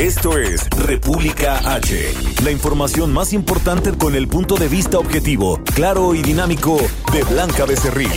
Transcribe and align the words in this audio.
Esto 0.00 0.38
es 0.38 0.66
República 0.70 1.58
H, 1.74 2.14
la 2.42 2.50
información 2.50 3.12
más 3.12 3.34
importante 3.34 3.92
con 3.92 4.14
el 4.14 4.28
punto 4.28 4.54
de 4.54 4.66
vista 4.66 4.98
objetivo, 4.98 5.60
claro 5.74 6.14
y 6.14 6.22
dinámico 6.22 6.78
de 7.12 7.22
Blanca 7.24 7.66
Becerril. 7.66 8.10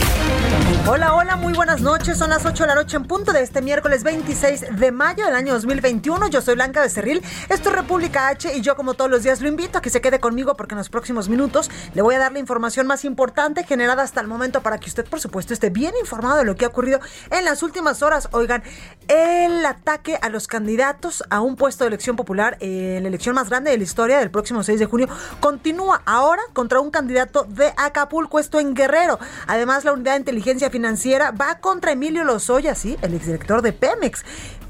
Hola, 0.88 1.14
hola, 1.14 1.36
muy 1.38 1.54
buenas 1.54 1.82
noches. 1.82 2.18
Son 2.18 2.30
las 2.30 2.46
8 2.46 2.64
de 2.64 2.68
la 2.68 2.76
noche 2.76 2.98
en 2.98 3.06
punto 3.06 3.32
de 3.32 3.42
este 3.42 3.62
miércoles 3.62 4.04
26 4.04 4.78
de 4.78 4.92
mayo 4.92 5.26
del 5.26 5.36
año 5.36 5.54
2021. 5.54 6.28
Yo 6.28 6.42
soy 6.42 6.56
Blanca 6.56 6.82
Becerril. 6.82 7.22
Esto 7.50 7.70
es 7.70 7.76
República 7.76 8.28
H 8.28 8.56
y 8.56 8.62
yo 8.62 8.76
como 8.76 8.94
todos 8.94 9.10
los 9.10 9.24
días 9.24 9.42
lo 9.42 9.48
invito 9.48 9.78
a 9.78 9.82
que 9.82 9.90
se 9.90 10.02
quede 10.02 10.20
conmigo 10.20 10.56
porque 10.56 10.76
en 10.76 10.80
los 10.80 10.90
próximos 10.90 11.30
minutos 11.30 11.72
le 11.94 12.02
voy 12.02 12.16
a 12.16 12.20
dar 12.20 12.32
la 12.32 12.40
información 12.40 12.86
más 12.86 13.06
importante 13.06 13.64
generada 13.64 14.04
hasta 14.04 14.22
el 14.22 14.28
momento 14.28 14.62
para 14.62 14.78
que 14.78 14.90
usted, 14.90 15.06
por 15.06 15.20
supuesto, 15.20 15.54
esté 15.54 15.70
bien 15.70 15.94
informado 16.00 16.38
de 16.38 16.46
lo 16.46 16.56
que 16.56 16.66
ha 16.66 16.70
ocurrido 16.70 17.00
en 17.32 17.46
las 17.46 17.64
últimas 17.64 18.04
horas. 18.04 18.30
Oigan, 18.32 18.62
el 19.08 19.66
ataque 19.66 20.18
a 20.22 20.30
los 20.30 20.48
candidatos 20.48 21.24
a 21.30 21.42
un 21.42 21.56
puesto 21.56 21.73
de 21.80 21.88
elección 21.88 22.16
popular, 22.16 22.58
eh, 22.60 23.00
la 23.02 23.08
elección 23.08 23.36
más 23.36 23.50
grande 23.50 23.72
de 23.72 23.78
la 23.78 23.84
historia 23.84 24.20
del 24.20 24.32
próximo 24.32 24.64
6 24.64 24.80
de 24.80 24.86
junio, 24.86 25.08
continúa 25.40 26.02
ahora 26.06 26.42
contra 26.54 26.80
un 26.80 26.92
candidato 26.92 27.46
de 27.50 27.74
Acapulco, 27.78 28.40
esto 28.40 28.60
en 28.60 28.74
Guerrero. 28.74 29.20
Además, 29.48 29.84
la 29.86 29.94
unidad 29.94 30.14
de 30.14 30.20
inteligencia 30.20 30.70
financiera 30.70 31.32
va 31.32 31.60
contra 31.60 31.92
Emilio 31.92 32.24
Lozoya, 32.24 32.76
sí, 32.76 32.98
el 33.02 33.14
exdirector 33.14 33.62
de 33.62 33.74
Pemex. 33.74 34.24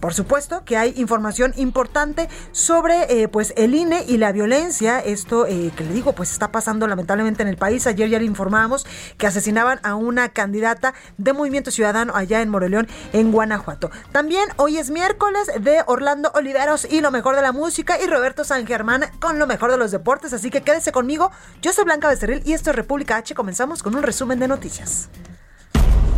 Por 0.04 0.14
supuesto 0.14 0.66
que 0.66 0.76
hay 0.76 0.94
información 0.98 1.54
importante 1.56 2.28
sobre 2.52 3.22
eh, 3.22 3.30
pues 3.30 3.54
el 3.56 3.74
INE 3.74 4.04
y 4.06 4.18
la 4.18 4.34
violencia. 4.34 5.00
Esto 5.00 5.46
eh, 5.48 5.72
que 5.78 5.86
le 5.86 5.94
digo, 5.94 6.12
pues 6.12 6.34
está 6.34 6.52
pasando 6.52 6.88
lamentablemente 6.88 7.42
en 7.42 7.48
el 7.48 7.56
país. 7.56 7.88
Ayer 7.88 8.10
ya 8.10 8.20
le 8.20 8.26
informamos 8.26 8.86
que 9.18 9.28
asesinaban 9.28 9.80
a 9.82 9.96
una 9.96 10.28
candidata 10.28 10.94
de 11.18 11.32
Movimiento 11.32 11.72
Ciudadano 11.72 12.18
allá 12.18 12.42
en 12.42 12.50
Moreleón, 12.50 12.90
en 13.14 13.32
Guanajuato. 13.32 13.92
También 14.12 14.50
hoy 14.58 14.78
es 14.78 14.90
miércoles 14.90 15.50
de 15.62 15.84
Orlando 15.86 16.34
Oliveros 16.36 16.84
y 16.84 17.00
lo 17.00 17.10
mejor 17.10 17.38
de 17.38 17.42
la 17.42 17.54
música 17.54 17.98
y 18.04 18.06
Roberto 18.06 18.44
San 18.44 18.68
Germán 18.68 19.06
con 19.22 19.40
lo 19.40 19.48
mejor 19.48 19.72
de 19.72 19.78
los 19.78 19.92
deportes. 19.92 20.34
Así 20.34 20.50
que 20.50 20.64
quédese 20.64 20.92
conmigo. 20.92 21.32
Yo 21.62 21.72
soy 21.72 21.86
Blanca 21.86 22.10
Becerril 22.10 22.44
y 22.44 22.52
esto 22.52 22.72
es 22.72 22.76
República 22.76 23.16
H. 23.16 23.36
Comenzamos 23.36 23.82
con 23.82 23.96
un 23.96 24.04
resumen 24.04 24.38
de 24.38 24.50
noticias. 24.50 25.08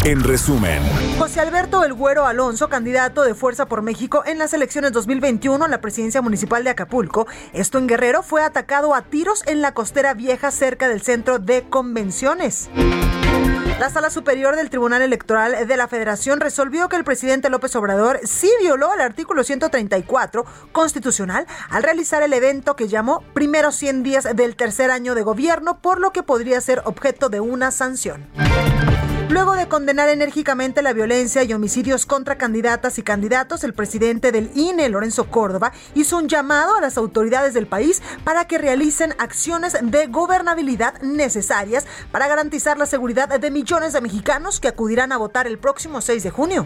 En 0.06 0.24
resumen, 0.24 0.84
José 1.18 1.40
Alberto 1.40 1.84
El 1.84 1.96
Güero 1.96 2.28
Alonso, 2.28 2.70
candidato 2.70 3.24
de 3.24 3.34
Fuerza 3.34 3.66
por 3.66 3.82
México 3.82 4.22
en 4.28 4.38
las 4.38 4.54
elecciones 4.54 4.92
2021 4.92 5.66
a 5.66 5.68
la 5.68 5.82
presidencia 5.82 6.22
municipal 6.22 6.64
de 6.64 6.70
Acapulco, 6.70 7.26
esto 7.54 7.80
en 7.80 7.88
Guerrero, 7.88 8.22
fue 8.22 8.44
atacado 8.44 8.94
a 8.94 9.02
tiros 9.02 9.42
en 9.48 9.64
la 9.64 9.74
costera 9.74 10.14
vieja 10.14 10.52
cerca 10.52 10.88
del 10.88 11.02
centro 11.02 11.40
de 11.40 11.64
convenciones. 11.64 12.70
La 13.80 13.90
Sala 13.90 14.12
Superior 14.12 14.56
del 14.56 14.70
Tribunal 14.70 15.02
Electoral 15.02 15.68
de 15.68 15.76
la 15.76 15.88
Federación 15.88 16.40
resolvió 16.40 16.88
que 16.88 16.98
el 16.98 17.04
presidente 17.04 17.50
López 17.50 17.76
Obrador 17.76 18.20
sí 18.26 18.52
violó 18.62 18.94
el 18.94 19.02
artículo 19.02 19.44
134 19.44 20.46
constitucional 20.72 21.48
al 21.72 21.82
realizar 21.82 22.22
el 22.22 22.34
evento 22.34 22.76
que 22.76 22.88
llamó 22.88 23.24
Primeros 23.34 23.76
100 23.78 24.04
días 24.04 24.28
del 24.36 24.56
tercer 24.56 24.92
año 24.92 25.16
de 25.16 25.24
gobierno, 25.24 25.80
por 25.80 26.00
lo 26.00 26.12
que 26.12 26.22
podría 26.22 26.62
ser 26.62 26.84
objeto 26.86 27.30
de 27.30 27.40
una 27.40 27.72
sanción. 27.72 28.28
Luego 29.36 29.58
de 29.58 29.68
condenar 29.68 30.08
enérgicamente 30.08 30.82
la 30.82 30.94
violencia 30.94 31.44
y 31.44 31.52
homicidios 31.52 32.06
contra 32.06 32.38
candidatas 32.38 32.98
y 33.00 33.04
candidatos, 33.04 33.66
el 33.66 33.74
presidente 33.74 34.32
del 34.32 34.50
INE, 34.56 34.88
Lorenzo 34.88 35.30
Córdoba, 35.30 35.74
hizo 35.94 36.16
un 36.16 36.30
llamado 36.30 36.78
a 36.78 36.80
las 36.80 36.98
autoridades 36.98 37.54
del 37.54 37.68
país 37.68 38.02
para 38.24 38.48
que 38.48 38.58
realicen 38.58 39.14
acciones 39.18 39.76
de 39.82 40.08
gobernabilidad 40.08 41.02
necesarias 41.02 41.86
para 42.14 42.30
garantizar 42.30 42.78
la 42.78 42.86
seguridad 42.86 43.28
de 43.28 43.52
millones 43.52 43.92
de 43.92 44.00
mexicanos 44.00 44.62
que 44.62 44.70
acudirán 44.70 45.12
a 45.12 45.18
votar 45.18 45.48
el 45.48 45.58
próximo 45.58 46.00
6 46.00 46.24
de 46.24 46.30
junio. 46.30 46.66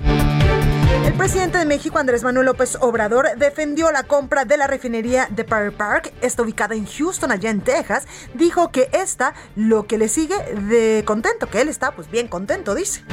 El 1.05 1.13
presidente 1.13 1.57
de 1.57 1.66
México, 1.66 1.97
Andrés 1.97 2.23
Manuel 2.23 2.47
López 2.47 2.77
Obrador, 2.81 3.27
defendió 3.38 3.91
la 3.91 4.03
compra 4.03 4.45
de 4.45 4.57
la 4.57 4.67
refinería 4.67 5.27
de 5.29 5.44
Park 5.44 5.73
Park, 5.75 6.13
está 6.22 6.44
ubicada 6.44 6.75
en 6.75 6.85
Houston, 6.85 7.31
allá 7.31 7.50
en 7.50 7.61
Texas. 7.61 8.07
Dijo 8.33 8.72
que 8.72 8.89
esta 8.91 9.33
lo 9.55 9.85
que 9.85 9.97
le 9.97 10.07
sigue 10.07 10.35
de 10.67 11.03
contento, 11.05 11.47
que 11.47 11.61
él 11.61 11.69
está 11.69 11.91
pues 11.91 12.09
bien 12.09 12.27
contento, 12.27 12.75
dice. 12.75 13.03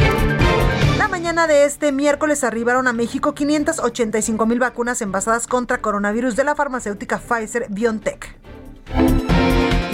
La 0.98 1.08
mañana 1.08 1.46
de 1.46 1.64
este 1.64 1.92
miércoles 1.92 2.42
arribaron 2.44 2.88
a 2.88 2.92
México 2.92 3.34
585 3.34 4.46
mil 4.46 4.58
vacunas 4.58 5.02
envasadas 5.02 5.46
contra 5.46 5.78
coronavirus 5.78 6.36
de 6.36 6.44
la 6.44 6.54
farmacéutica 6.54 7.18
Pfizer 7.18 7.66
BioNTech. 7.68 9.25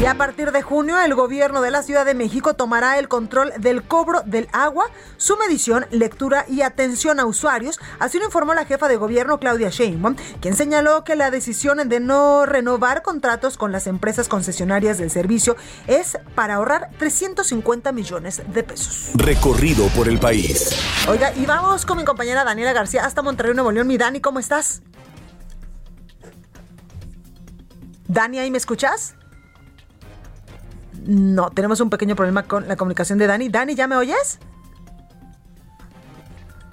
Y 0.02 0.06
a 0.06 0.16
partir 0.16 0.50
de 0.50 0.62
junio, 0.62 1.00
el 1.00 1.14
gobierno 1.14 1.60
de 1.60 1.70
la 1.70 1.84
Ciudad 1.84 2.04
de 2.04 2.14
México 2.14 2.54
tomará 2.54 2.98
el 2.98 3.06
control 3.06 3.52
del 3.58 3.84
cobro 3.84 4.22
del 4.26 4.48
agua, 4.50 4.86
su 5.16 5.36
medición, 5.36 5.86
lectura 5.92 6.44
y 6.48 6.62
atención 6.62 7.20
a 7.20 7.24
usuarios. 7.24 7.78
Así 8.00 8.18
lo 8.18 8.24
informó 8.24 8.52
la 8.52 8.64
jefa 8.64 8.88
de 8.88 8.96
gobierno 8.96 9.38
Claudia 9.38 9.68
Sheinbaum, 9.68 10.16
quien 10.40 10.56
señaló 10.56 11.04
que 11.04 11.14
la 11.14 11.30
decisión 11.30 11.88
de 11.88 12.00
no 12.00 12.46
renovar 12.46 13.02
contratos 13.02 13.56
con 13.56 13.70
las 13.70 13.86
empresas 13.86 14.26
concesionarias 14.26 14.98
del 14.98 15.08
servicio 15.08 15.54
es 15.86 16.18
para 16.34 16.54
ahorrar 16.54 16.90
350 16.98 17.92
millones 17.92 18.42
de 18.52 18.64
pesos. 18.64 19.10
recorrido 19.14 19.86
por 19.90 20.08
el 20.08 20.18
país. 20.18 20.70
Oiga, 21.06 21.32
y 21.36 21.46
vamos 21.46 21.86
con 21.86 21.96
mi 21.96 22.04
compañera 22.04 22.42
Daniela 22.42 22.72
García 22.72 23.04
hasta 23.04 23.22
Monterrey, 23.22 23.54
Nuevo 23.54 23.70
León. 23.70 23.86
Mi 23.86 23.98
Dani, 23.98 24.20
¿cómo 24.20 24.40
estás? 24.40 24.82
Dani, 28.08 28.40
¿ahí 28.40 28.50
me 28.50 28.58
escuchas? 28.58 29.14
No, 31.06 31.50
tenemos 31.50 31.80
un 31.80 31.90
pequeño 31.90 32.14
problema 32.14 32.44
con 32.44 32.68
la 32.68 32.76
comunicación 32.76 33.18
de 33.18 33.26
Dani. 33.26 33.48
Dani, 33.48 33.74
¿ya 33.74 33.86
me 33.86 33.96
oyes? 33.96 34.38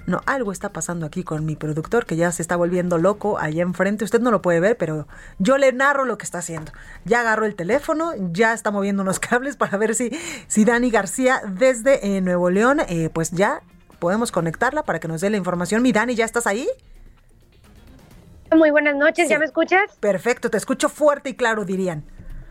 No, 0.06 0.22
algo 0.26 0.52
está 0.52 0.70
pasando 0.70 1.06
aquí 1.06 1.24
con 1.24 1.46
mi 1.46 1.56
productor 1.56 2.08
que 2.08 2.16
ya 2.16 2.32
se 2.32 2.42
está 2.42 2.56
volviendo 2.56 2.98
loco 2.98 3.38
allá 3.38 3.62
enfrente. 3.62 4.04
Usted 4.04 4.20
no 4.20 4.32
lo 4.32 4.42
puede 4.42 4.60
ver, 4.60 4.76
pero 4.76 5.08
yo 5.38 5.60
le 5.60 5.72
narro 5.72 6.04
lo 6.06 6.18
que 6.18 6.24
está 6.24 6.40
haciendo. 6.40 6.72
Ya 7.06 7.22
agarró 7.22 7.46
el 7.46 7.56
teléfono, 7.56 8.14
ya 8.32 8.54
está 8.54 8.72
moviendo 8.72 9.04
unos 9.04 9.20
cables 9.20 9.56
para 9.56 9.78
ver 9.78 9.94
si, 9.94 10.10
si 10.48 10.66
Dani 10.66 10.90
García 10.90 11.42
desde 11.48 12.18
eh, 12.18 12.22
Nuevo 12.22 12.50
León, 12.50 12.82
eh, 12.88 13.12
pues 13.14 13.32
ya 13.32 13.62
podemos 14.00 14.32
conectarla 14.32 14.82
para 14.84 15.00
que 15.00 15.08
nos 15.08 15.22
dé 15.22 15.30
la 15.30 15.38
información. 15.38 15.84
Mi 15.84 15.92
Dani, 15.92 16.16
¿ya 16.16 16.26
estás 16.26 16.48
ahí? 16.48 16.68
Muy 18.56 18.72
buenas 18.72 18.96
noches, 18.96 19.30
¿ya 19.30 19.38
me 19.38 19.46
escuchas? 19.46 19.96
Perfecto, 20.00 20.50
te 20.50 20.58
escucho 20.58 20.90
fuerte 20.90 21.30
y 21.30 21.36
claro, 21.36 21.66
dirían. 21.66 22.04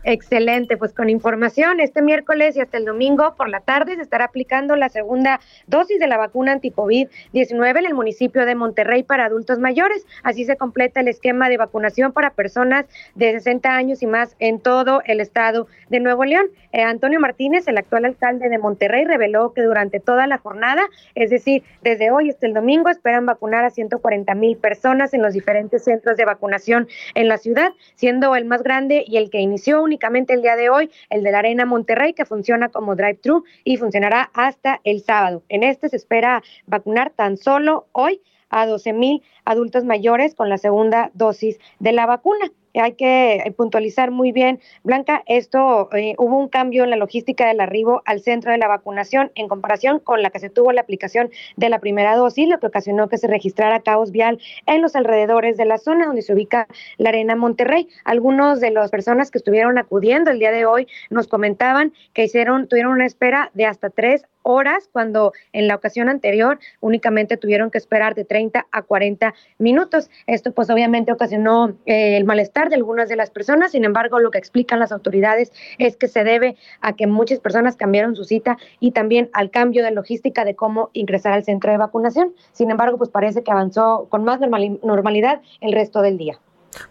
Excelente, 0.03 0.77
pues 0.77 0.93
con 0.93 1.09
información, 1.09 1.81
este 1.81 2.01
miércoles 2.01 2.55
y 2.55 2.61
hasta 2.61 2.77
el 2.77 2.85
domingo 2.85 3.35
por 3.35 3.49
la 3.49 3.59
tarde 3.59 3.97
se 3.97 4.01
estará 4.01 4.25
aplicando 4.25 4.77
la 4.77 4.87
segunda 4.87 5.41
dosis 5.67 5.99
de 5.99 6.07
la 6.07 6.15
vacuna 6.15 6.53
anti-COVID-19 6.53 7.79
en 7.79 7.85
el 7.85 7.93
municipio 7.93 8.45
de 8.45 8.55
Monterrey 8.55 9.03
para 9.03 9.25
adultos 9.25 9.59
mayores. 9.59 10.05
Así 10.23 10.45
se 10.45 10.55
completa 10.55 11.01
el 11.01 11.09
esquema 11.09 11.49
de 11.49 11.57
vacunación 11.57 12.13
para 12.13 12.29
personas 12.29 12.85
de 13.15 13.33
60 13.33 13.75
años 13.75 14.01
y 14.01 14.07
más 14.07 14.37
en 14.39 14.61
todo 14.61 15.01
el 15.03 15.19
estado 15.19 15.67
de 15.89 15.99
Nuevo 15.99 16.23
León. 16.23 16.45
Eh, 16.71 16.81
Antonio 16.81 17.19
Martínez, 17.19 17.67
el 17.67 17.77
actual 17.77 18.05
alcalde 18.05 18.47
de 18.47 18.57
Monterrey, 18.57 19.03
reveló 19.03 19.51
que 19.53 19.63
durante 19.63 19.99
toda 19.99 20.27
la 20.27 20.37
jornada, 20.37 20.83
es 21.13 21.29
decir, 21.29 21.63
desde 21.81 22.09
hoy 22.09 22.29
hasta 22.29 22.47
el 22.47 22.53
domingo, 22.53 22.89
esperan 22.89 23.25
vacunar 23.25 23.65
a 23.65 23.69
140 23.69 24.33
mil 24.35 24.55
personas 24.55 25.13
en 25.13 25.21
los 25.21 25.33
diferentes 25.33 25.83
centros 25.83 26.15
de 26.15 26.23
vacunación 26.23 26.87
en 27.15 27.27
la 27.27 27.37
ciudad, 27.37 27.73
siendo 27.95 28.33
el 28.37 28.45
más 28.45 28.63
grande 28.63 29.03
y 29.05 29.17
el 29.17 29.29
que 29.29 29.39
inició 29.39 29.88
únicamente 29.89 30.33
el 30.33 30.43
día 30.43 30.55
de 30.55 30.69
hoy, 30.69 30.91
el 31.09 31.23
de 31.23 31.31
la 31.31 31.39
Arena 31.39 31.65
Monterrey, 31.65 32.13
que 32.13 32.25
funciona 32.25 32.69
como 32.69 32.95
drive-thru 32.95 33.43
y 33.63 33.77
funcionará 33.77 34.29
hasta 34.33 34.79
el 34.83 35.01
sábado. 35.01 35.43
En 35.49 35.63
este 35.63 35.89
se 35.89 35.95
espera 35.95 36.43
vacunar 36.67 37.09
tan 37.09 37.37
solo 37.37 37.87
hoy 37.91 38.21
a 38.49 38.67
12 38.67 38.93
mil 38.93 39.23
adultos 39.45 39.83
mayores 39.85 40.35
con 40.35 40.49
la 40.49 40.57
segunda 40.57 41.09
dosis 41.13 41.59
de 41.79 41.91
la 41.91 42.05
vacuna. 42.05 42.51
Hay 42.73 42.93
que 42.93 43.53
puntualizar 43.57 44.11
muy 44.11 44.31
bien, 44.31 44.59
Blanca, 44.83 45.23
esto 45.25 45.89
eh, 45.93 46.15
hubo 46.17 46.37
un 46.37 46.49
cambio 46.49 46.83
en 46.83 46.89
la 46.89 46.95
logística 46.95 47.47
del 47.47 47.59
arribo 47.61 48.01
al 48.05 48.21
centro 48.21 48.51
de 48.51 48.57
la 48.57 48.67
vacunación 48.67 49.31
en 49.35 49.47
comparación 49.47 49.99
con 49.99 50.21
la 50.21 50.29
que 50.29 50.39
se 50.39 50.49
tuvo 50.49 50.71
la 50.71 50.81
aplicación 50.81 51.29
de 51.55 51.69
la 51.69 51.79
primera 51.79 52.15
dosis, 52.15 52.47
lo 52.47 52.59
que 52.59 52.67
ocasionó 52.67 53.09
que 53.09 53.17
se 53.17 53.27
registrara 53.27 53.79
caos 53.81 54.11
vial 54.11 54.39
en 54.65 54.81
los 54.81 54.95
alrededores 54.95 55.57
de 55.57 55.65
la 55.65 55.77
zona 55.77 56.05
donde 56.05 56.21
se 56.21 56.33
ubica 56.33 56.67
la 56.97 57.09
Arena 57.09 57.35
Monterrey. 57.35 57.87
Algunos 58.03 58.59
de 58.59 58.71
las 58.71 58.91
personas 58.91 59.31
que 59.31 59.37
estuvieron 59.37 59.77
acudiendo 59.77 60.31
el 60.31 60.39
día 60.39 60.51
de 60.51 60.65
hoy 60.65 60.87
nos 61.09 61.27
comentaban 61.27 61.93
que 62.13 62.25
hicieron, 62.25 62.67
tuvieron 62.67 62.93
una 62.93 63.05
espera 63.05 63.51
de 63.53 63.65
hasta 63.65 63.89
tres 63.89 64.23
horas, 64.43 64.89
cuando 64.91 65.33
en 65.53 65.67
la 65.67 65.75
ocasión 65.75 66.09
anterior 66.09 66.59
únicamente 66.79 67.37
tuvieron 67.37 67.71
que 67.71 67.77
esperar 67.77 68.15
de 68.15 68.25
30 68.25 68.67
a 68.71 68.81
40 68.81 69.33
minutos. 69.57 70.09
Esto 70.27 70.51
pues 70.51 70.69
obviamente 70.69 71.11
ocasionó 71.11 71.75
eh, 71.85 72.17
el 72.17 72.25
malestar 72.25 72.69
de 72.69 72.75
algunas 72.75 73.09
de 73.09 73.15
las 73.15 73.29
personas, 73.29 73.71
sin 73.71 73.85
embargo 73.85 74.19
lo 74.19 74.31
que 74.31 74.37
explican 74.37 74.79
las 74.79 74.91
autoridades 74.91 75.51
es 75.77 75.95
que 75.95 76.07
se 76.07 76.23
debe 76.23 76.55
a 76.81 76.95
que 76.95 77.07
muchas 77.07 77.39
personas 77.39 77.75
cambiaron 77.75 78.15
su 78.15 78.23
cita 78.23 78.57
y 78.79 78.91
también 78.91 79.29
al 79.33 79.51
cambio 79.51 79.83
de 79.83 79.91
logística 79.91 80.45
de 80.45 80.55
cómo 80.55 80.89
ingresar 80.93 81.33
al 81.33 81.43
centro 81.43 81.71
de 81.71 81.77
vacunación. 81.77 82.33
Sin 82.51 82.71
embargo, 82.71 82.97
pues 82.97 83.09
parece 83.09 83.43
que 83.43 83.51
avanzó 83.51 84.07
con 84.09 84.23
más 84.23 84.39
normalidad 84.39 85.41
el 85.61 85.73
resto 85.73 86.01
del 86.01 86.17
día. 86.17 86.39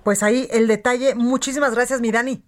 Pues 0.02 0.22
ahí 0.22 0.48
el 0.50 0.66
detalle. 0.66 1.14
Muchísimas 1.14 1.74
gracias, 1.74 2.00
Mirani. 2.00 2.42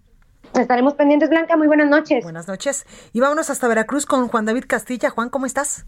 Estaremos 0.59 0.95
pendientes, 0.95 1.31
Blanca. 1.31 1.57
Muy 1.57 1.67
buenas 1.67 1.89
noches. 1.89 2.25
Buenas 2.25 2.49
noches. 2.49 2.87
Y 3.13 3.21
vámonos 3.21 3.51
hasta 3.51 3.69
Veracruz 3.69 4.07
con 4.07 4.29
Juan 4.29 4.47
David 4.47 4.65
Castilla. 4.67 5.11
Juan, 5.11 5.31
¿cómo 5.31 5.47
estás? 5.47 5.87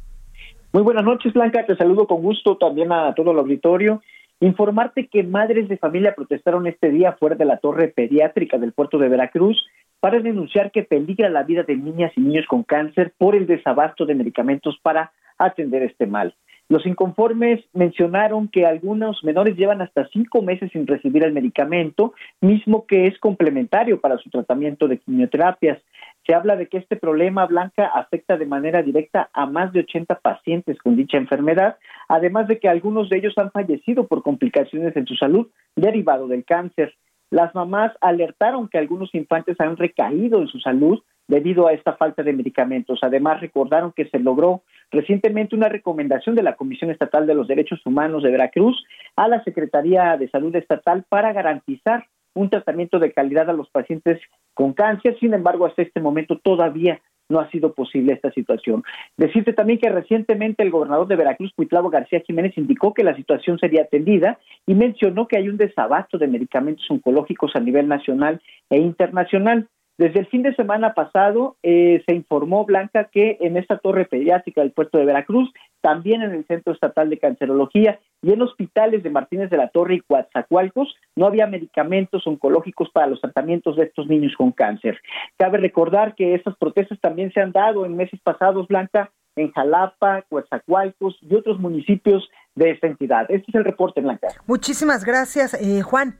Muy 0.73 0.83
buenas 0.83 1.05
noches, 1.05 1.33
Blanca. 1.33 1.67
Te 1.67 1.77
saludo 1.77 2.07
con 2.07 2.23
gusto 2.23 2.57
también 2.57 2.93
a 2.93 3.15
todo 3.15 3.33
el 3.33 3.39
auditorio. 3.39 4.03
Informarte 4.41 5.09
que 5.09 5.23
madres 5.23 5.69
de 5.69 5.77
familia 5.77 6.15
protestaron 6.15 6.67
este 6.67 6.91
día 6.91 7.13
fuera 7.13 7.37
de 7.37 7.45
la 7.45 7.59
torre 7.59 7.89
pediátrica 7.89 8.59
del 8.59 8.73
puerto 8.73 8.99
de 8.99 9.09
Veracruz 9.09 9.57
para 10.01 10.19
denunciar 10.19 10.73
que 10.73 10.83
peligra 10.83 11.29
la 11.29 11.45
vida 11.45 11.63
de 11.63 11.77
niñas 11.77 12.13
y 12.17 12.21
niños 12.21 12.47
con 12.49 12.65
cáncer 12.65 13.13
por 13.19 13.37
el 13.37 13.47
desabasto 13.47 14.05
de 14.05 14.15
medicamentos 14.15 14.79
para 14.83 15.13
atender 15.39 15.83
este 15.83 16.07
mal. 16.07 16.35
Los 16.73 16.87
inconformes 16.87 17.63
mencionaron 17.75 18.49
que 18.49 18.65
algunos 18.65 19.23
menores 19.25 19.59
llevan 19.59 19.83
hasta 19.83 20.09
cinco 20.09 20.41
meses 20.41 20.73
sin 20.73 20.87
recibir 20.87 21.23
el 21.23 21.35
medicamento, 21.35 22.15
mismo 22.41 22.87
que 22.87 23.07
es 23.09 23.19
complementario 23.19 24.01
para 24.01 24.17
su 24.17 24.31
tratamiento 24.31 24.89
de 24.89 24.97
quimioterapias. 24.97 25.83
Se 26.27 26.35
habla 26.35 26.57
de 26.57 26.69
que 26.69 26.79
este 26.79 26.97
problema 26.97 27.45
blanca 27.45 27.89
afecta 27.95 28.39
de 28.39 28.47
manera 28.47 28.83
directa 28.83 29.29
a 29.35 29.45
más 29.45 29.75
de 29.75 29.81
80 29.81 30.21
pacientes 30.21 30.79
con 30.79 30.97
dicha 30.97 31.19
enfermedad, 31.19 31.77
además 32.09 32.49
de 32.49 32.59
que 32.59 32.71
algunos 32.71 33.11
de 33.11 33.19
ellos 33.19 33.37
han 33.37 33.51
fallecido 33.51 34.07
por 34.07 34.23
complicaciones 34.23 34.97
en 34.97 35.07
su 35.07 35.15
salud 35.17 35.49
derivado 35.77 36.27
del 36.27 36.47
cáncer. 36.47 36.95
Las 37.29 37.55
mamás 37.55 37.93
alertaron 38.01 38.69
que 38.69 38.79
algunos 38.79 39.15
infantes 39.15 39.61
han 39.61 39.77
recaído 39.77 40.41
en 40.41 40.49
su 40.49 40.59
salud 40.59 41.03
debido 41.33 41.67
a 41.67 41.73
esta 41.73 41.95
falta 41.95 42.23
de 42.23 42.35
medicamentos. 42.35 42.99
Además, 43.01 43.41
recordaron 43.41 43.93
que 43.93 44.05
se 44.11 44.19
logró 44.19 44.65
recientemente 44.91 45.57
una 45.57 45.71
recomendación 45.71 46.35
de 46.35 46.43
la 46.43 46.57
Comisión 46.57 46.91
Estatal 46.91 47.27
de 47.27 47.35
los 47.35 47.49
Derechos 47.49 47.81
Humanos 47.87 48.23
de 48.23 48.31
Veracruz 48.31 48.85
a 49.17 49.29
la 49.29 49.43
Secretaría 49.43 50.19
de 50.19 50.29
Salud 50.29 50.55
Estatal 50.55 51.07
para 51.09 51.33
garantizar 51.33 52.05
un 52.35 52.51
tratamiento 52.51 52.99
de 52.99 53.13
calidad 53.13 53.49
a 53.49 53.55
los 53.55 53.71
pacientes 53.71 54.21
con 54.53 54.75
cáncer. 54.75 55.17
Sin 55.21 55.33
embargo, 55.33 55.65
hasta 55.65 55.81
este 55.81 56.01
momento 56.01 56.39
todavía 56.39 57.01
no 57.31 57.41
ha 57.41 57.51
sido 57.51 57.73
posible 57.73 58.13
esta 58.13 58.31
situación. 58.33 58.85
Decirte 59.17 59.55
también 59.55 59.79
que 59.79 59.89
recientemente 59.89 60.63
el 60.63 60.71
gobernador 60.71 61.09
de 61.09 61.17
Veracruz, 61.17 61.51
Cuitlavo 61.57 61.89
García 61.89 62.21
Jiménez, 62.27 62.59
indicó 62.59 62.93
que 62.93 63.05
la 63.05 63.17
situación 63.17 63.59
sería 63.59 63.83
atendida 63.83 64.39
y 64.67 64.75
mencionó 64.75 65.27
que 65.27 65.39
hay 65.39 65.49
un 65.49 65.57
desabasto 65.57 66.19
de 66.19 66.29
medicamentos 66.29 66.85
oncológicos 66.91 67.57
a 67.57 67.61
nivel 67.61 67.89
nacional 67.89 68.43
e 68.69 68.77
internacional. 68.77 69.67
Desde 69.99 70.21
el 70.21 70.27
fin 70.27 70.43
de 70.43 70.55
semana 70.55 70.95
pasado 70.95 71.57
eh, 71.63 72.03
se 72.07 72.15
informó, 72.15 72.65
Blanca, 72.65 73.11
que 73.13 73.37
en 73.41 73.57
esta 73.57 73.79
torre 73.79 74.07
pediátrica 74.07 74.63
del 74.63 74.73
puerto 74.73 74.99
de 74.99 75.05
Veracruz, 75.05 75.53
también 75.81 76.23
en 76.23 76.33
el 76.33 76.47
Centro 76.47 76.73
Estatal 76.73 77.11
de 77.11 77.19
Cancerología 77.19 78.01
y 78.23 78.33
en 78.33 78.41
hospitales 78.41 79.03
de 79.03 79.11
Martínez 79.11 79.51
de 79.51 79.59
la 79.59 79.69
Torre 79.69 79.97
y 79.97 80.01
Coatzacoalcos, 80.01 80.95
no 81.15 81.27
había 81.27 81.47
medicamentos 81.47 82.27
oncológicos 82.27 82.89
para 82.91 83.09
los 83.09 83.21
tratamientos 83.21 83.77
de 83.77 83.85
estos 83.85 84.07
niños 84.07 84.35
con 84.37 84.53
cáncer. 84.53 84.99
Cabe 85.37 85.59
recordar 85.59 86.15
que 86.15 86.35
estas 86.35 86.57
protestas 86.57 86.99
también 87.01 87.33
se 87.33 87.41
han 87.41 87.53
dado 87.53 87.85
en 87.85 87.97
meses 87.97 88.21
pasados, 88.23 88.67
Blanca, 88.69 89.11
en 89.37 89.51
Jalapa, 89.53 90.23
Coatzacoalcos 90.29 91.19
y 91.23 91.35
otros 91.35 91.59
municipios 91.59 92.29
de 92.55 92.71
esta 92.71 92.87
entidad. 92.87 93.27
Este 93.29 93.47
es 93.49 93.55
el 93.55 93.65
reporte, 93.65 94.01
Blanca. 94.01 94.29
Muchísimas 94.47 95.05
gracias, 95.05 95.55
eh, 95.55 95.83
Juan. 95.83 96.19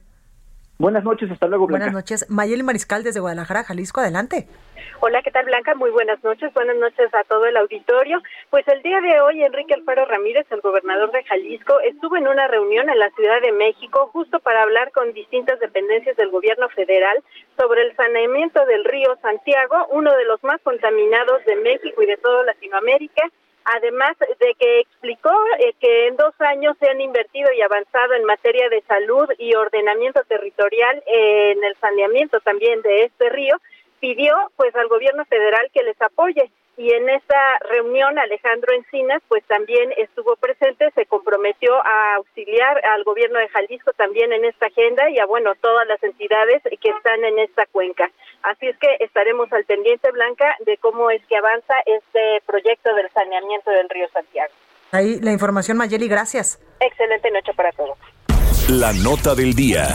Buenas 0.79 1.03
noches, 1.03 1.29
hasta 1.31 1.47
luego, 1.47 1.67
Blanca. 1.67 1.85
Buenas 1.85 1.93
noches. 1.93 2.25
Mayeli 2.29 2.63
Mariscal 2.63 3.03
desde 3.03 3.19
Guadalajara, 3.19 3.63
Jalisco, 3.63 4.01
adelante. 4.01 4.47
Hola, 4.99 5.21
¿qué 5.21 5.31
tal, 5.31 5.45
Blanca? 5.45 5.75
Muy 5.75 5.91
buenas 5.91 6.23
noches. 6.23 6.53
Buenas 6.53 6.77
noches 6.77 7.13
a 7.13 7.23
todo 7.25 7.45
el 7.45 7.57
auditorio. 7.57 8.21
Pues 8.49 8.67
el 8.67 8.81
día 8.81 8.99
de 9.01 9.21
hoy, 9.21 9.43
Enrique 9.43 9.73
Alfaro 9.73 10.05
Ramírez, 10.05 10.45
el 10.49 10.61
gobernador 10.61 11.11
de 11.11 11.23
Jalisco, 11.23 11.79
estuvo 11.81 12.17
en 12.17 12.27
una 12.27 12.47
reunión 12.47 12.89
en 12.89 12.99
la 12.99 13.09
Ciudad 13.11 13.41
de 13.41 13.51
México 13.51 14.09
justo 14.11 14.39
para 14.39 14.63
hablar 14.63 14.91
con 14.91 15.13
distintas 15.13 15.59
dependencias 15.59 16.17
del 16.17 16.31
gobierno 16.31 16.69
federal 16.69 17.21
sobre 17.57 17.83
el 17.83 17.95
saneamiento 17.95 18.65
del 18.65 18.83
río 18.85 19.17
Santiago, 19.21 19.87
uno 19.91 20.11
de 20.15 20.25
los 20.25 20.43
más 20.43 20.59
contaminados 20.63 21.45
de 21.45 21.55
México 21.57 22.01
y 22.01 22.07
de 22.07 22.17
toda 22.17 22.43
Latinoamérica 22.43 23.29
además 23.65 24.15
de 24.39 24.55
que 24.55 24.79
explicó 24.79 25.33
eh, 25.59 25.73
que 25.79 26.07
en 26.07 26.15
dos 26.15 26.33
años 26.39 26.75
se 26.79 26.89
han 26.89 27.01
invertido 27.01 27.51
y 27.53 27.61
avanzado 27.61 28.13
en 28.13 28.25
materia 28.25 28.69
de 28.69 28.81
salud 28.81 29.29
y 29.37 29.55
ordenamiento 29.55 30.21
territorial 30.23 31.03
en 31.05 31.63
el 31.63 31.75
saneamiento 31.77 32.39
también 32.41 32.81
de 32.81 33.03
este 33.03 33.29
río, 33.29 33.57
pidió 33.99 34.35
pues 34.55 34.75
al 34.75 34.87
gobierno 34.87 35.25
federal 35.25 35.69
que 35.73 35.83
les 35.83 36.01
apoye 36.01 36.51
y 36.77 36.91
en 36.91 37.09
esta 37.09 37.59
reunión 37.69 38.17
Alejandro 38.17 38.73
Encinas 38.73 39.21
pues 39.27 39.43
también 39.45 39.91
estuvo 39.97 40.35
presente, 40.35 40.89
se 40.95 41.05
comprometió 41.05 41.75
a 41.85 42.15
auxiliar 42.15 42.83
al 42.85 43.03
gobierno 43.03 43.39
de 43.39 43.49
Jalisco 43.49 43.91
también 43.93 44.33
en 44.33 44.45
esta 44.45 44.67
agenda 44.67 45.09
y 45.09 45.19
a 45.19 45.25
bueno 45.25 45.53
todas 45.61 45.87
las 45.87 46.01
entidades 46.03 46.63
que 46.63 46.89
están 46.89 47.23
en 47.23 47.39
esta 47.39 47.65
cuenca. 47.67 48.09
Así 48.41 48.67
es 48.67 48.77
que 48.77 48.87
estaremos 48.99 49.51
al 49.53 49.65
pendiente 49.65 50.11
Blanca 50.11 50.55
de 50.65 50.77
cómo 50.77 51.09
es 51.11 51.23
que 51.27 51.37
avanza 51.37 51.75
este 51.85 52.41
proyecto 52.45 52.93
del 52.95 53.09
saneamiento 53.11 53.71
del 53.71 53.89
río 53.89 54.07
Santiago. 54.09 54.53
Ahí 54.91 55.19
la 55.19 55.31
información 55.31 55.77
Mayeli, 55.77 56.07
gracias. 56.07 56.59
Excelente 56.79 57.31
noche 57.31 57.53
para 57.55 57.71
todos. 57.71 57.97
La 58.69 58.93
nota 58.93 59.35
del 59.35 59.53
día. 59.53 59.87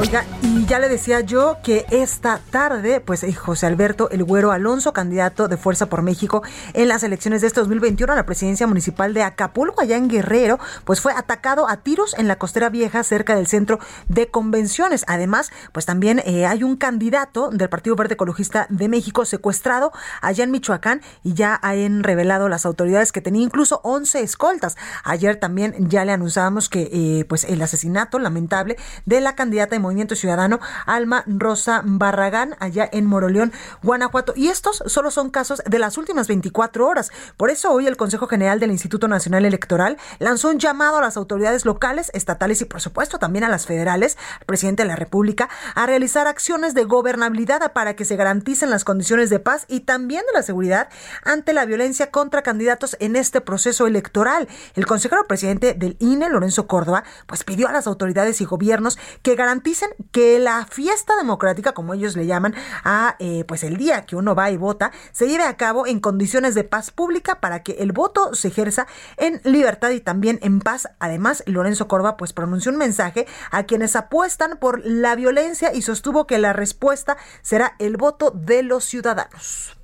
Oiga, 0.00 0.24
y 0.56 0.64
ya 0.66 0.78
le 0.78 0.88
decía 0.88 1.20
yo 1.20 1.58
que 1.62 1.84
esta 1.90 2.40
tarde, 2.50 3.00
pues 3.00 3.22
eh, 3.22 3.32
José 3.32 3.66
Alberto 3.66 4.08
El 4.10 4.24
Güero 4.24 4.50
Alonso, 4.50 4.92
candidato 4.92 5.46
de 5.46 5.56
Fuerza 5.56 5.86
por 5.86 6.02
México 6.02 6.42
en 6.72 6.88
las 6.88 7.02
elecciones 7.02 7.42
de 7.42 7.48
este 7.48 7.60
2021 7.60 8.12
a 8.12 8.16
la 8.16 8.24
presidencia 8.24 8.66
municipal 8.66 9.12
de 9.12 9.22
Acapulco, 9.22 9.82
allá 9.82 9.96
en 9.96 10.08
Guerrero, 10.08 10.58
pues 10.84 11.00
fue 11.00 11.12
atacado 11.12 11.68
a 11.68 11.78
tiros 11.78 12.14
en 12.18 12.28
la 12.28 12.36
costera 12.36 12.70
vieja 12.70 13.02
cerca 13.02 13.36
del 13.36 13.46
centro 13.46 13.78
de 14.08 14.28
convenciones. 14.28 15.04
Además, 15.06 15.50
pues 15.72 15.86
también 15.86 16.22
eh, 16.24 16.46
hay 16.46 16.62
un 16.62 16.76
candidato 16.76 17.50
del 17.50 17.68
Partido 17.68 17.96
Verde 17.96 18.14
Ecologista 18.14 18.66
de 18.70 18.88
México 18.88 19.26
secuestrado 19.26 19.92
allá 20.22 20.44
en 20.44 20.50
Michoacán 20.50 21.02
y 21.22 21.34
ya 21.34 21.58
han 21.62 22.02
revelado 22.02 22.48
las 22.48 22.64
autoridades 22.64 23.12
que 23.12 23.20
tenía 23.20 23.42
incluso 23.42 23.80
11 23.84 24.22
escoltas. 24.22 24.76
Ayer 25.04 25.36
también 25.36 25.74
ya 25.90 26.04
le 26.04 26.12
anunciábamos 26.12 26.68
que 26.68 26.88
eh, 26.92 27.24
pues 27.28 27.44
el 27.44 27.60
asesinato 27.60 28.18
lamentable 28.18 28.76
de 29.04 29.20
la 29.20 29.34
candidata 29.34 29.76
de 29.76 29.80
Movimiento 29.80 30.14
Ciudadano, 30.14 30.37
Alma 30.86 31.24
Rosa 31.26 31.82
Barragán, 31.84 32.56
allá 32.60 32.88
en 32.90 33.06
Moroleón, 33.06 33.52
Guanajuato. 33.82 34.32
Y 34.36 34.48
estos 34.48 34.82
solo 34.86 35.10
son 35.10 35.30
casos 35.30 35.62
de 35.66 35.78
las 35.78 35.98
últimas 35.98 36.28
24 36.28 36.86
horas. 36.86 37.10
Por 37.36 37.50
eso 37.50 37.72
hoy 37.72 37.86
el 37.86 37.96
Consejo 37.96 38.26
General 38.26 38.60
del 38.60 38.70
Instituto 38.70 39.08
Nacional 39.08 39.44
Electoral 39.44 39.96
lanzó 40.18 40.50
un 40.50 40.58
llamado 40.58 40.98
a 40.98 41.02
las 41.02 41.16
autoridades 41.16 41.64
locales, 41.64 42.10
estatales 42.14 42.60
y 42.60 42.64
por 42.64 42.80
supuesto 42.80 43.18
también 43.18 43.44
a 43.44 43.48
las 43.48 43.66
federales, 43.66 44.16
al 44.40 44.46
presidente 44.46 44.82
de 44.82 44.88
la 44.88 44.96
República, 44.96 45.48
a 45.74 45.86
realizar 45.86 46.26
acciones 46.26 46.74
de 46.74 46.84
gobernabilidad 46.84 47.72
para 47.72 47.96
que 47.96 48.04
se 48.04 48.16
garanticen 48.16 48.70
las 48.70 48.84
condiciones 48.84 49.30
de 49.30 49.40
paz 49.40 49.64
y 49.68 49.80
también 49.80 50.22
de 50.26 50.32
la 50.32 50.42
seguridad 50.42 50.88
ante 51.24 51.52
la 51.52 51.64
violencia 51.64 52.10
contra 52.10 52.42
candidatos 52.42 52.96
en 53.00 53.16
este 53.16 53.40
proceso 53.40 53.86
electoral. 53.86 54.48
El 54.74 54.86
consejero 54.86 55.26
presidente 55.26 55.74
del 55.74 55.96
INE, 55.98 56.28
Lorenzo 56.28 56.66
Córdoba, 56.66 57.04
pues 57.26 57.44
pidió 57.44 57.68
a 57.68 57.72
las 57.72 57.86
autoridades 57.86 58.40
y 58.40 58.44
gobiernos 58.44 58.98
que 59.22 59.34
garanticen 59.34 59.90
que 60.12 60.27
la 60.38 60.66
fiesta 60.66 61.16
democrática, 61.16 61.72
como 61.72 61.94
ellos 61.94 62.16
le 62.16 62.26
llaman, 62.26 62.54
a 62.84 63.16
eh, 63.18 63.44
pues 63.46 63.62
el 63.64 63.76
día 63.76 64.04
que 64.04 64.16
uno 64.16 64.34
va 64.34 64.50
y 64.50 64.56
vota, 64.56 64.90
se 65.12 65.28
lleve 65.28 65.44
a 65.44 65.56
cabo 65.56 65.86
en 65.86 66.00
condiciones 66.00 66.54
de 66.54 66.64
paz 66.64 66.90
pública 66.90 67.40
para 67.40 67.62
que 67.62 67.72
el 67.78 67.92
voto 67.92 68.34
se 68.34 68.48
ejerza 68.48 68.86
en 69.16 69.40
libertad 69.44 69.90
y 69.90 70.00
también 70.00 70.38
en 70.42 70.60
paz. 70.60 70.88
Además, 70.98 71.42
Lorenzo 71.46 71.88
Corva 71.88 72.16
pues 72.16 72.32
pronunció 72.32 72.72
un 72.72 72.78
mensaje 72.78 73.26
a 73.50 73.64
quienes 73.64 73.96
apuestan 73.96 74.58
por 74.58 74.84
la 74.84 75.14
violencia 75.14 75.72
y 75.74 75.82
sostuvo 75.82 76.26
que 76.26 76.38
la 76.38 76.52
respuesta 76.52 77.16
será 77.42 77.74
el 77.78 77.96
voto 77.96 78.32
de 78.32 78.62
los 78.62 78.84
ciudadanos. 78.84 79.76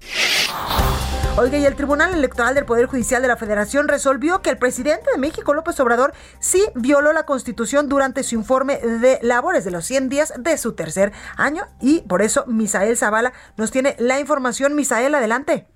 Oiga, 1.36 1.58
y 1.58 1.66
el 1.66 1.74
Tribunal 1.74 2.14
Electoral 2.14 2.54
del 2.54 2.64
Poder 2.64 2.86
Judicial 2.86 3.20
de 3.20 3.26
la 3.26 3.36
Federación 3.36 3.88
resolvió 3.88 4.40
que 4.40 4.50
el 4.50 4.58
presidente 4.58 5.10
de 5.10 5.18
México, 5.18 5.52
López 5.52 5.80
Obrador, 5.80 6.14
sí 6.38 6.64
violó 6.76 7.12
la 7.12 7.26
Constitución 7.26 7.88
durante 7.88 8.22
su 8.22 8.36
informe 8.36 8.78
de 8.78 9.18
labores 9.20 9.64
de 9.64 9.72
los 9.72 9.84
100 9.84 10.08
días 10.08 10.32
de 10.38 10.58
su 10.58 10.74
tercer 10.74 11.12
año 11.36 11.64
y 11.80 12.02
por 12.02 12.22
eso 12.22 12.44
Misael 12.46 12.96
Zavala 12.96 13.32
nos 13.56 13.70
tiene 13.70 13.96
la 13.98 14.20
información. 14.20 14.74
Misael, 14.74 15.14
adelante. 15.14 15.66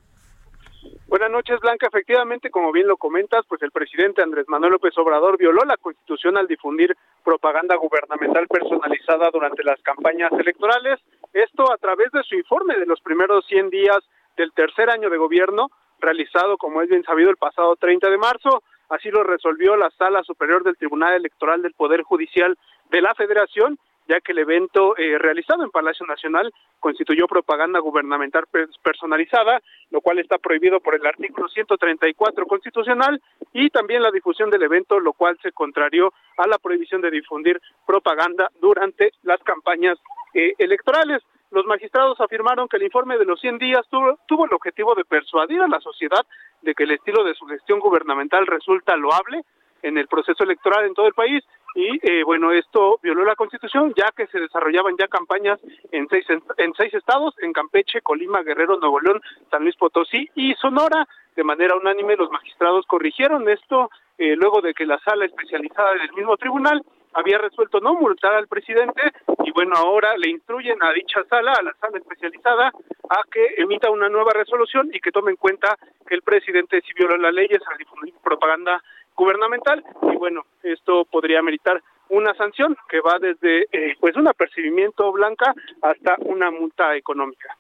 Buenas 1.09 1.31
noches, 1.31 1.59
Blanca. 1.61 1.87
Efectivamente, 1.87 2.51
como 2.51 2.71
bien 2.71 2.87
lo 2.87 2.99
comentas, 2.99 3.43
pues 3.49 3.63
el 3.63 3.71
presidente 3.71 4.23
Andrés 4.23 4.45
Manuel 4.47 4.73
López 4.73 4.93
Obrador 4.99 5.39
violó 5.39 5.65
la 5.65 5.79
Constitución 5.79 6.37
al 6.37 6.47
difundir 6.47 6.95
propaganda 7.25 7.77
gubernamental 7.77 8.47
personalizada 8.47 9.31
durante 9.33 9.65
las 9.65 9.81
campañas 9.81 10.31
electorales. 10.33 11.01
Esto 11.33 11.73
a 11.73 11.79
través 11.79 12.13
de 12.13 12.23
su 12.25 12.35
informe 12.35 12.77
de 12.77 12.85
los 12.85 13.01
primeros 13.01 13.47
100 13.47 13.71
días 13.71 13.99
del 14.37 14.53
tercer 14.53 14.91
año 14.91 15.09
de 15.09 15.17
gobierno, 15.17 15.71
realizado, 15.99 16.59
como 16.59 16.83
es 16.83 16.91
bien 16.91 17.05
sabido, 17.05 17.31
el 17.31 17.39
pasado 17.39 17.75
30 17.77 18.11
de 18.11 18.19
marzo. 18.19 18.63
Así 18.91 19.11
lo 19.11 19.25
resolvió 19.25 19.77
la 19.77 19.91
Sala 19.91 20.23
Superior 20.25 20.63
del 20.63 20.77
Tribunal 20.77 21.15
Electoral 21.15 21.63
del 21.63 21.73
Poder 21.73 22.03
Judicial 22.03 22.59
de 22.91 23.01
la 23.01 23.15
Federación, 23.15 23.79
ya 24.09 24.21
que 24.21 24.33
el 24.33 24.39
evento 24.39 24.97
eh, 24.97 25.19
realizado 25.19 25.63
en 25.63 25.71
Palacio 25.71 26.07
Nacional 26.07 26.53
constituyó 26.81 27.27
propaganda 27.29 27.79
gubernamental 27.79 28.45
personalizada, 28.83 29.61
lo 29.91 30.01
cual 30.01 30.19
está 30.19 30.39
prohibido 30.39 30.81
por 30.81 30.95
el 30.95 31.07
artículo 31.07 31.49
134 31.49 32.47
constitucional, 32.47 33.21
y 33.53 33.69
también 33.71 34.03
la 34.03 34.11
difusión 34.11 34.51
del 34.51 34.63
evento, 34.63 34.99
lo 34.99 35.13
cual 35.13 35.39
se 35.43 35.53
contrarió 35.53 36.13
a 36.39 36.47
la 36.47 36.59
prohibición 36.59 37.03
de 37.03 37.11
difundir 37.11 37.61
propaganda 37.87 38.51
durante 38.61 39.13
las 39.23 39.43
campañas 39.43 39.99
eh, 40.35 40.55
electorales. 40.59 41.23
Los 41.51 41.67
magistrados 41.67 42.21
afirmaron 42.21 42.69
que 42.69 42.77
el 42.77 42.85
informe 42.85 43.19
de 43.19 43.25
los 43.25 43.41
100 43.41 43.59
días 43.59 43.87
tuvo, 43.91 44.19
tuvo, 44.27 44.47
el 44.47 44.55
objetivo 44.55 44.95
de 44.95 45.05
persuadir 45.05 45.61
a 45.61 45.69
la 45.69 45.81
sociedad 45.81 46.25
de 46.63 46.75
que 46.75 46.85
el 46.85 46.93
estilo 46.93 47.25
de 47.25 47.35
su 47.35 47.47
gestión 47.47 47.81
gubernamental 47.81 48.47
resulta 48.47 48.97
loable 48.97 49.43
en 49.83 49.97
el 49.97 50.09
proceso 50.09 50.45
electoral 50.45 50.85
en 50.85 50.95
todo 50.95 51.07
el 51.07 51.15
país 51.15 51.45
y 51.79 52.01
eh, 52.03 52.25
bueno 52.25 52.51
esto 52.51 52.99
violó 53.01 53.25
la 53.25 53.37
Constitución 53.37 53.95
ya 53.97 54.11
que 54.11 54.27
se 54.27 54.41
desarrollaban 54.41 54.97
ya 54.99 55.07
campañas 55.07 55.61
en 55.93 56.09
seis 56.09 56.27
en 56.29 56.75
seis 56.75 56.93
estados 56.93 57.37
en 57.41 57.53
Campeche, 57.53 58.01
Colima, 58.01 58.43
Guerrero, 58.43 58.79
Nuevo 58.79 58.99
León, 58.99 59.21
San 59.49 59.63
Luis 59.63 59.77
Potosí 59.77 60.29
y 60.35 60.55
Sonora. 60.55 61.07
De 61.37 61.45
manera 61.45 61.77
unánime 61.77 62.17
los 62.17 62.33
magistrados 62.33 62.85
corrigieron 62.87 63.49
esto 63.49 63.91
eh, 64.19 64.35
luego 64.35 64.61
de 64.61 64.75
que 64.75 64.87
la 64.87 64.99
sala 64.99 65.25
especializada 65.25 65.93
del 65.93 66.13
mismo 66.15 66.37
tribunal 66.37 66.83
había 67.15 67.39
resuelto 67.39 67.79
no 67.79 67.95
multar 67.95 68.35
al 68.35 68.49
presidente 68.49 69.01
y 69.45 69.53
bueno, 69.53 69.77
ahora 69.77 70.17
le 70.17 70.31
instruyen 70.31 70.83
a 70.83 70.93
dicha 70.93 71.23
sala, 71.31 71.53
a 71.53 71.63
la 71.63 71.73
sala 71.81 71.99
especializada, 71.99 72.73
a 73.09 73.23
que 73.31 73.55
emita 73.57 73.91
una 73.91 74.09
nueva 74.09 74.33
resolución 74.35 74.91
y 74.93 75.01
que 75.01 75.13
tome 75.13 75.31
en 75.31 75.37
cuenta 75.37 75.79
que 76.07 76.17
el 76.17 76.23
presidente 76.23 76.83
sí 76.83 76.93
violó 76.97 77.17
las 77.17 77.33
leyes 77.33 77.61
al 77.71 77.79
difundir 77.79 78.15
propaganda 78.23 78.83
gubernamental 79.19 79.85
y 80.03 80.17
bueno, 80.17 80.43
esto 80.63 81.05
podría 81.11 81.43
meritar 81.43 81.83
una 82.09 82.35
sanción 82.35 82.77
que 82.89 83.01
va 83.01 83.19
desde 83.21 83.67
eh, 83.73 83.97
pues 84.01 84.17
un 84.17 84.29
apercibimiento 84.29 85.13
blanca 85.13 85.53
hasta 85.83 86.17
una 86.21 86.51
multa 86.51 86.97
económica. 86.97 87.57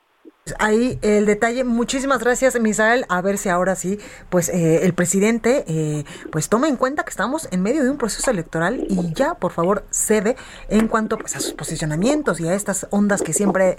Ahí 0.58 0.98
el 1.02 1.26
detalle, 1.26 1.62
muchísimas 1.64 2.20
gracias 2.22 2.58
Misael, 2.58 3.04
a 3.10 3.20
ver 3.20 3.36
si 3.36 3.50
ahora 3.50 3.74
sí, 3.74 3.98
pues 4.30 4.48
eh, 4.48 4.86
el 4.86 4.94
presidente 4.94 5.64
eh, 5.68 6.04
pues 6.32 6.48
tome 6.48 6.68
en 6.68 6.76
cuenta 6.76 7.04
que 7.04 7.10
estamos 7.10 7.52
en 7.52 7.62
medio 7.62 7.84
de 7.84 7.90
un 7.90 7.98
proceso 7.98 8.30
electoral 8.30 8.86
y 8.88 9.12
ya 9.12 9.34
por 9.34 9.52
favor 9.52 9.84
cede 9.90 10.36
en 10.70 10.88
cuanto 10.88 11.18
pues 11.18 11.36
a 11.36 11.40
sus 11.40 11.52
posicionamientos 11.52 12.40
y 12.40 12.48
a 12.48 12.54
estas 12.54 12.86
ondas 12.90 13.22
que 13.22 13.34
siempre 13.34 13.76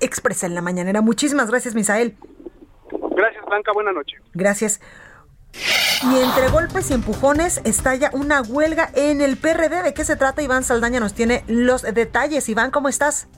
expresa 0.00 0.46
en 0.46 0.54
la 0.54 0.62
mañanera. 0.62 1.00
Muchísimas 1.00 1.50
gracias 1.50 1.74
Misael. 1.74 2.16
Gracias 2.92 3.44
Blanca, 3.46 3.72
buena 3.72 3.92
noche. 3.92 4.16
Gracias. 4.34 4.80
Y 6.02 6.22
entre 6.22 6.48
golpes 6.50 6.90
y 6.90 6.94
empujones 6.94 7.62
estalla 7.64 8.10
una 8.12 8.42
huelga 8.42 8.88
en 8.94 9.20
el 9.20 9.36
PRD. 9.36 9.82
¿De 9.82 9.94
qué 9.94 10.04
se 10.04 10.16
trata? 10.16 10.42
Iván 10.42 10.64
Saldaña 10.64 11.00
nos 11.00 11.14
tiene 11.14 11.44
los 11.48 11.82
detalles. 11.82 12.48
Iván, 12.48 12.70
¿cómo 12.70 12.88
estás? 12.88 13.28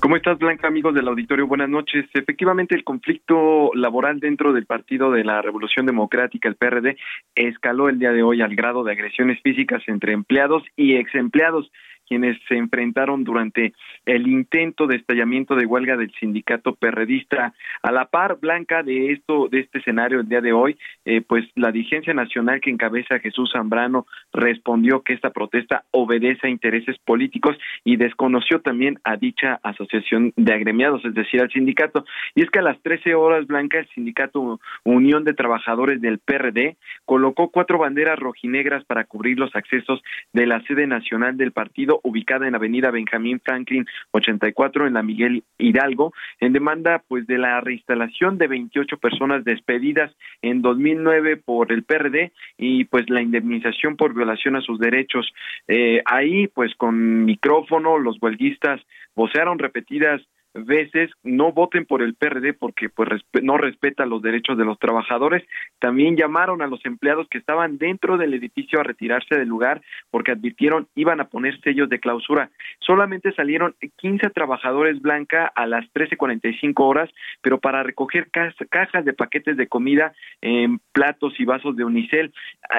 ¿Cómo 0.00 0.16
estás, 0.16 0.38
Blanca, 0.38 0.66
amigos 0.66 0.94
del 0.94 1.08
auditorio? 1.08 1.46
Buenas 1.46 1.68
noches. 1.68 2.06
Efectivamente, 2.14 2.74
el 2.74 2.84
conflicto 2.84 3.70
laboral 3.74 4.18
dentro 4.18 4.54
del 4.54 4.64
Partido 4.64 5.10
de 5.10 5.24
la 5.24 5.42
Revolución 5.42 5.84
Democrática, 5.84 6.48
el 6.48 6.56
PRD, 6.56 6.96
escaló 7.34 7.90
el 7.90 7.98
día 7.98 8.12
de 8.12 8.22
hoy 8.22 8.40
al 8.40 8.56
grado 8.56 8.82
de 8.82 8.92
agresiones 8.92 9.42
físicas 9.42 9.82
entre 9.88 10.14
empleados 10.14 10.62
y 10.74 10.94
exempleados 10.94 11.70
quienes 12.10 12.36
se 12.48 12.56
enfrentaron 12.56 13.22
durante 13.22 13.72
el 14.04 14.26
intento 14.26 14.88
de 14.88 14.96
estallamiento 14.96 15.54
de 15.54 15.64
huelga 15.64 15.96
del 15.96 16.12
sindicato 16.18 16.74
perredista. 16.74 17.54
A 17.84 17.92
la 17.92 18.06
par 18.06 18.40
blanca 18.40 18.82
de 18.82 19.12
esto, 19.12 19.48
de 19.48 19.60
este 19.60 19.78
escenario 19.78 20.18
el 20.18 20.28
día 20.28 20.40
de 20.40 20.52
hoy, 20.52 20.76
eh, 21.04 21.20
pues 21.20 21.44
la 21.54 21.70
dirigencia 21.70 22.12
nacional 22.12 22.60
que 22.60 22.70
encabeza 22.70 23.20
Jesús 23.20 23.52
Zambrano 23.52 24.08
respondió 24.32 25.02
que 25.02 25.12
esta 25.12 25.30
protesta 25.30 25.84
obedece 25.92 26.48
a 26.48 26.50
intereses 26.50 26.98
políticos 26.98 27.56
y 27.84 27.94
desconoció 27.94 28.60
también 28.60 28.98
a 29.04 29.16
dicha 29.16 29.60
asociación 29.62 30.32
de 30.34 30.52
agremiados, 30.52 31.04
es 31.04 31.14
decir, 31.14 31.40
al 31.40 31.52
sindicato. 31.52 32.04
Y 32.34 32.42
es 32.42 32.50
que 32.50 32.58
a 32.58 32.62
las 32.62 32.82
13 32.82 33.14
horas 33.14 33.46
blanca 33.46 33.78
el 33.78 33.88
sindicato 33.90 34.58
Unión 34.82 35.22
de 35.22 35.34
Trabajadores 35.34 36.00
del 36.00 36.18
PRD 36.18 36.76
colocó 37.04 37.50
cuatro 37.50 37.78
banderas 37.78 38.18
rojinegras 38.18 38.84
para 38.84 39.04
cubrir 39.04 39.38
los 39.38 39.54
accesos 39.54 40.02
de 40.32 40.46
la 40.48 40.60
sede 40.62 40.88
nacional 40.88 41.36
del 41.36 41.52
partido 41.52 41.99
ubicada 42.02 42.46
en 42.46 42.54
Avenida 42.54 42.90
Benjamín 42.90 43.40
Franklin 43.40 43.86
84 44.12 44.86
en 44.86 44.94
la 44.94 45.02
Miguel 45.02 45.44
Hidalgo, 45.58 46.12
en 46.40 46.52
demanda 46.52 47.02
pues 47.06 47.26
de 47.26 47.38
la 47.38 47.60
reinstalación 47.60 48.38
de 48.38 48.48
28 48.48 48.98
personas 48.98 49.44
despedidas 49.44 50.12
en 50.42 50.62
2009 50.62 51.36
por 51.36 51.72
el 51.72 51.84
PRD 51.84 52.32
y 52.58 52.84
pues 52.84 53.08
la 53.08 53.22
indemnización 53.22 53.96
por 53.96 54.14
violación 54.14 54.56
a 54.56 54.60
sus 54.60 54.78
derechos. 54.78 55.32
Eh, 55.68 56.02
ahí 56.06 56.48
pues 56.48 56.74
con 56.76 57.24
micrófono 57.24 57.98
los 57.98 58.16
huelguistas 58.20 58.80
vocearon 59.14 59.58
repetidas 59.58 60.22
veces 60.54 61.10
no 61.22 61.52
voten 61.52 61.86
por 61.86 62.02
el 62.02 62.14
PRD 62.14 62.54
porque 62.54 62.88
pues 62.88 63.08
no 63.42 63.56
respeta 63.56 64.06
los 64.06 64.22
derechos 64.22 64.58
de 64.58 64.64
los 64.64 64.78
trabajadores. 64.78 65.44
También 65.78 66.16
llamaron 66.16 66.62
a 66.62 66.66
los 66.66 66.84
empleados 66.84 67.28
que 67.28 67.38
estaban 67.38 67.78
dentro 67.78 68.16
del 68.16 68.34
edificio 68.34 68.80
a 68.80 68.84
retirarse 68.84 69.36
del 69.36 69.48
lugar 69.48 69.80
porque 70.10 70.32
advirtieron 70.32 70.88
iban 70.94 71.20
a 71.20 71.28
poner 71.28 71.60
sellos 71.60 71.88
de 71.88 72.00
clausura. 72.00 72.50
Solamente 72.80 73.32
salieron 73.32 73.74
15 73.96 74.30
trabajadores 74.30 75.00
blanca 75.00 75.46
a 75.54 75.66
las 75.66 75.84
13:45 75.92 76.84
horas, 76.84 77.10
pero 77.42 77.60
para 77.60 77.82
recoger 77.82 78.28
cajas 78.30 79.04
de 79.04 79.12
paquetes 79.12 79.56
de 79.56 79.68
comida 79.68 80.12
en 80.40 80.80
platos 80.92 81.38
y 81.38 81.44
vasos 81.44 81.76
de 81.76 81.84
unicel. 81.84 82.32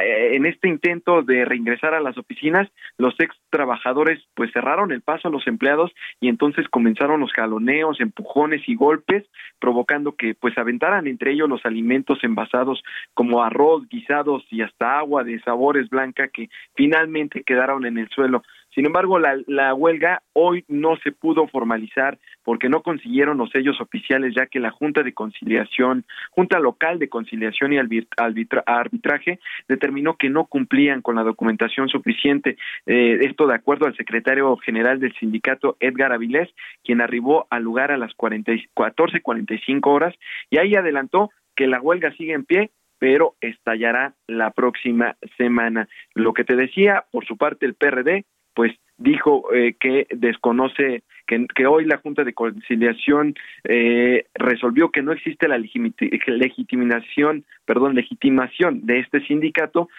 Eh, 0.04 0.36
en 0.36 0.46
este 0.46 0.68
intento 0.68 1.22
de 1.22 1.46
reingresar 1.46 1.94
a 1.94 2.02
las 2.02 2.18
oficinas, 2.18 2.70
los 2.98 3.18
ex 3.20 3.36
trabajadores 3.50 4.22
pues 4.36 4.52
cerraron 4.52 4.92
el 4.92 5.02
paso 5.02 5.30
a 5.30 5.32
los 5.32 5.48
empleados 5.48 5.92
y 6.20 6.28
entonces 6.28 6.68
comenzaron 6.68 7.20
los 7.22 7.32
jalones 7.32 7.61
empujones 8.00 8.62
y 8.68 8.76
golpes, 8.76 9.26
provocando 9.60 10.16
que 10.16 10.36
pues 10.36 10.58
aventaran 10.58 11.08
entre 11.08 11.34
ellos 11.34 11.50
los 11.50 11.66
alimentos 11.66 12.24
envasados 12.24 12.84
como 13.14 13.44
arroz, 13.44 13.88
guisados 13.90 14.44
y 14.50 14.62
hasta 14.62 15.00
agua 15.00 15.24
de 15.24 15.40
sabores 15.42 15.90
blanca 15.90 16.28
que 16.28 16.50
finalmente 16.76 17.44
quedaron 17.44 17.86
en 17.86 17.98
el 17.98 18.10
suelo. 18.10 18.44
Sin 18.74 18.86
embargo, 18.86 19.20
la, 19.20 19.74
huelga 19.74 20.22
hoy 20.34 20.64
no 20.68 20.96
se 20.98 21.12
pudo 21.12 21.48
formalizar 21.48 22.18
porque 22.44 22.70
no 22.70 22.82
consiguieron 22.82 23.38
los 23.38 23.50
sellos 23.50 23.82
oficiales, 23.82 24.34
ya 24.36 24.46
que 24.46 24.60
la 24.60 24.72
Junta 24.72 25.04
de 25.04 25.14
Conciliación, 25.14 26.06
Junta 26.32 26.60
Local 26.60 26.98
de 26.98 27.10
Conciliación 27.10 27.74
y 27.74 27.78
Arbitraje, 27.78 29.40
determinó 29.68 30.16
que 30.16 30.30
no 30.30 30.46
cumplían 30.46 31.02
con 31.02 31.16
la 31.16 31.24
documentación 31.24 31.90
suficiente. 31.90 32.58
Eh, 32.86 33.20
esto 33.22 33.46
de 33.46 33.56
acuerdo 33.56 33.88
al 33.88 33.98
secretario 33.98 34.56
general 34.58 35.00
del 35.00 35.14
sindicato, 35.16 35.76
Edgar 35.80 36.14
Avilés, 36.14 36.50
quien 36.84 37.02
arribó 37.02 37.48
al 37.50 37.64
lugar 37.64 37.92
a 37.92 37.98
las 37.98 38.16
14.45 38.16 39.88
horas 39.88 40.16
y 40.50 40.60
ahí 40.60 40.76
adelantó 40.76 41.32
que 41.56 41.68
la 41.68 41.82
huelga 41.82 42.14
sigue 42.14 42.34
en 42.34 42.46
pie 42.46 42.72
pero 43.02 43.34
estallará 43.42 44.14
la 44.28 44.52
próxima 44.52 45.18
semana. 45.36 45.90
Lo 46.14 46.34
que 46.34 46.44
te 46.44 46.56
decía, 46.56 47.06
por 47.12 47.26
su 47.26 47.36
parte, 47.36 47.66
el 47.66 47.74
PRD 47.74 48.26
pues 48.54 48.74
dijo 49.02 49.54
eh, 49.54 49.76
que 49.80 50.08
desconoce 50.12 51.04
que, 51.28 51.46
que, 51.56 51.66
hoy 51.66 51.86
la 51.86 51.98
Junta 51.98 52.24
de 52.24 52.34
Conciliación 52.34 53.36
eh, 53.64 54.26
resolvió 54.36 54.92
que 54.92 55.02
no 55.02 55.12
existe 55.12 55.48
la 55.48 55.58
legitimación, 55.58 57.46
perdón, 57.66 57.96
legitimación 57.96 58.86
de 58.86 59.00
este 59.00 59.26
sindicato 59.26 59.90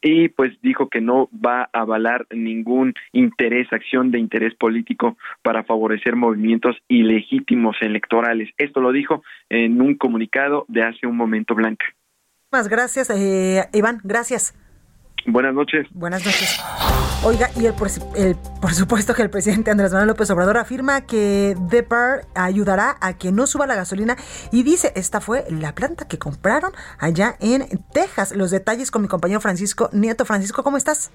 y 0.00 0.28
pues 0.28 0.52
dijo 0.62 0.88
que 0.88 1.00
no 1.00 1.28
va 1.32 1.62
a 1.72 1.80
avalar 1.80 2.26
ningún 2.30 2.94
interés, 3.12 3.72
acción 3.72 4.10
de 4.10 4.18
interés 4.18 4.54
político 4.54 5.16
para 5.42 5.64
favorecer 5.64 6.16
movimientos 6.16 6.76
ilegítimos 6.88 7.76
electorales. 7.80 8.50
Esto 8.58 8.80
lo 8.80 8.92
dijo 8.92 9.22
en 9.48 9.80
un 9.80 9.96
comunicado 9.96 10.64
de 10.68 10.82
hace 10.82 11.06
un 11.06 11.16
momento, 11.16 11.54
Blanca. 11.54 11.86
Más 12.50 12.68
gracias, 12.68 13.08
eh, 13.10 13.62
Iván, 13.72 13.98
gracias. 14.04 14.54
Buenas 15.26 15.54
noches. 15.54 15.86
Buenas 15.92 16.24
noches. 16.24 16.60
Oiga, 17.24 17.46
y 17.54 17.66
el, 17.66 17.74
por 18.60 18.70
supuesto 18.72 19.14
que 19.14 19.22
el 19.22 19.30
presidente 19.30 19.70
Andrés 19.70 19.92
Manuel 19.92 20.08
López 20.08 20.28
Obrador 20.30 20.58
afirma 20.58 21.06
que 21.06 21.54
Depar 21.70 22.22
ayudará 22.34 22.96
a 23.00 23.16
que 23.16 23.30
no 23.30 23.46
suba 23.46 23.68
la 23.68 23.76
gasolina 23.76 24.16
y 24.50 24.64
dice, 24.64 24.92
esta 24.96 25.20
fue 25.20 25.44
la 25.48 25.72
planta 25.72 26.08
que 26.08 26.18
compraron 26.18 26.72
allá 26.98 27.34
en 27.40 27.62
Texas. 27.94 28.34
Los 28.34 28.50
detalles 28.50 28.90
con 28.90 29.02
mi 29.02 29.08
compañero 29.08 29.40
Francisco 29.40 29.88
Nieto. 29.92 30.24
Francisco, 30.24 30.64
¿cómo 30.64 30.76
estás? 30.76 31.12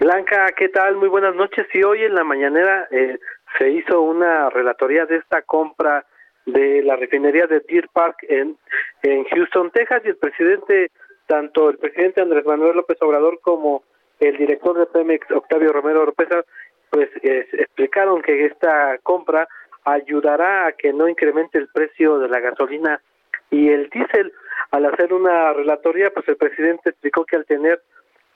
Blanca, 0.00 0.46
¿qué 0.56 0.70
tal? 0.70 0.96
Muy 0.96 1.08
buenas 1.08 1.34
noches. 1.34 1.66
Y 1.74 1.82
hoy 1.82 2.02
en 2.04 2.14
la 2.14 2.24
mañanera 2.24 2.88
eh, 2.90 3.18
se 3.58 3.70
hizo 3.70 4.00
una 4.00 4.48
relatoría 4.48 5.04
de 5.04 5.16
esta 5.16 5.42
compra 5.42 6.06
de 6.46 6.82
la 6.82 6.96
refinería 6.96 7.46
de 7.46 7.60
Deer 7.68 7.88
Park 7.92 8.18
en, 8.28 8.56
en 9.02 9.24
Houston, 9.24 9.70
Texas, 9.70 10.02
y 10.04 10.08
el 10.08 10.16
presidente, 10.16 10.90
tanto 11.26 11.70
el 11.70 11.78
presidente 11.78 12.20
Andrés 12.20 12.44
Manuel 12.46 12.76
López 12.76 12.98
Obrador 13.00 13.40
como 13.40 13.82
el 14.20 14.36
director 14.36 14.78
de 14.78 14.86
Pemex, 14.86 15.30
Octavio 15.30 15.72
Romero 15.72 16.02
Oropesa, 16.02 16.44
pues 16.90 17.10
explicaron 17.22 18.22
que 18.22 18.46
esta 18.46 18.98
compra 19.02 19.48
ayudará 19.84 20.66
a 20.66 20.72
que 20.72 20.92
no 20.92 21.08
incremente 21.08 21.58
el 21.58 21.68
precio 21.68 22.18
de 22.18 22.28
la 22.28 22.40
gasolina 22.40 23.00
y 23.50 23.68
el 23.68 23.88
diésel. 23.90 24.32
Al 24.70 24.86
hacer 24.86 25.12
una 25.12 25.52
relatoría, 25.52 26.10
pues 26.10 26.26
el 26.28 26.36
presidente 26.36 26.90
explicó 26.90 27.24
que 27.24 27.36
al 27.36 27.46
tener 27.46 27.82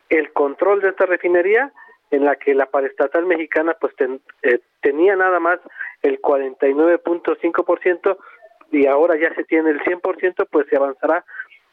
el 0.09 0.33
control 0.33 0.81
de 0.81 0.91
esta 0.91 1.07
refinería, 1.07 1.73
en 2.11 2.25
la 2.25 2.37
que 2.37 2.55
la 2.55 2.67
paraestatal 2.67 3.25
mexicana 3.25 3.77
pues 3.81 3.95
eh, 4.43 4.61
tenía 4.81 5.17
nada 5.17 5.39
más 5.39 5.61
el 6.03 6.21
49.5% 6.21 8.19
y 8.73 8.87
ahora 8.87 9.17
ya 9.17 9.35
se 9.35 9.45
tiene 9.45 9.71
el 9.71 9.81
100%, 9.81 10.47
pues 10.51 10.67
se 10.69 10.77
avanzará 10.77 11.25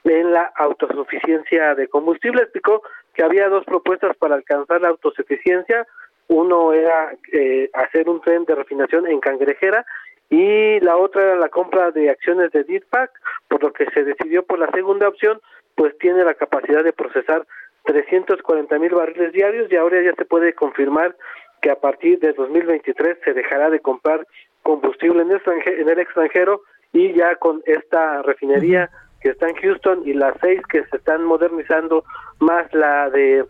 en 0.07 0.31
la 0.31 0.51
autosuficiencia 0.55 1.75
de 1.75 1.87
combustible. 1.87 2.43
Explicó 2.43 2.81
que 3.13 3.23
había 3.23 3.49
dos 3.49 3.65
propuestas 3.65 4.15
para 4.17 4.35
alcanzar 4.35 4.81
la 4.81 4.89
autosuficiencia. 4.89 5.85
Uno 6.27 6.73
era 6.73 7.13
eh, 7.31 7.69
hacer 7.73 8.09
un 8.09 8.21
tren 8.21 8.45
de 8.45 8.55
refinación 8.55 9.07
en 9.07 9.19
Cangrejera 9.19 9.85
y 10.29 10.79
la 10.81 10.97
otra 10.97 11.23
era 11.23 11.35
la 11.35 11.49
compra 11.49 11.91
de 11.91 12.09
acciones 12.09 12.51
de 12.51 12.63
DITPAC, 12.63 13.11
por 13.47 13.63
lo 13.63 13.71
que 13.71 13.85
se 13.91 14.03
decidió 14.03 14.43
por 14.43 14.59
la 14.59 14.69
segunda 14.71 15.07
opción, 15.07 15.39
pues 15.75 15.97
tiene 15.99 16.23
la 16.25 16.33
capacidad 16.33 16.83
de 16.83 16.91
procesar 16.91 17.45
340 17.85 18.77
mil 18.79 18.93
barriles 18.93 19.31
diarios 19.31 19.71
y 19.71 19.77
ahora 19.77 20.01
ya 20.01 20.13
se 20.15 20.25
puede 20.25 20.53
confirmar 20.53 21.15
que 21.61 21.71
a 21.71 21.79
partir 21.79 22.19
de 22.19 22.33
2023 22.33 23.19
se 23.23 23.33
dejará 23.33 23.69
de 23.69 23.79
comprar 23.79 24.27
combustible 24.63 25.21
en, 25.21 25.31
en 25.31 25.89
el 25.89 25.99
extranjero 25.99 26.61
y 26.91 27.13
ya 27.13 27.35
con 27.37 27.61
esta 27.65 28.21
refinería 28.21 28.89
que 29.27 29.31
está 29.31 29.49
en 29.49 29.55
Houston 29.57 30.03
y 30.05 30.13
las 30.13 30.35
seis 30.39 30.61
que 30.71 30.85
se 30.85 30.95
están 30.95 31.25
modernizando, 31.25 32.05
más 32.39 32.73
la 32.73 33.09
de, 33.09 33.45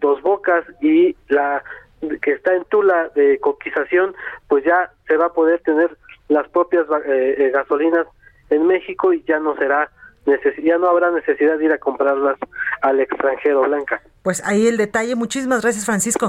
Dos 0.00 0.20
Bocas 0.22 0.64
y 0.82 1.16
la 1.28 1.62
que 2.22 2.32
está 2.32 2.54
en 2.54 2.64
Tula 2.64 3.10
de 3.14 3.38
coquización, 3.38 4.14
pues 4.48 4.64
ya 4.64 4.90
se 5.06 5.16
va 5.16 5.26
a 5.26 5.32
poder 5.32 5.60
tener 5.60 5.96
las 6.28 6.46
propias 6.48 6.84
eh, 7.06 7.34
eh, 7.38 7.50
gasolinas 7.50 8.06
en 8.50 8.66
México 8.66 9.12
y 9.12 9.22
ya 9.22 9.38
no 9.38 9.56
será 9.56 9.90
ya 10.62 10.76
no 10.76 10.90
habrá 10.90 11.10
necesidad 11.10 11.56
de 11.56 11.64
ir 11.64 11.72
a 11.72 11.78
comprarlas 11.78 12.36
al 12.82 13.00
extranjero, 13.00 13.62
Blanca. 13.62 14.02
Pues 14.22 14.44
ahí 14.44 14.66
el 14.66 14.76
detalle. 14.76 15.14
Muchísimas 15.14 15.62
gracias, 15.62 15.86
Francisco. 15.86 16.28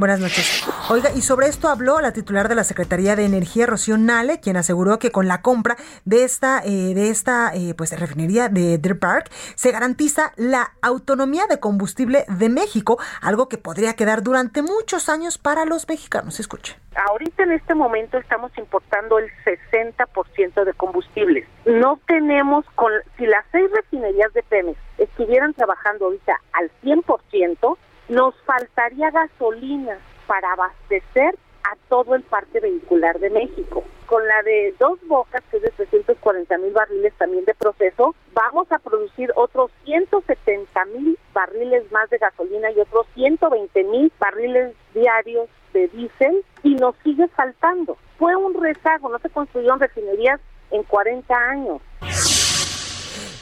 Buenas 0.00 0.18
noches. 0.20 0.66
Oiga, 0.88 1.10
y 1.14 1.20
sobre 1.20 1.48
esto 1.48 1.68
habló 1.68 2.00
la 2.00 2.14
titular 2.14 2.48
de 2.48 2.54
la 2.54 2.64
Secretaría 2.64 3.16
de 3.16 3.26
Energía, 3.26 3.66
Rocío 3.66 3.98
Nale, 3.98 4.40
quien 4.40 4.56
aseguró 4.56 4.98
que 4.98 5.10
con 5.10 5.28
la 5.28 5.42
compra 5.42 5.76
de 6.06 6.24
esta, 6.24 6.62
eh, 6.64 6.94
de 6.94 7.10
esta 7.10 7.54
eh, 7.54 7.74
pues, 7.76 7.92
refinería 8.00 8.48
de 8.48 8.78
Deer 8.78 8.98
Park 8.98 9.28
se 9.56 9.70
garantiza 9.72 10.32
la 10.36 10.72
autonomía 10.80 11.46
de 11.50 11.60
combustible 11.60 12.24
de 12.28 12.48
México, 12.48 12.98
algo 13.20 13.50
que 13.50 13.58
podría 13.58 13.92
quedar 13.92 14.22
durante 14.22 14.62
muchos 14.62 15.10
años 15.10 15.36
para 15.36 15.66
los 15.66 15.86
mexicanos. 15.86 16.40
Escuche. 16.40 16.78
Ahorita 16.94 17.42
en 17.42 17.52
este 17.52 17.74
momento 17.74 18.16
estamos 18.16 18.56
importando 18.56 19.18
el 19.18 19.30
60% 19.44 20.64
de 20.64 20.72
combustibles. 20.72 21.46
No 21.66 22.00
tenemos, 22.06 22.64
con, 22.74 22.90
si 23.18 23.26
las 23.26 23.44
seis 23.52 23.70
refinerías 23.70 24.32
de 24.32 24.42
Pemex 24.44 24.78
estuvieran 24.96 25.52
trabajando 25.52 26.06
ahorita 26.06 26.40
al 26.54 26.70
100%, 26.82 27.76
nos 28.10 28.34
faltaría 28.44 29.10
gasolina 29.12 29.96
para 30.26 30.52
abastecer 30.52 31.36
a 31.62 31.76
todo 31.88 32.16
el 32.16 32.22
parque 32.22 32.58
vehicular 32.58 33.18
de 33.20 33.30
México. 33.30 33.84
Con 34.06 34.26
la 34.26 34.42
de 34.42 34.74
dos 34.80 34.98
bocas, 35.06 35.42
que 35.50 35.58
es 35.58 35.62
de 35.62 35.70
340 35.70 36.58
mil 36.58 36.72
barriles 36.72 37.14
también 37.14 37.44
de 37.44 37.54
proceso, 37.54 38.16
vamos 38.34 38.70
a 38.72 38.80
producir 38.80 39.30
otros 39.36 39.70
170 39.84 40.84
mil 40.86 41.16
barriles 41.32 41.90
más 41.92 42.10
de 42.10 42.18
gasolina 42.18 42.72
y 42.72 42.80
otros 42.80 43.06
120 43.14 43.84
mil 43.84 44.12
barriles 44.18 44.74
diarios 44.92 45.48
de 45.72 45.86
diésel 45.88 46.44
y 46.64 46.74
nos 46.74 46.96
sigue 47.04 47.28
faltando. 47.28 47.96
Fue 48.18 48.34
un 48.34 48.60
rezago, 48.60 49.08
no 49.08 49.20
se 49.20 49.30
construyeron 49.30 49.78
refinerías 49.78 50.40
en 50.72 50.82
40 50.82 51.32
años. 51.32 51.80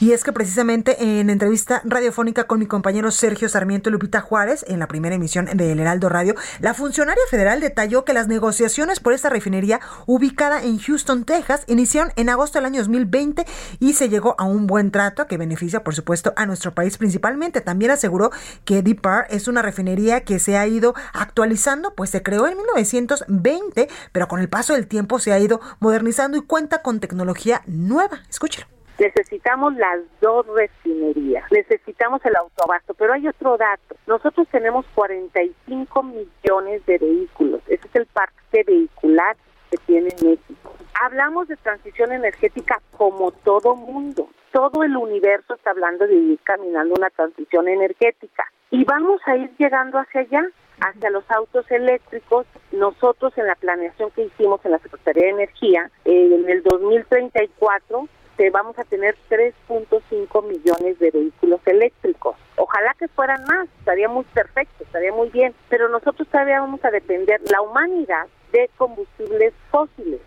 Y 0.00 0.12
es 0.12 0.22
que 0.22 0.32
precisamente 0.32 1.18
en 1.18 1.28
entrevista 1.28 1.82
radiofónica 1.84 2.44
con 2.44 2.60
mi 2.60 2.66
compañero 2.66 3.10
Sergio 3.10 3.48
Sarmiento 3.48 3.90
Lupita 3.90 4.20
Juárez, 4.20 4.64
en 4.68 4.78
la 4.78 4.86
primera 4.86 5.16
emisión 5.16 5.46
de 5.46 5.72
El 5.72 5.80
Heraldo 5.80 6.08
Radio, 6.08 6.36
la 6.60 6.72
funcionaria 6.72 7.22
federal 7.28 7.58
detalló 7.58 8.04
que 8.04 8.12
las 8.12 8.28
negociaciones 8.28 9.00
por 9.00 9.12
esta 9.12 9.28
refinería 9.28 9.80
ubicada 10.06 10.62
en 10.62 10.78
Houston, 10.78 11.24
Texas, 11.24 11.64
iniciaron 11.66 12.12
en 12.14 12.28
agosto 12.28 12.58
del 12.58 12.66
año 12.66 12.78
2020 12.78 13.44
y 13.80 13.94
se 13.94 14.08
llegó 14.08 14.36
a 14.38 14.44
un 14.44 14.68
buen 14.68 14.92
trato 14.92 15.26
que 15.26 15.36
beneficia, 15.36 15.82
por 15.82 15.96
supuesto, 15.96 16.32
a 16.36 16.46
nuestro 16.46 16.74
país 16.74 16.96
principalmente. 16.96 17.60
También 17.60 17.90
aseguró 17.90 18.30
que 18.64 18.82
DeepAr 18.82 19.26
es 19.30 19.48
una 19.48 19.62
refinería 19.62 20.20
que 20.20 20.38
se 20.38 20.56
ha 20.56 20.66
ido 20.68 20.94
actualizando, 21.12 21.96
pues 21.96 22.10
se 22.10 22.22
creó 22.22 22.46
en 22.46 22.56
1920, 22.56 23.88
pero 24.12 24.28
con 24.28 24.38
el 24.38 24.48
paso 24.48 24.74
del 24.74 24.86
tiempo 24.86 25.18
se 25.18 25.32
ha 25.32 25.40
ido 25.40 25.60
modernizando 25.80 26.36
y 26.36 26.42
cuenta 26.42 26.82
con 26.82 27.00
tecnología 27.00 27.62
nueva. 27.66 28.20
Escúchelo. 28.30 28.77
Necesitamos 28.98 29.76
las 29.76 30.00
dos 30.20 30.44
refinerías, 30.48 31.44
necesitamos 31.52 32.24
el 32.24 32.34
autoabasto, 32.34 32.94
pero 32.94 33.12
hay 33.12 33.28
otro 33.28 33.56
dato. 33.56 33.94
Nosotros 34.08 34.48
tenemos 34.50 34.86
45 34.94 36.02
millones 36.02 36.84
de 36.86 36.98
vehículos, 36.98 37.60
ese 37.68 37.86
es 37.86 37.94
el 37.94 38.06
parque 38.06 38.64
vehicular 38.66 39.36
que 39.70 39.76
tiene 39.86 40.08
México. 40.22 40.74
Hablamos 41.00 41.46
de 41.46 41.56
transición 41.56 42.10
energética 42.10 42.80
como 42.96 43.30
todo 43.30 43.76
mundo. 43.76 44.28
Todo 44.52 44.82
el 44.82 44.96
universo 44.96 45.54
está 45.54 45.70
hablando 45.70 46.06
de 46.06 46.14
ir 46.14 46.40
caminando 46.42 46.94
una 46.98 47.10
transición 47.10 47.68
energética 47.68 48.50
y 48.70 48.84
vamos 48.84 49.20
a 49.26 49.36
ir 49.36 49.50
llegando 49.58 49.98
hacia 49.98 50.22
allá 50.22 50.44
hacia 50.80 51.10
los 51.10 51.24
autos 51.30 51.70
eléctricos. 51.70 52.46
Nosotros 52.72 53.36
en 53.36 53.46
la 53.46 53.54
planeación 53.54 54.10
que 54.10 54.24
hicimos 54.24 54.64
en 54.64 54.72
la 54.72 54.78
Secretaría 54.78 55.24
de 55.24 55.30
Energía, 55.30 55.90
en 56.04 56.48
el 56.48 56.62
2034 56.62 58.08
vamos 58.50 58.78
a 58.78 58.84
tener 58.84 59.16
3.5 59.28 60.46
millones 60.46 60.98
de 60.98 61.10
vehículos 61.10 61.60
eléctricos. 61.66 62.36
Ojalá 62.56 62.94
que 62.98 63.08
fueran 63.08 63.42
más, 63.44 63.68
estaría 63.78 64.08
muy 64.08 64.24
perfecto, 64.24 64.84
estaría 64.84 65.12
muy 65.12 65.28
bien, 65.30 65.54
pero 65.68 65.88
nosotros 65.88 66.26
todavía 66.28 66.60
vamos 66.60 66.84
a 66.84 66.90
depender, 66.90 67.40
la 67.50 67.60
humanidad, 67.60 68.26
de 68.52 68.70
combustibles 68.76 69.52
fósiles. 69.70 70.20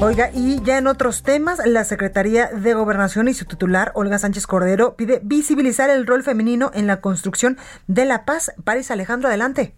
Oiga, 0.00 0.30
y 0.34 0.62
ya 0.62 0.78
en 0.78 0.86
otros 0.86 1.22
temas, 1.22 1.64
la 1.66 1.84
Secretaría 1.84 2.48
de 2.48 2.74
Gobernación 2.74 3.28
y 3.28 3.34
su 3.34 3.46
titular, 3.46 3.92
Olga 3.94 4.18
Sánchez 4.18 4.46
Cordero, 4.46 4.94
pide 4.96 5.20
visibilizar 5.22 5.88
el 5.90 6.06
rol 6.06 6.22
femenino 6.22 6.70
en 6.74 6.86
la 6.86 7.00
construcción 7.00 7.56
de 7.86 8.04
la 8.04 8.24
paz. 8.24 8.52
París 8.64 8.90
Alejandro, 8.90 9.28
adelante. 9.28 9.74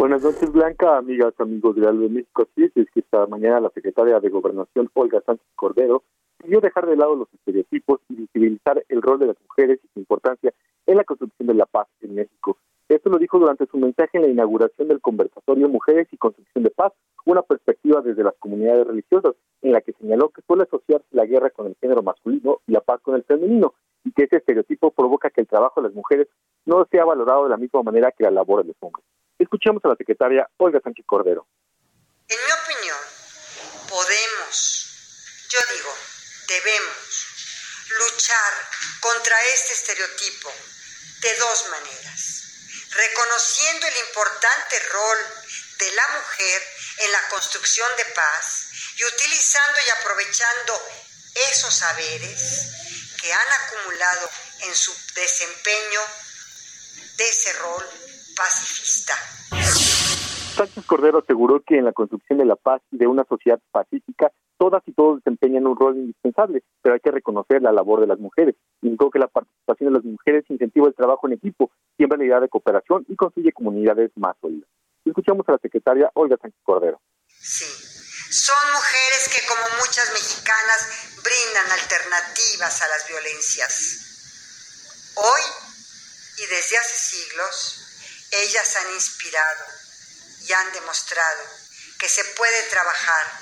Buenas 0.00 0.22
noches, 0.22 0.50
Blanca, 0.50 0.96
amigas, 0.96 1.34
amigos 1.36 1.76
de 1.76 1.82
de 1.82 2.08
México. 2.08 2.48
Sí, 2.54 2.72
es 2.74 2.90
que 2.90 3.00
esta 3.00 3.26
mañana 3.26 3.60
la 3.60 3.68
secretaria 3.68 4.18
de 4.18 4.30
Gobernación, 4.30 4.88
Olga 4.94 5.20
Sánchez 5.26 5.46
Cordero, 5.54 6.04
pidió 6.38 6.62
dejar 6.62 6.86
de 6.86 6.96
lado 6.96 7.14
los 7.16 7.28
estereotipos 7.34 8.00
y 8.08 8.14
visibilizar 8.14 8.82
el 8.88 9.02
rol 9.02 9.18
de 9.18 9.26
las 9.26 9.36
mujeres 9.46 9.78
y 9.84 9.88
su 9.92 9.98
importancia 9.98 10.54
en 10.86 10.96
la 10.96 11.04
construcción 11.04 11.48
de 11.48 11.52
la 11.52 11.66
paz 11.66 11.86
en 12.00 12.14
México. 12.14 12.56
Esto 12.88 13.10
lo 13.10 13.18
dijo 13.18 13.38
durante 13.38 13.66
su 13.66 13.76
mensaje 13.76 14.16
en 14.16 14.22
la 14.22 14.28
inauguración 14.28 14.88
del 14.88 15.02
conversatorio 15.02 15.68
Mujeres 15.68 16.08
y 16.10 16.16
Construcción 16.16 16.64
de 16.64 16.70
Paz, 16.70 16.94
una 17.26 17.42
perspectiva 17.42 18.00
desde 18.00 18.24
las 18.24 18.36
comunidades 18.38 18.86
religiosas, 18.86 19.34
en 19.60 19.72
la 19.72 19.82
que 19.82 19.92
señaló 19.92 20.30
que 20.30 20.40
suele 20.46 20.62
asociar 20.62 21.02
la 21.10 21.26
guerra 21.26 21.50
con 21.50 21.66
el 21.66 21.76
género 21.78 22.02
masculino 22.02 22.60
y 22.66 22.72
la 22.72 22.80
paz 22.80 23.02
con 23.02 23.16
el 23.16 23.24
femenino, 23.24 23.74
y 24.04 24.12
que 24.12 24.22
ese 24.22 24.36
estereotipo 24.38 24.92
provoca 24.92 25.28
que 25.28 25.42
el 25.42 25.46
trabajo 25.46 25.82
de 25.82 25.88
las 25.88 25.94
mujeres 25.94 26.26
no 26.64 26.86
sea 26.90 27.04
valorado 27.04 27.44
de 27.44 27.50
la 27.50 27.58
misma 27.58 27.82
manera 27.82 28.12
que 28.12 28.24
la 28.24 28.30
labor 28.30 28.62
de 28.62 28.68
los 28.68 28.76
hombres. 28.80 29.04
Escuchamos 29.40 29.82
a 29.86 29.88
la 29.88 29.96
secretaria 29.96 30.46
Olga 30.58 30.80
Sánchez 30.84 31.06
Cordero. 31.06 31.48
En 32.28 32.36
mi 32.44 32.52
opinión, 32.52 32.98
podemos, 33.88 35.48
yo 35.48 35.58
digo, 35.74 35.96
debemos 36.46 37.26
luchar 37.88 38.52
contra 39.00 39.34
este 39.54 39.72
estereotipo 39.72 40.52
de 41.22 41.34
dos 41.36 41.68
maneras. 41.70 42.44
Reconociendo 42.90 43.86
el 43.86 43.96
importante 44.08 44.78
rol 44.92 45.18
de 45.78 45.90
la 45.92 46.08
mujer 46.20 46.62
en 46.98 47.12
la 47.12 47.28
construcción 47.30 47.88
de 47.96 48.04
paz 48.12 48.68
y 48.98 49.04
utilizando 49.06 49.80
y 49.86 49.90
aprovechando 50.00 50.82
esos 51.48 51.74
saberes 51.74 53.16
que 53.22 53.32
han 53.32 53.48
acumulado 53.64 54.30
en 54.64 54.74
su 54.74 54.94
desempeño 55.14 56.00
de 57.16 57.26
ese 57.26 57.54
rol 57.54 58.19
pacifista. 58.36 59.14
Sánchez 60.56 60.84
Cordero 60.84 61.20
aseguró 61.20 61.62
que 61.62 61.78
en 61.78 61.84
la 61.84 61.92
construcción 61.92 62.38
de 62.38 62.44
la 62.44 62.56
paz 62.56 62.82
y 62.90 62.98
de 62.98 63.06
una 63.06 63.24
sociedad 63.24 63.60
pacífica, 63.70 64.32
todas 64.58 64.82
y 64.86 64.92
todos 64.92 65.16
desempeñan 65.16 65.66
un 65.66 65.76
rol 65.76 65.96
indispensable, 65.96 66.62
pero 66.82 66.94
hay 66.94 67.00
que 67.00 67.10
reconocer 67.10 67.62
la 67.62 67.72
labor 67.72 68.00
de 68.00 68.06
las 68.06 68.18
mujeres. 68.18 68.56
Indicó 68.82 69.10
que 69.10 69.18
la 69.18 69.28
participación 69.28 69.90
de 69.90 69.98
las 69.98 70.04
mujeres 70.04 70.44
incentiva 70.48 70.88
el 70.88 70.94
trabajo 70.94 71.26
en 71.26 71.34
equipo, 71.34 71.70
siembra 71.96 72.18
la 72.18 72.24
idea 72.24 72.40
de 72.40 72.48
cooperación 72.48 73.04
y 73.08 73.16
construye 73.16 73.52
comunidades 73.52 74.10
más 74.16 74.36
sólidas. 74.40 74.68
Escuchamos 75.04 75.48
a 75.48 75.52
la 75.52 75.58
secretaria 75.58 76.10
Olga 76.14 76.36
Sánchez 76.36 76.60
Cordero. 76.62 77.00
Sí, 77.26 77.64
son 78.30 78.72
mujeres 78.72 79.28
que 79.32 79.46
como 79.48 79.62
muchas 79.80 80.12
mexicanas 80.12 80.88
brindan 81.24 81.70
alternativas 81.72 82.82
a 82.82 82.88
las 82.88 83.08
violencias. 83.08 85.12
Hoy 85.16 85.42
y 86.36 86.46
desde 86.46 86.78
hace 86.78 86.96
siglos, 86.96 87.79
ellas 88.30 88.76
han 88.76 88.90
inspirado 88.92 89.66
y 90.40 90.52
han 90.52 90.72
demostrado 90.72 91.44
que 91.98 92.08
se 92.08 92.24
puede 92.24 92.62
trabajar 92.64 93.40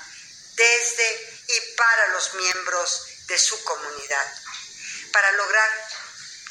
desde 0.55 1.43
y 1.47 1.75
para 1.75 2.07
los 2.09 2.33
miembros 2.33 3.05
de 3.27 3.39
su 3.39 3.63
comunidad, 3.63 4.33
para 5.11 5.31
lograr 5.31 5.69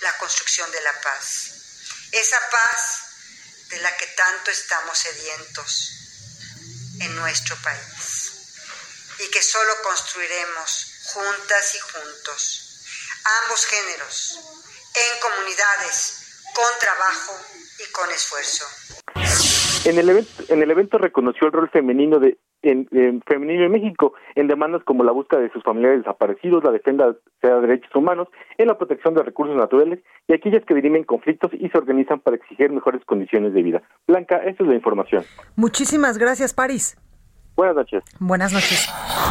la 0.00 0.16
construcción 0.18 0.70
de 0.72 0.80
la 0.80 1.00
paz. 1.00 1.50
Esa 2.12 2.50
paz 2.50 3.00
de 3.68 3.78
la 3.80 3.96
que 3.96 4.06
tanto 4.08 4.50
estamos 4.50 4.98
sedientos 4.98 5.92
en 7.00 7.14
nuestro 7.16 7.56
país 7.62 8.32
y 9.18 9.30
que 9.30 9.42
solo 9.42 9.82
construiremos 9.82 10.86
juntas 11.04 11.74
y 11.74 11.78
juntos, 11.80 12.82
ambos 13.42 13.66
géneros, 13.66 14.38
en 14.94 15.20
comunidades, 15.20 16.14
con 16.54 16.78
trabajo 16.78 17.46
y 17.78 17.92
con 17.92 18.10
esfuerzo. 18.10 18.64
En 19.88 19.98
el 19.98 20.08
evento, 20.08 20.30
en 20.48 20.62
el 20.62 20.70
evento 20.70 20.98
reconoció 20.98 21.46
el 21.46 21.52
rol 21.52 21.70
femenino 21.70 22.18
de 22.18 22.36
en, 22.62 22.88
femenino 23.26 23.64
en 23.64 23.72
México 23.72 24.14
en 24.34 24.48
demandas 24.48 24.82
como 24.84 25.04
la 25.04 25.12
búsqueda 25.12 25.40
de 25.40 25.50
sus 25.52 25.62
familiares 25.62 26.00
desaparecidos, 26.00 26.64
la 26.64 26.72
defensa 26.72 27.14
de 27.42 27.60
derechos 27.60 27.94
humanos, 27.94 28.28
en 28.56 28.66
la 28.66 28.76
protección 28.76 29.14
de 29.14 29.22
recursos 29.22 29.56
naturales 29.56 30.00
y 30.26 30.32
aquellas 30.32 30.64
que 30.64 30.74
dirimen 30.74 31.04
conflictos 31.04 31.52
y 31.54 31.68
se 31.68 31.78
organizan 31.78 32.20
para 32.20 32.36
exigir 32.36 32.70
mejores 32.70 33.04
condiciones 33.04 33.54
de 33.54 33.62
vida. 33.62 33.82
Blanca, 34.06 34.38
esa 34.38 34.62
es 34.62 34.68
la 34.68 34.74
información. 34.74 35.24
Muchísimas 35.56 36.18
gracias, 36.18 36.52
París. 36.52 36.96
Buenas 37.58 37.74
noches. 37.74 38.04
Buenas 38.20 38.52
noches. 38.52 38.88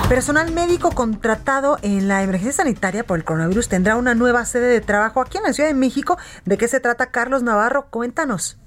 Personal 0.09 0.51
médico 0.51 0.91
contratado 0.91 1.77
en 1.81 2.09
la 2.09 2.23
emergencia 2.23 2.61
sanitaria 2.61 3.05
por 3.05 3.17
el 3.17 3.23
coronavirus 3.23 3.69
tendrá 3.69 3.95
una 3.95 4.15
nueva 4.15 4.43
sede 4.43 4.67
de 4.67 4.81
trabajo 4.81 5.21
aquí 5.21 5.37
en 5.37 5.45
la 5.45 5.53
Ciudad 5.53 5.69
de 5.69 5.73
México. 5.73 6.17
¿De 6.43 6.57
qué 6.57 6.67
se 6.67 6.81
trata, 6.81 7.11
Carlos 7.11 7.41
Navarro? 7.41 7.87
Cuéntanos. 7.89 8.57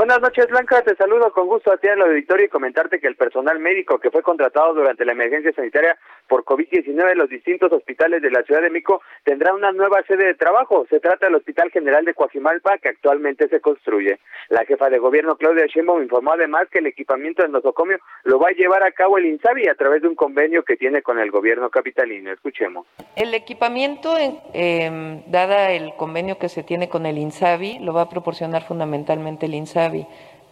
Buenas 0.00 0.22
noches, 0.22 0.46
Blanca. 0.48 0.80
Te 0.80 0.96
saludo 0.96 1.30
con 1.30 1.46
gusto 1.46 1.70
a 1.70 1.76
ti 1.76 1.86
en 1.86 1.98
la 1.98 2.06
auditorio 2.06 2.46
y 2.46 2.48
comentarte 2.48 3.00
que 3.00 3.06
el 3.06 3.16
personal 3.16 3.58
médico 3.58 3.98
que 3.98 4.10
fue 4.10 4.22
contratado 4.22 4.72
durante 4.72 5.04
la 5.04 5.12
emergencia 5.12 5.52
sanitaria 5.52 5.98
por 6.26 6.42
COVID-19 6.44 7.12
en 7.12 7.18
los 7.18 7.28
distintos 7.28 7.70
hospitales 7.70 8.22
de 8.22 8.30
la 8.30 8.42
Ciudad 8.44 8.62
de 8.62 8.70
México 8.70 9.02
tendrá 9.24 9.52
una 9.52 9.72
nueva 9.72 10.02
sede 10.08 10.24
de 10.24 10.34
trabajo. 10.36 10.86
Se 10.88 11.00
trata 11.00 11.26
del 11.26 11.34
Hospital 11.34 11.70
General 11.70 12.02
de 12.02 12.14
Coajimalpa, 12.14 12.78
que 12.78 12.88
actualmente 12.88 13.46
se 13.48 13.60
construye. 13.60 14.18
La 14.48 14.64
jefa 14.64 14.88
de 14.88 14.98
gobierno, 14.98 15.36
Claudia 15.36 15.66
Sheinbaum, 15.66 16.02
informó 16.02 16.32
además 16.32 16.68
que 16.70 16.78
el 16.78 16.86
equipamiento 16.86 17.42
del 17.42 17.52
nosocomio 17.52 17.98
lo 18.24 18.38
va 18.38 18.48
a 18.48 18.52
llevar 18.52 18.82
a 18.82 18.92
cabo 18.92 19.18
el 19.18 19.26
INSABI 19.26 19.68
a 19.68 19.74
través 19.74 20.00
de 20.00 20.08
un 20.08 20.14
convenio 20.14 20.62
que 20.62 20.78
tiene 20.78 21.02
con 21.02 21.18
el 21.18 21.30
gobierno 21.30 21.68
capitalino. 21.68 22.32
Escuchemos. 22.32 22.86
El 23.16 23.34
equipamiento, 23.34 24.14
eh, 24.54 25.22
dada 25.26 25.72
el 25.72 25.92
convenio 25.98 26.38
que 26.38 26.48
se 26.48 26.62
tiene 26.62 26.88
con 26.88 27.04
el 27.04 27.18
INSABI, 27.18 27.80
lo 27.80 27.92
va 27.92 28.02
a 28.02 28.08
proporcionar 28.08 28.62
fundamentalmente 28.62 29.44
el 29.44 29.54
INSABI 29.56 29.89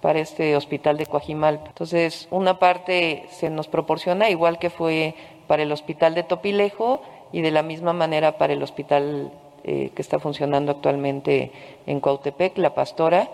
para 0.01 0.20
este 0.20 0.57
hospital 0.57 0.96
de 0.96 1.07
Coajimalpa. 1.07 1.68
Entonces, 1.68 2.29
una 2.31 2.59
parte 2.59 3.24
se 3.31 3.51
nos 3.51 3.68
proporciona, 3.68 4.31
igual 4.31 4.59
que 4.59 4.70
fue 4.70 5.14
para 5.46 5.62
el 5.62 5.72
hospital 5.72 6.14
de 6.14 6.22
Topilejo 6.22 7.03
y 7.33 7.40
de 7.40 7.51
la 7.51 7.62
misma 7.62 7.92
manera 7.92 8.38
para 8.38 8.53
el 8.53 8.62
hospital 8.62 9.33
eh, 9.64 9.90
que 9.94 10.03
está 10.03 10.18
funcionando 10.18 10.72
actualmente 10.72 11.51
en 11.87 12.01
Cuautepec, 12.01 12.57
La 12.59 12.74
Pastora. 12.74 13.29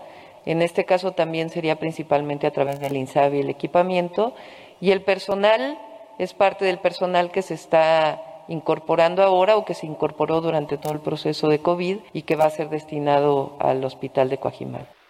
En 0.45 0.61
este 0.61 0.85
caso 0.85 1.11
también 1.11 1.49
sería 1.49 1.77
principalmente 1.77 2.47
a 2.47 2.51
través 2.51 2.79
del 2.79 2.97
INSABI 2.97 3.39
el 3.39 3.49
equipamiento 3.49 4.33
y 4.81 4.91
el 4.91 5.01
personal 5.01 5.77
es 6.17 6.33
parte 6.33 6.65
del 6.65 6.79
personal 6.79 7.31
que 7.31 7.41
se 7.41 7.53
está 7.53 8.43
incorporando 8.47 9.23
ahora 9.23 9.57
o 9.57 9.65
que 9.65 9.73
se 9.73 9.87
incorporó 9.87 10.41
durante 10.41 10.77
todo 10.77 10.93
el 10.93 10.99
proceso 10.99 11.47
de 11.47 11.59
COVID 11.59 11.97
y 12.13 12.21
que 12.23 12.35
va 12.35 12.45
a 12.45 12.49
ser 12.49 12.69
destinado 12.69 13.55
al 13.59 13.83
hospital 13.83 14.29
de 14.29 14.37
Coajimalpa. 14.37 15.04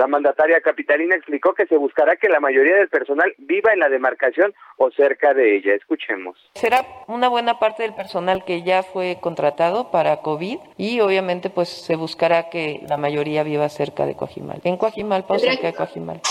La 0.00 0.06
mandataria 0.06 0.62
capitalina 0.62 1.14
explicó 1.14 1.52
que 1.52 1.66
se 1.66 1.76
buscará 1.76 2.16
que 2.16 2.30
la 2.30 2.40
mayoría 2.40 2.74
del 2.76 2.88
personal 2.88 3.34
viva 3.36 3.74
en 3.74 3.80
la 3.80 3.90
demarcación 3.90 4.54
o 4.78 4.90
cerca 4.90 5.34
de 5.34 5.56
ella. 5.56 5.74
Escuchemos. 5.74 6.38
Será 6.54 6.86
una 7.06 7.28
buena 7.28 7.58
parte 7.58 7.82
del 7.82 7.92
personal 7.92 8.42
que 8.46 8.62
ya 8.62 8.82
fue 8.82 9.18
contratado 9.20 9.90
para 9.90 10.22
COVID 10.22 10.56
y 10.78 11.00
obviamente 11.00 11.50
pues 11.50 11.68
se 11.68 11.96
buscará 11.96 12.48
que 12.48 12.80
la 12.88 12.96
mayoría 12.96 13.42
viva 13.42 13.68
cerca 13.68 14.06
de 14.06 14.16
Coajimal. 14.16 14.62
En 14.64 14.78
Coajimalpa 14.78 15.34
o 15.34 15.38
cerca 15.38 15.66
de 15.66 15.74
Coajimal. 15.74 16.22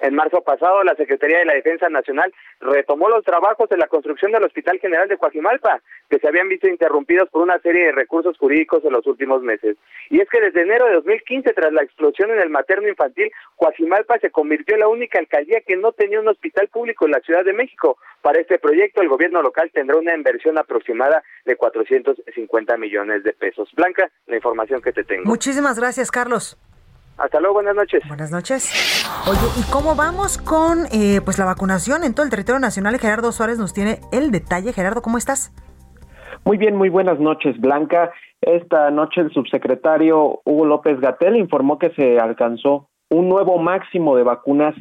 En 0.00 0.14
marzo 0.14 0.42
pasado, 0.42 0.82
la 0.84 0.94
Secretaría 0.94 1.38
de 1.38 1.44
la 1.44 1.54
Defensa 1.54 1.88
Nacional 1.88 2.32
retomó 2.60 3.08
los 3.08 3.24
trabajos 3.24 3.68
de 3.68 3.76
la 3.76 3.88
construcción 3.88 4.32
del 4.32 4.44
Hospital 4.44 4.78
General 4.78 5.08
de 5.08 5.16
Coajimalpa, 5.16 5.80
que 6.08 6.18
se 6.18 6.28
habían 6.28 6.48
visto 6.48 6.68
interrumpidos 6.68 7.28
por 7.30 7.42
una 7.42 7.58
serie 7.60 7.86
de 7.86 7.92
recursos 7.92 8.38
jurídicos 8.38 8.84
en 8.84 8.92
los 8.92 9.06
últimos 9.06 9.42
meses. 9.42 9.76
Y 10.10 10.20
es 10.20 10.28
que 10.28 10.40
desde 10.40 10.62
enero 10.62 10.86
de 10.86 10.94
2015, 10.94 11.52
tras 11.52 11.72
la 11.72 11.82
explosión 11.82 12.30
en 12.30 12.40
el 12.40 12.50
materno 12.50 12.88
infantil, 12.88 13.30
Coajimalpa 13.56 14.18
se 14.18 14.30
convirtió 14.30 14.74
en 14.74 14.80
la 14.80 14.88
única 14.88 15.18
alcaldía 15.18 15.60
que 15.66 15.76
no 15.76 15.92
tenía 15.92 16.20
un 16.20 16.28
hospital 16.28 16.68
público 16.68 17.06
en 17.06 17.12
la 17.12 17.20
Ciudad 17.20 17.44
de 17.44 17.52
México. 17.52 17.98
Para 18.22 18.40
este 18.40 18.58
proyecto, 18.58 19.02
el 19.02 19.08
gobierno 19.08 19.42
local 19.42 19.70
tendrá 19.72 19.96
una 19.96 20.14
inversión 20.14 20.58
aproximada 20.58 21.22
de 21.44 21.56
450 21.56 22.76
millones 22.76 23.24
de 23.24 23.32
pesos. 23.32 23.68
Blanca, 23.74 24.10
la 24.26 24.36
información 24.36 24.80
que 24.80 24.92
te 24.92 25.04
tengo. 25.04 25.24
Muchísimas 25.24 25.78
gracias, 25.78 26.10
Carlos. 26.10 26.56
Hasta 27.18 27.40
luego, 27.40 27.54
buenas 27.54 27.74
noches. 27.74 28.00
Buenas 28.06 28.30
noches. 28.30 29.04
Oye, 29.28 29.40
¿y 29.58 29.62
cómo 29.72 29.96
vamos 29.96 30.38
con 30.38 30.86
eh, 30.92 31.20
pues 31.24 31.36
la 31.38 31.44
vacunación 31.44 32.04
en 32.04 32.14
todo 32.14 32.22
el 32.24 32.30
territorio 32.30 32.60
nacional? 32.60 32.96
Gerardo 32.98 33.32
Suárez 33.32 33.58
nos 33.58 33.74
tiene 33.74 33.98
el 34.12 34.30
detalle. 34.30 34.72
Gerardo, 34.72 35.02
¿cómo 35.02 35.18
estás? 35.18 35.52
Muy 36.44 36.56
bien, 36.56 36.76
muy 36.76 36.88
buenas 36.88 37.18
noches, 37.18 37.60
Blanca. 37.60 38.12
Esta 38.40 38.92
noche 38.92 39.20
el 39.20 39.32
subsecretario 39.32 40.40
Hugo 40.44 40.64
López 40.64 41.00
Gatel 41.00 41.36
informó 41.36 41.76
que 41.78 41.90
se 41.90 42.20
alcanzó 42.20 42.88
un 43.10 43.28
nuevo 43.28 43.58
máximo 43.58 44.16
de 44.16 44.22
vacunas 44.22 44.76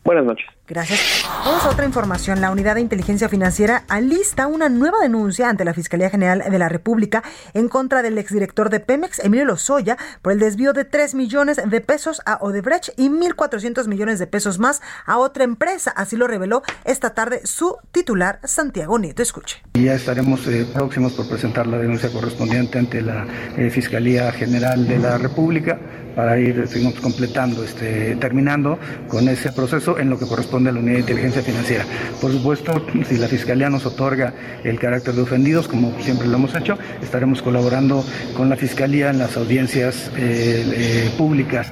Buenas 0.08 0.24
noches. 0.24 0.48
Gracias. 0.66 1.26
Vamos 1.44 1.66
a 1.66 1.70
otra 1.70 1.86
información. 1.86 2.40
La 2.40 2.50
Unidad 2.50 2.76
de 2.76 2.82
Inteligencia 2.82 3.28
Financiera 3.28 3.84
alista 3.90 4.48
una 4.48 4.70
nueva 4.70 5.00
denuncia 5.02 5.50
ante 5.50 5.66
la 5.66 5.74
Fiscalía 5.74 6.10
General 6.10 6.44
de 6.50 6.58
la 6.58 6.70
República 6.70 7.24
en 7.54 7.68
contra 7.68 8.02
del 8.02 8.18
exdirector 8.18 8.70
de 8.70 8.80
Pemex, 8.80 9.20
Emilio 9.20 9.44
Lozoya, 9.44 9.98
por 10.22 10.32
el 10.32 10.40
desvío 10.40 10.72
de 10.72 10.86
3 10.86 11.14
millones 11.14 11.60
de 11.62 11.82
pesos 11.82 12.22
a 12.26 12.38
Odebrecht 12.40 12.98
y 12.98 13.10
1.400 13.10 13.88
millones 13.90 14.18
de 14.18 14.28
pesos 14.28 14.60
más 14.60 14.82
a 15.06 15.18
otra 15.18 15.44
empresa. 15.44 15.92
Así 15.92 16.16
lo 16.16 16.26
reveló 16.28 16.62
esta 16.86 17.14
tarde 17.14 17.42
su 17.44 17.76
titular, 17.92 18.40
Santiago 18.46 18.98
Nieto. 19.00 19.22
Escuche. 19.22 19.62
Ya 19.74 19.94
estaremos 19.94 20.48
eh, 20.48 20.66
próximos 20.74 21.12
por 21.14 21.28
presentar 21.28 21.68
la 21.68 21.80
denuncia 21.80 22.10
correspondiente 22.14 22.80
ante 22.80 23.02
la 23.02 23.28
eh, 23.58 23.70
Fiscalía 23.70 24.32
General 24.32 24.88
de 24.88 25.00
la 25.00 25.18
República 25.18 25.78
para 26.18 26.40
ir 26.40 26.68
seguimos 26.68 26.96
completando, 26.96 27.64
este, 27.64 28.16
terminando 28.16 28.80
con 29.08 29.30
ese 29.30 29.52
proceso 29.52 30.00
en 30.00 30.10
lo 30.10 30.18
que 30.18 30.26
corresponde 30.26 30.72
a 30.72 30.74
la 30.74 30.80
unidad 30.80 30.96
de 30.96 31.00
inteligencia 31.02 31.44
financiera. 31.44 31.86
Por 32.20 32.32
supuesto, 32.32 32.84
si 33.08 33.18
la 33.18 33.28
Fiscalía 33.28 33.70
nos 33.70 33.86
otorga 33.86 34.34
el 34.64 34.80
carácter 34.80 35.14
de 35.14 35.22
ofendidos, 35.22 35.68
como 35.68 35.94
siempre 36.02 36.28
lo 36.28 36.38
hemos 36.38 36.56
hecho, 36.56 36.76
estaremos 37.04 37.44
colaborando 37.44 38.04
con 38.36 38.50
la 38.50 38.56
Fiscalía 38.56 39.12
en 39.12 39.20
las 39.20 39.38
audiencias 39.38 40.10
eh, 40.18 40.66
eh, 40.74 41.12
públicas 41.20 41.72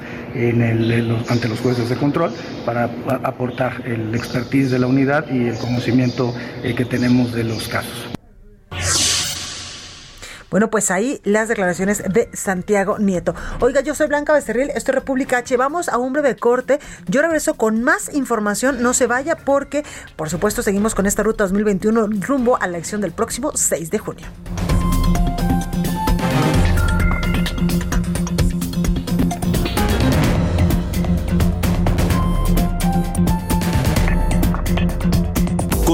ante 1.29 1.47
los 1.47 1.59
jueces 1.61 1.89
de 1.89 1.95
control 1.95 2.31
para 2.67 2.83
aportar 3.23 3.81
el 3.85 4.13
expertise 4.13 4.69
de 4.69 4.77
la 4.77 4.85
unidad 4.85 5.25
y 5.31 5.47
el 5.47 5.57
conocimiento 5.57 6.35
eh, 6.61 6.75
que 6.75 6.85
tenemos 6.85 7.33
de 7.33 7.45
los 7.45 7.67
casos. 7.67 8.09
Bueno, 10.55 10.69
pues 10.69 10.89
ahí 10.89 11.19
las 11.25 11.49
declaraciones 11.49 12.01
de 12.09 12.29
Santiago 12.31 12.97
Nieto. 12.97 13.35
Oiga, 13.59 13.81
yo 13.81 13.93
soy 13.93 14.07
Blanca 14.07 14.31
Becerril, 14.31 14.69
esto 14.73 14.91
es 14.91 14.95
República 14.95 15.39
H. 15.39 15.57
Vamos 15.57 15.89
a 15.89 15.97
un 15.97 16.13
breve 16.13 16.37
corte. 16.37 16.79
Yo 17.07 17.21
regreso 17.21 17.55
con 17.55 17.83
más 17.83 18.13
información. 18.13 18.81
No 18.81 18.93
se 18.93 19.05
vaya 19.05 19.35
porque, 19.35 19.83
por 20.15 20.29
supuesto, 20.29 20.61
seguimos 20.61 20.95
con 20.95 21.07
esta 21.07 21.23
ruta 21.23 21.43
2021 21.43 22.07
rumbo 22.25 22.55
a 22.55 22.67
la 22.67 22.77
elección 22.77 23.01
del 23.01 23.11
próximo 23.11 23.51
6 23.53 23.91
de 23.91 23.99
junio. 23.99 24.27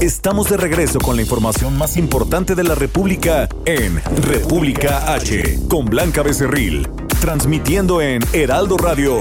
Estamos 0.00 0.48
de 0.48 0.56
regreso 0.56 0.98
con 0.98 1.16
la 1.16 1.20
información 1.20 1.76
más 1.76 1.98
importante 1.98 2.54
de 2.54 2.64
la 2.64 2.74
República 2.74 3.50
en 3.66 4.02
República 4.22 5.12
H, 5.12 5.58
con 5.68 5.84
Blanca 5.84 6.22
Becerril, 6.22 6.88
transmitiendo 7.20 8.00
en 8.00 8.22
Heraldo 8.32 8.78
Radio. 8.78 9.18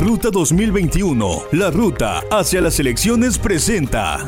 Ruta 0.00 0.30
2021, 0.32 1.42
la 1.52 1.70
ruta 1.70 2.24
hacia 2.28 2.60
las 2.60 2.80
elecciones 2.80 3.38
presenta. 3.38 4.26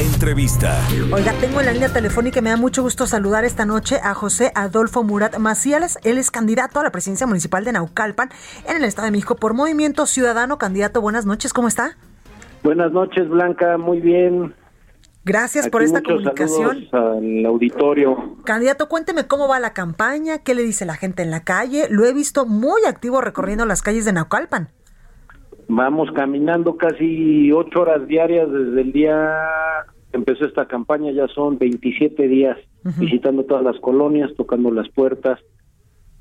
Entrevista. 0.00 0.76
Oiga, 1.12 1.32
tengo 1.40 1.60
en 1.60 1.66
la 1.66 1.72
línea 1.72 1.88
telefónica 1.88 2.40
y 2.40 2.42
me 2.42 2.50
da 2.50 2.56
mucho 2.56 2.82
gusto 2.82 3.06
saludar 3.06 3.44
esta 3.44 3.64
noche 3.64 4.00
a 4.02 4.12
José 4.12 4.50
Adolfo 4.56 5.04
Murat 5.04 5.38
Macías. 5.38 5.98
Él 6.02 6.18
es 6.18 6.32
candidato 6.32 6.80
a 6.80 6.82
la 6.82 6.90
presidencia 6.90 7.28
municipal 7.28 7.64
de 7.64 7.72
Naucalpan 7.72 8.30
en 8.68 8.76
el 8.76 8.84
Estado 8.84 9.06
de 9.06 9.12
México 9.12 9.36
por 9.36 9.54
Movimiento 9.54 10.06
Ciudadano. 10.06 10.58
Candidato, 10.58 11.00
buenas 11.00 11.26
noches, 11.26 11.52
¿cómo 11.52 11.68
está? 11.68 11.96
Buenas 12.64 12.90
noches, 12.90 13.28
Blanca, 13.28 13.78
muy 13.78 14.00
bien. 14.00 14.52
Gracias 15.24 15.68
por 15.68 15.82
esta 15.82 16.02
comunicación. 16.02 16.88
Al 16.90 17.46
auditorio. 17.46 18.36
Candidato, 18.44 18.88
cuénteme 18.88 19.28
cómo 19.28 19.46
va 19.46 19.60
la 19.60 19.74
campaña, 19.74 20.38
qué 20.38 20.56
le 20.56 20.62
dice 20.62 20.86
la 20.86 20.96
gente 20.96 21.22
en 21.22 21.30
la 21.30 21.44
calle. 21.44 21.86
Lo 21.88 22.04
he 22.04 22.12
visto 22.12 22.46
muy 22.46 22.84
activo 22.84 23.20
recorriendo 23.20 23.64
las 23.64 23.80
calles 23.80 24.04
de 24.04 24.12
Naucalpan. 24.12 24.70
Vamos 25.68 26.10
caminando 26.12 26.76
casi 26.76 27.50
ocho 27.52 27.82
horas 27.82 28.06
diarias 28.06 28.50
desde 28.50 28.80
el 28.80 28.92
día 28.92 29.40
que 30.10 30.16
empezó 30.16 30.44
esta 30.44 30.66
campaña, 30.66 31.12
ya 31.12 31.26
son 31.28 31.58
27 31.58 32.28
días 32.28 32.58
visitando 32.98 33.44
todas 33.44 33.64
las 33.64 33.78
colonias, 33.80 34.30
tocando 34.36 34.70
las 34.70 34.88
puertas, 34.90 35.40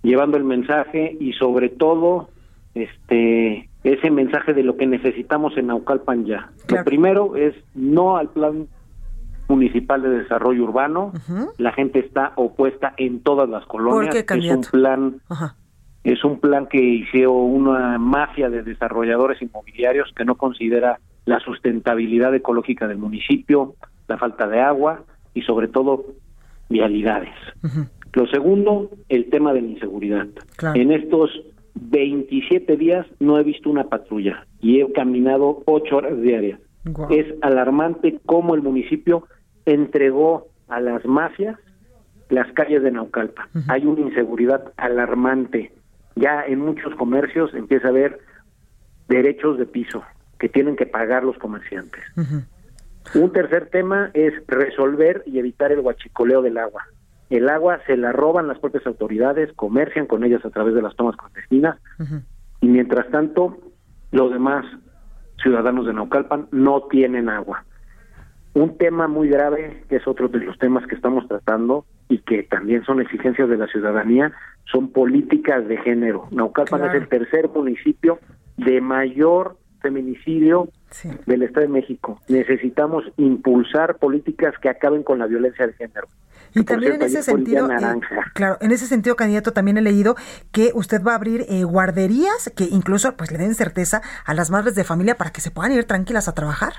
llevando 0.01 0.37
el 0.37 0.45
mensaje 0.45 1.17
y 1.19 1.33
sobre 1.33 1.69
todo 1.69 2.29
este 2.73 3.69
ese 3.83 4.09
mensaje 4.09 4.53
de 4.53 4.63
lo 4.63 4.77
que 4.77 4.87
necesitamos 4.87 5.57
en 5.57 5.67
Naucalpan 5.67 6.25
ya. 6.25 6.51
Lo 6.69 6.83
primero 6.85 7.35
es 7.35 7.53
no 7.75 8.15
al 8.17 8.29
plan 8.29 8.67
municipal 9.49 10.01
de 10.01 10.09
desarrollo 10.09 10.63
urbano, 10.63 11.11
la 11.57 11.73
gente 11.73 11.99
está 11.99 12.31
opuesta 12.35 12.93
en 12.97 13.21
todas 13.21 13.49
las 13.49 13.65
colonias, 13.65 14.15
es 14.15 14.51
un 14.51 14.61
plan 14.61 15.21
es 16.03 16.23
un 16.23 16.39
plan 16.39 16.67
que 16.67 16.81
hizo 16.81 17.31
una 17.31 17.97
mafia 17.97 18.49
de 18.49 18.63
desarrolladores 18.63 19.41
inmobiliarios 19.41 20.11
que 20.15 20.25
no 20.25 20.35
considera 20.35 20.99
la 21.25 21.39
sustentabilidad 21.39 22.35
ecológica 22.35 22.87
del 22.87 22.97
municipio, 22.97 23.75
la 24.07 24.17
falta 24.17 24.47
de 24.47 24.59
agua 24.59 25.03
y 25.33 25.43
sobre 25.43 25.69
todo 25.69 26.05
vialidades. 26.69 27.33
Lo 28.13 28.27
segundo, 28.27 28.89
el 29.09 29.29
tema 29.29 29.53
de 29.53 29.61
la 29.61 29.67
inseguridad. 29.67 30.27
En 30.75 30.91
estos 30.91 31.31
27 31.75 32.75
días 32.77 33.07
no 33.19 33.39
he 33.39 33.43
visto 33.43 33.69
una 33.69 33.85
patrulla 33.85 34.45
y 34.59 34.81
he 34.81 34.91
caminado 34.91 35.63
ocho 35.65 35.97
horas 35.97 36.21
diarias. 36.21 36.59
Es 37.09 37.33
alarmante 37.41 38.19
cómo 38.25 38.55
el 38.55 38.61
municipio 38.61 39.25
entregó 39.65 40.47
a 40.67 40.81
las 40.81 41.05
mafias 41.05 41.57
las 42.29 42.51
calles 42.53 42.83
de 42.83 42.91
Naucalpa. 42.91 43.47
Hay 43.69 43.85
una 43.85 44.01
inseguridad 44.01 44.73
alarmante 44.75 45.71
ya 46.15 46.43
en 46.45 46.59
muchos 46.59 46.95
comercios 46.95 47.53
empieza 47.53 47.87
a 47.87 47.91
haber 47.91 48.19
derechos 49.07 49.57
de 49.57 49.65
piso 49.65 50.03
que 50.39 50.49
tienen 50.49 50.75
que 50.75 50.85
pagar 50.85 51.23
los 51.23 51.37
comerciantes. 51.37 52.03
Un 53.15 53.31
tercer 53.31 53.69
tema 53.69 54.11
es 54.13 54.33
resolver 54.47 55.23
y 55.25 55.39
evitar 55.39 55.71
el 55.71 55.79
huachicoleo 55.79 56.41
del 56.41 56.57
agua. 56.57 56.83
El 57.29 57.49
agua 57.49 57.79
se 57.87 57.97
la 57.97 58.11
roban 58.11 58.47
las 58.47 58.59
propias 58.59 58.85
autoridades, 58.85 59.51
comercian 59.53 60.05
con 60.05 60.23
ellas 60.23 60.45
a 60.45 60.49
través 60.49 60.75
de 60.75 60.81
las 60.81 60.95
tomas 60.95 61.15
clandestinas 61.15 61.79
y 62.61 62.67
mientras 62.67 63.09
tanto 63.09 63.57
los 64.11 64.31
demás 64.31 64.65
ciudadanos 65.41 65.85
de 65.85 65.93
Naucalpan 65.93 66.47
no 66.51 66.83
tienen 66.83 67.29
agua. 67.29 67.65
Un 68.53 68.77
tema 68.77 69.07
muy 69.07 69.29
grave, 69.29 69.83
que 69.89 69.95
es 69.95 70.07
otro 70.07 70.27
de 70.27 70.39
los 70.39 70.57
temas 70.59 70.85
que 70.85 70.95
estamos 70.95 71.27
tratando 71.27 71.85
y 72.09 72.19
que 72.19 72.43
también 72.43 72.83
son 72.83 73.01
exigencias 73.01 73.49
de 73.49 73.57
la 73.57 73.67
ciudadanía, 73.67 74.31
son 74.65 74.91
políticas 74.91 75.67
de 75.67 75.77
género. 75.77 76.27
Naucalpan 76.31 76.85
es 76.89 76.95
el 76.95 77.07
tercer 77.07 77.49
municipio 77.49 78.19
de 78.57 78.81
mayor 78.81 79.57
feminicidio 79.81 80.69
del 81.25 81.43
Estado 81.43 81.67
de 81.67 81.73
México. 81.73 82.19
Necesitamos 82.29 83.03
impulsar 83.17 83.97
políticas 83.97 84.53
que 84.61 84.69
acaben 84.69 85.03
con 85.03 85.19
la 85.19 85.27
violencia 85.27 85.67
de 85.67 85.73
género. 85.73 86.07
Y 86.55 86.63
también 86.63 86.93
en 86.93 87.01
ese 87.01 87.23
sentido, 87.23 87.69
eh, 87.69 87.79
claro, 88.33 88.57
en 88.61 88.71
ese 88.71 88.85
sentido, 88.85 89.15
candidato, 89.15 89.53
también 89.53 89.77
he 89.77 89.81
leído 89.81 90.15
que 90.51 90.71
usted 90.75 91.01
va 91.03 91.13
a 91.13 91.15
abrir 91.15 91.45
eh, 91.49 91.63
guarderías 91.63 92.51
que 92.55 92.65
incluso 92.65 93.17
pues 93.17 93.31
le 93.31 93.39
den 93.39 93.55
certeza 93.55 94.01
a 94.25 94.33
las 94.35 94.51
madres 94.51 94.75
de 94.75 94.83
familia 94.83 95.15
para 95.15 95.31
que 95.31 95.41
se 95.41 95.49
puedan 95.49 95.71
ir 95.71 95.85
tranquilas 95.85 96.27
a 96.27 96.35
trabajar 96.35 96.73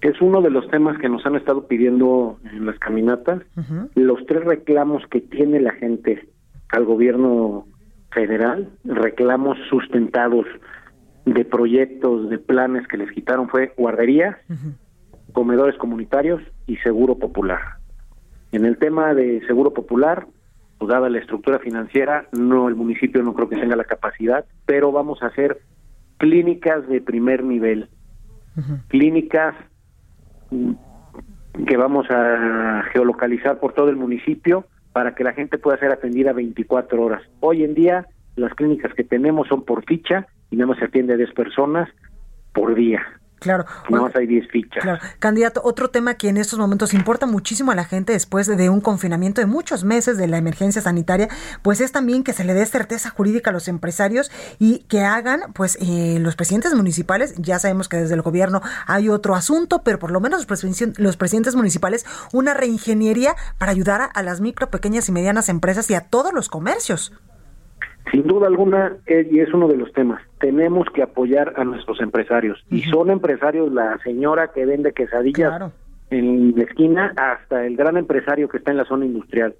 es 0.00 0.20
uno 0.20 0.42
de 0.42 0.50
los 0.50 0.68
temas 0.68 0.98
que 0.98 1.08
nos 1.08 1.24
han 1.26 1.36
estado 1.36 1.66
pidiendo 1.66 2.38
en 2.44 2.66
las 2.66 2.78
caminatas. 2.78 3.42
Los 3.94 4.24
tres 4.26 4.44
reclamos 4.44 5.02
que 5.10 5.20
tiene 5.20 5.60
la 5.60 5.72
gente 5.72 6.28
al 6.68 6.84
gobierno 6.84 7.66
federal, 8.10 8.70
reclamos 8.84 9.58
sustentados 9.68 10.46
de 11.24 11.44
proyectos, 11.44 12.30
de 12.30 12.38
planes 12.38 12.86
que 12.88 12.96
les 12.96 13.10
quitaron 13.10 13.48
fue 13.48 13.72
guarderías, 13.76 14.36
comedores 15.32 15.76
comunitarios 15.76 16.40
y 16.66 16.76
seguro 16.76 17.18
popular. 17.18 17.60
En 18.52 18.64
el 18.64 18.78
tema 18.78 19.12
de 19.12 19.44
seguro 19.46 19.72
popular, 19.72 20.26
pues 20.78 20.88
dada 20.88 21.10
la 21.10 21.18
estructura 21.18 21.58
financiera, 21.58 22.28
no 22.32 22.68
el 22.68 22.74
municipio 22.74 23.22
no 23.22 23.34
creo 23.34 23.48
que 23.48 23.56
tenga 23.56 23.76
la 23.76 23.84
capacidad, 23.84 24.44
pero 24.66 24.92
vamos 24.92 25.22
a 25.22 25.26
hacer 25.26 25.58
clínicas 26.18 26.86
de 26.88 27.00
primer 27.00 27.42
nivel, 27.44 27.88
clínicas 28.88 29.54
que 30.50 31.76
vamos 31.76 32.06
a 32.10 32.84
geolocalizar 32.92 33.58
por 33.58 33.72
todo 33.72 33.88
el 33.88 33.96
municipio 33.96 34.66
para 34.92 35.14
que 35.14 35.24
la 35.24 35.32
gente 35.32 35.58
pueda 35.58 35.78
ser 35.78 35.92
atendida 35.92 36.32
24 36.32 37.02
horas. 37.02 37.22
Hoy 37.40 37.64
en 37.64 37.74
día 37.74 38.06
las 38.36 38.54
clínicas 38.54 38.94
que 38.94 39.04
tenemos 39.04 39.48
son 39.48 39.64
por 39.64 39.84
ficha 39.84 40.26
y 40.50 40.56
nada 40.56 40.68
más 40.68 40.78
se 40.78 40.86
atiende 40.86 41.14
a 41.14 41.16
10 41.16 41.32
personas 41.32 41.88
por 42.52 42.74
día. 42.74 43.02
Claro. 43.38 43.66
Nada 43.90 44.04
más 44.04 44.16
hay 44.16 44.26
10 44.26 44.48
fichas. 44.50 44.82
Claro. 44.82 45.00
Candidato, 45.18 45.60
otro 45.62 45.90
tema 45.90 46.14
que 46.14 46.28
en 46.28 46.38
estos 46.38 46.58
momentos 46.58 46.94
importa 46.94 47.26
muchísimo 47.26 47.70
a 47.70 47.74
la 47.74 47.84
gente 47.84 48.12
después 48.12 48.46
de 48.46 48.70
un 48.70 48.80
confinamiento 48.80 49.40
de 49.40 49.46
muchos 49.46 49.84
meses 49.84 50.16
de 50.16 50.26
la 50.26 50.38
emergencia 50.38 50.80
sanitaria, 50.80 51.28
pues 51.62 51.80
es 51.80 51.92
también 51.92 52.24
que 52.24 52.32
se 52.32 52.44
le 52.44 52.54
dé 52.54 52.64
certeza 52.64 53.10
jurídica 53.10 53.50
a 53.50 53.52
los 53.52 53.68
empresarios 53.68 54.30
y 54.58 54.80
que 54.88 55.02
hagan, 55.02 55.52
pues 55.52 55.76
eh, 55.80 56.18
los 56.18 56.34
presidentes 56.34 56.74
municipales, 56.74 57.34
ya 57.36 57.58
sabemos 57.58 57.88
que 57.88 57.98
desde 57.98 58.14
el 58.14 58.22
gobierno 58.22 58.62
hay 58.86 59.08
otro 59.08 59.34
asunto, 59.34 59.82
pero 59.82 59.98
por 59.98 60.10
lo 60.10 60.20
menos 60.20 60.40
los, 60.40 60.46
presidentes, 60.46 60.98
los 60.98 61.16
presidentes 61.16 61.54
municipales, 61.54 62.06
una 62.32 62.54
reingeniería 62.54 63.36
para 63.58 63.72
ayudar 63.72 64.00
a, 64.00 64.04
a 64.06 64.22
las 64.22 64.40
micro, 64.40 64.70
pequeñas 64.70 65.08
y 65.08 65.12
medianas 65.12 65.48
empresas 65.48 65.90
y 65.90 65.94
a 65.94 66.00
todos 66.00 66.32
los 66.32 66.48
comercios. 66.48 67.12
Sin 68.10 68.26
duda 68.26 68.46
alguna, 68.46 68.96
y 69.06 69.40
es 69.40 69.52
uno 69.52 69.68
de 69.68 69.76
los 69.76 69.92
temas, 69.92 70.22
tenemos 70.38 70.86
que 70.94 71.02
apoyar 71.02 71.54
a 71.56 71.64
nuestros 71.64 72.00
empresarios. 72.00 72.64
Y 72.70 72.82
son 72.82 73.10
empresarios 73.10 73.72
la 73.72 73.98
señora 74.04 74.52
que 74.52 74.64
vende 74.64 74.92
quesadillas 74.92 75.72
en 76.10 76.54
la 76.56 76.62
esquina 76.62 77.12
hasta 77.16 77.66
el 77.66 77.76
gran 77.76 77.96
empresario 77.96 78.48
que 78.48 78.58
está 78.58 78.70
en 78.70 78.76
la 78.76 78.84
zona 78.84 79.06
industrial. 79.06 79.54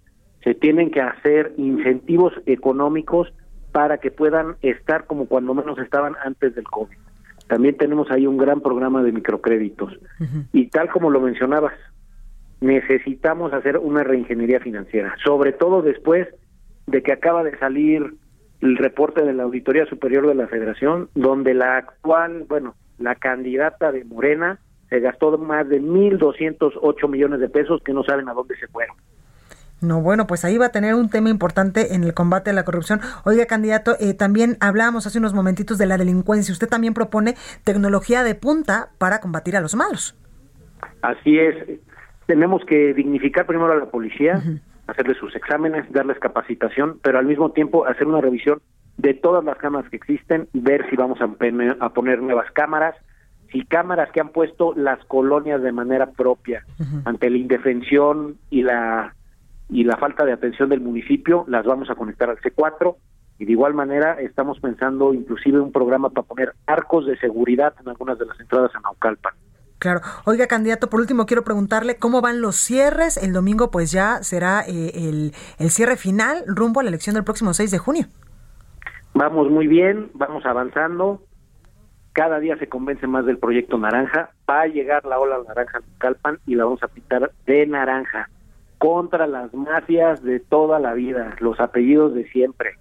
Se 0.44 0.54
tienen 0.54 0.90
que 0.90 1.00
hacer 1.00 1.54
incentivos 1.56 2.32
económicos 2.46 3.32
para 3.72 3.98
que 3.98 4.12
puedan 4.12 4.56
estar 4.62 5.06
como 5.06 5.26
cuando 5.26 5.52
menos 5.52 5.78
estaban 5.78 6.14
antes 6.24 6.54
del 6.54 6.64
COVID. 6.64 6.96
También 7.48 7.76
tenemos 7.76 8.11
ahí 8.11 8.26
un 8.26 8.37
gran 8.37 8.61
programa 8.61 9.02
de 9.02 9.12
microcréditos. 9.12 9.98
Y 10.52 10.66
tal 10.68 10.88
como 10.88 11.11
lo 11.11 11.20
mencionabas, 11.20 11.74
necesitamos 12.61 13.52
hacer 13.52 13.78
una 13.78 14.02
reingeniería 14.02 14.61
financiera, 14.61 15.14
sobre 15.24 15.52
todo 15.52 15.82
después 15.82 16.28
de 16.87 17.02
que 17.02 17.12
acaba 17.12 17.42
de 17.42 17.59
salir 17.59 18.14
el 18.66 18.76
reporte 18.76 19.22
de 19.22 19.33
la 19.33 19.44
Auditoría 19.44 19.87
Superior 19.87 20.26
de 20.26 20.35
la 20.35 20.48
Federación, 20.48 21.09
donde 21.14 21.55
la 21.55 21.76
actual, 21.76 22.44
bueno, 22.48 22.74
la 22.98 23.14
candidata 23.14 23.92
de 23.92 24.05
Morena 24.05 24.59
se 24.88 25.00
gastó 25.00 25.37
más 25.38 25.68
de 25.68 25.81
1.208 25.81 27.09
millones 27.09 27.40
de 27.40 27.48
pesos 27.48 27.81
que 27.85 27.92
no 27.92 28.02
saben 28.02 28.29
a 28.29 28.35
dónde 28.35 28.57
se 28.57 28.66
fueron. 28.68 28.96
No, 29.81 30.00
bueno, 30.00 30.26
pues 30.26 30.44
ahí 30.44 30.57
va 30.57 30.66
a 30.66 30.72
tener 30.72 30.94
un 30.94 31.11
tema 31.11 31.29
importante 31.29 31.94
en 31.94 32.02
el 32.02 32.14
combate 32.14 32.50
a 32.50 32.55
la 32.55 32.64
corrupción. 32.64 33.00
Oiga, 33.24 33.46
candidato, 33.46 33.94
eh, 34.00 34.14
también 34.14 34.57
hablábamos 34.61 35.07
hace 35.07 35.18
unos 35.18 35.35
momentitos 35.35 35.76
de 35.76 35.87
la 35.87 35.98
delincuencia. 35.98 36.52
Usted 36.52 36.68
también 36.68 36.94
propone 36.94 37.35
tecnología 37.62 38.24
de 38.24 38.35
punta 38.35 38.88
para 38.98 39.20
combatir 39.20 39.57
a 39.57 39.61
los 39.61 39.74
malos. 39.74 40.16
Así 41.02 41.38
es. 41.38 41.79
Tenemos 42.26 42.64
que 42.64 42.94
dignificar 42.94 43.46
primero 43.46 43.70
a 43.70 43.76
la 43.76 43.87
policía, 43.87 44.42
hacerles 44.87 45.18
sus 45.18 45.35
exámenes, 45.35 45.90
darles 45.92 46.18
capacitación, 46.18 46.99
pero 47.03 47.18
al 47.18 47.27
mismo 47.27 47.51
tiempo 47.51 47.87
hacer 47.87 48.07
una 48.07 48.20
revisión 48.20 48.61
de 48.96 49.14
todas 49.14 49.44
las 49.44 49.59
cámaras 49.59 49.90
que 49.90 49.96
existen, 49.96 50.49
ver 50.53 50.88
si 50.88 50.96
vamos 50.96 51.18
a, 51.20 51.29
a 51.81 51.88
poner 51.90 52.22
nuevas 52.22 52.51
cámaras, 52.53 52.94
si 53.53 53.64
cámaras 53.64 54.11
que 54.11 54.20
han 54.20 54.31
puesto 54.31 54.75
las 54.75 55.05
colonias 55.05 55.62
de 55.62 55.72
manera 55.72 56.11
propia 56.11 56.64
ante 57.05 57.31
la 57.31 57.37
indefensión 57.37 58.37
y 58.51 58.62
la 58.62 59.14
y 59.68 59.85
la 59.85 59.96
falta 59.96 60.25
de 60.25 60.33
atención 60.33 60.68
del 60.68 60.81
municipio, 60.81 61.44
las 61.49 61.64
vamos 61.64 61.90
a 61.90 61.96
conectar 61.96 62.31
al 62.31 62.38
C4 62.38 62.94
y 63.38 63.44
de 63.44 63.53
igual 63.53 63.75
manera 63.75 64.20
estamos 64.20 64.61
pensando 64.61 65.12
inclusive 65.12 65.61
un 65.61 65.72
programa 65.72 66.11
para 66.11 66.27
poner 66.27 66.53
arcos 66.66 67.07
de 67.07 67.18
seguridad 67.18 67.75
en 67.81 67.88
algunas 67.88 68.18
de 68.18 68.27
las 68.27 68.38
entradas 68.40 68.70
a 68.75 68.81
Naucalpan. 68.81 69.35
Claro. 69.87 70.01
Oiga, 70.25 70.49
candidato, 70.49 70.90
por 70.90 70.99
último 70.99 71.27
quiero 71.27 71.44
preguntarle 71.44 71.94
cómo 71.96 72.20
van 72.20 72.40
los 72.40 72.57
cierres. 72.57 73.16
El 73.16 73.33
domingo 73.33 73.70
pues 73.70 73.92
ya 73.92 74.20
será 74.25 74.62
eh, 74.66 74.90
el, 74.94 75.33
el 75.61 75.70
cierre 75.70 75.96
final 75.96 76.42
rumbo 76.49 76.81
a 76.81 76.83
la 76.83 76.88
elección 76.88 77.14
del 77.14 77.22
próximo 77.22 77.55
6 77.55 77.70
de 77.70 77.79
junio. 77.79 78.07
Vamos 79.14 79.49
muy 79.49 79.68
bien, 79.68 80.11
vamos 80.14 80.44
avanzando. 80.44 81.22
Cada 82.14 82.40
día 82.40 82.59
se 82.59 82.68
convence 82.68 83.07
más 83.07 83.27
del 83.27 83.38
proyecto 83.38 83.79
naranja. 83.79 84.31
Va 84.51 84.62
a 84.62 84.66
llegar 84.66 85.05
la 85.05 85.20
ola 85.20 85.38
naranja 85.46 85.79
en 85.79 85.85
Calpan 85.99 86.40
y 86.49 86.57
la 86.57 86.64
vamos 86.64 86.83
a 86.83 86.88
pintar 86.88 87.31
de 87.46 87.66
naranja 87.68 88.29
contra 88.79 89.29
las 89.29 89.55
mafias 89.55 90.20
de 90.25 90.40
toda 90.40 90.81
la 90.81 90.94
vida, 90.94 91.37
los 91.38 91.61
apellidos 91.61 92.12
de 92.12 92.29
siempre 92.31 92.77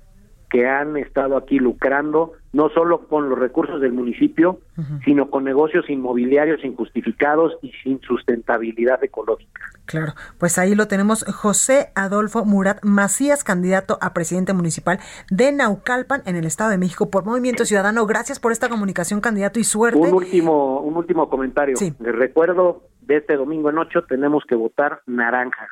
que 0.50 0.68
han 0.68 0.98
estado 0.98 1.38
aquí 1.38 1.60
lucrando, 1.60 2.34
no 2.54 2.70
solo 2.70 3.08
con 3.08 3.30
los 3.30 3.38
recursos 3.38 3.82
del 3.82 3.94
municipio, 3.94 4.60
sino 5.04 5.30
con 5.30 5.44
negocios 5.44 5.90
inmobiliarios 5.90 6.64
injustificados 6.64 7.54
y 7.62 7.72
sin 7.84 8.00
sustentabilidad 8.02 9.04
ecológica. 9.04 9.62
Claro, 9.86 10.14
pues 10.40 10.58
ahí 10.58 10.74
lo 10.74 10.88
tenemos, 10.88 11.24
José 11.26 11.92
Adolfo 11.96 12.46
Murat 12.46 12.84
Macías, 12.84 13.44
candidato 13.44 13.98
a 14.02 14.14
presidente 14.14 14.54
municipal 14.54 15.00
de 15.30 15.52
Naucalpan 15.52 16.22
en 16.26 16.36
el 16.36 16.46
Estado 16.46 16.72
de 16.72 16.78
México 16.78 17.10
por 17.10 17.26
Movimiento 17.26 17.66
Ciudadano. 17.66 18.06
Gracias 18.06 18.40
por 18.40 18.52
esta 18.52 18.70
comunicación, 18.70 19.22
candidato, 19.22 19.60
y 19.60 19.64
suerte. 19.64 20.00
Un 20.00 20.14
último, 20.14 20.80
un 20.82 20.98
último 20.98 21.30
comentario. 21.30 21.76
Les 21.80 22.16
recuerdo, 22.16 22.84
de 23.02 23.18
este 23.18 23.36
domingo 23.36 23.70
en 23.70 23.78
ocho 23.78 24.04
tenemos 24.04 24.44
que 24.48 24.56
votar 24.56 25.02
naranja, 25.06 25.68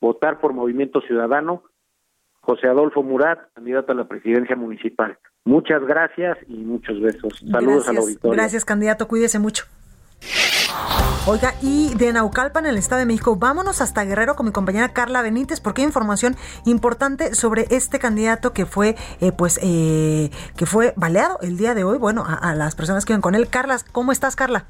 votar 0.00 0.40
por 0.40 0.52
Movimiento 0.52 1.00
Ciudadano 1.00 1.62
José 2.44 2.68
Adolfo 2.68 3.02
Murat, 3.02 3.38
candidato 3.54 3.92
a 3.92 3.94
la 3.94 4.04
presidencia 4.04 4.54
municipal. 4.54 5.18
Muchas 5.44 5.82
gracias 5.82 6.36
y 6.46 6.56
muchos 6.58 7.00
besos. 7.00 7.42
Saludos 7.50 7.88
al 7.88 7.98
auditorio. 7.98 8.36
Gracias, 8.36 8.64
candidato. 8.64 9.08
Cuídese 9.08 9.38
mucho. 9.38 9.64
Oiga, 11.26 11.54
y 11.62 11.94
de 11.94 12.12
Naucalpan, 12.12 12.66
en 12.66 12.72
el 12.72 12.76
Estado 12.76 12.98
de 12.98 13.06
México, 13.06 13.36
vámonos 13.36 13.80
hasta 13.80 14.04
Guerrero 14.04 14.36
con 14.36 14.44
mi 14.44 14.52
compañera 14.52 14.92
Carla 14.92 15.22
Benítez, 15.22 15.60
porque 15.60 15.80
hay 15.80 15.86
información 15.86 16.36
importante 16.66 17.34
sobre 17.34 17.64
este 17.70 17.98
candidato 17.98 18.52
que 18.52 18.66
fue, 18.66 18.94
eh, 19.20 19.32
pues, 19.32 19.58
eh, 19.62 20.30
que 20.56 20.66
fue 20.66 20.92
baleado 20.96 21.38
el 21.40 21.56
día 21.56 21.74
de 21.74 21.82
hoy. 21.82 21.96
Bueno, 21.96 22.24
a, 22.26 22.34
a 22.34 22.54
las 22.54 22.74
personas 22.74 23.06
que 23.06 23.14
iban 23.14 23.22
con 23.22 23.34
él. 23.34 23.48
Carla, 23.48 23.78
¿cómo 23.92 24.12
estás, 24.12 24.36
Carla? 24.36 24.66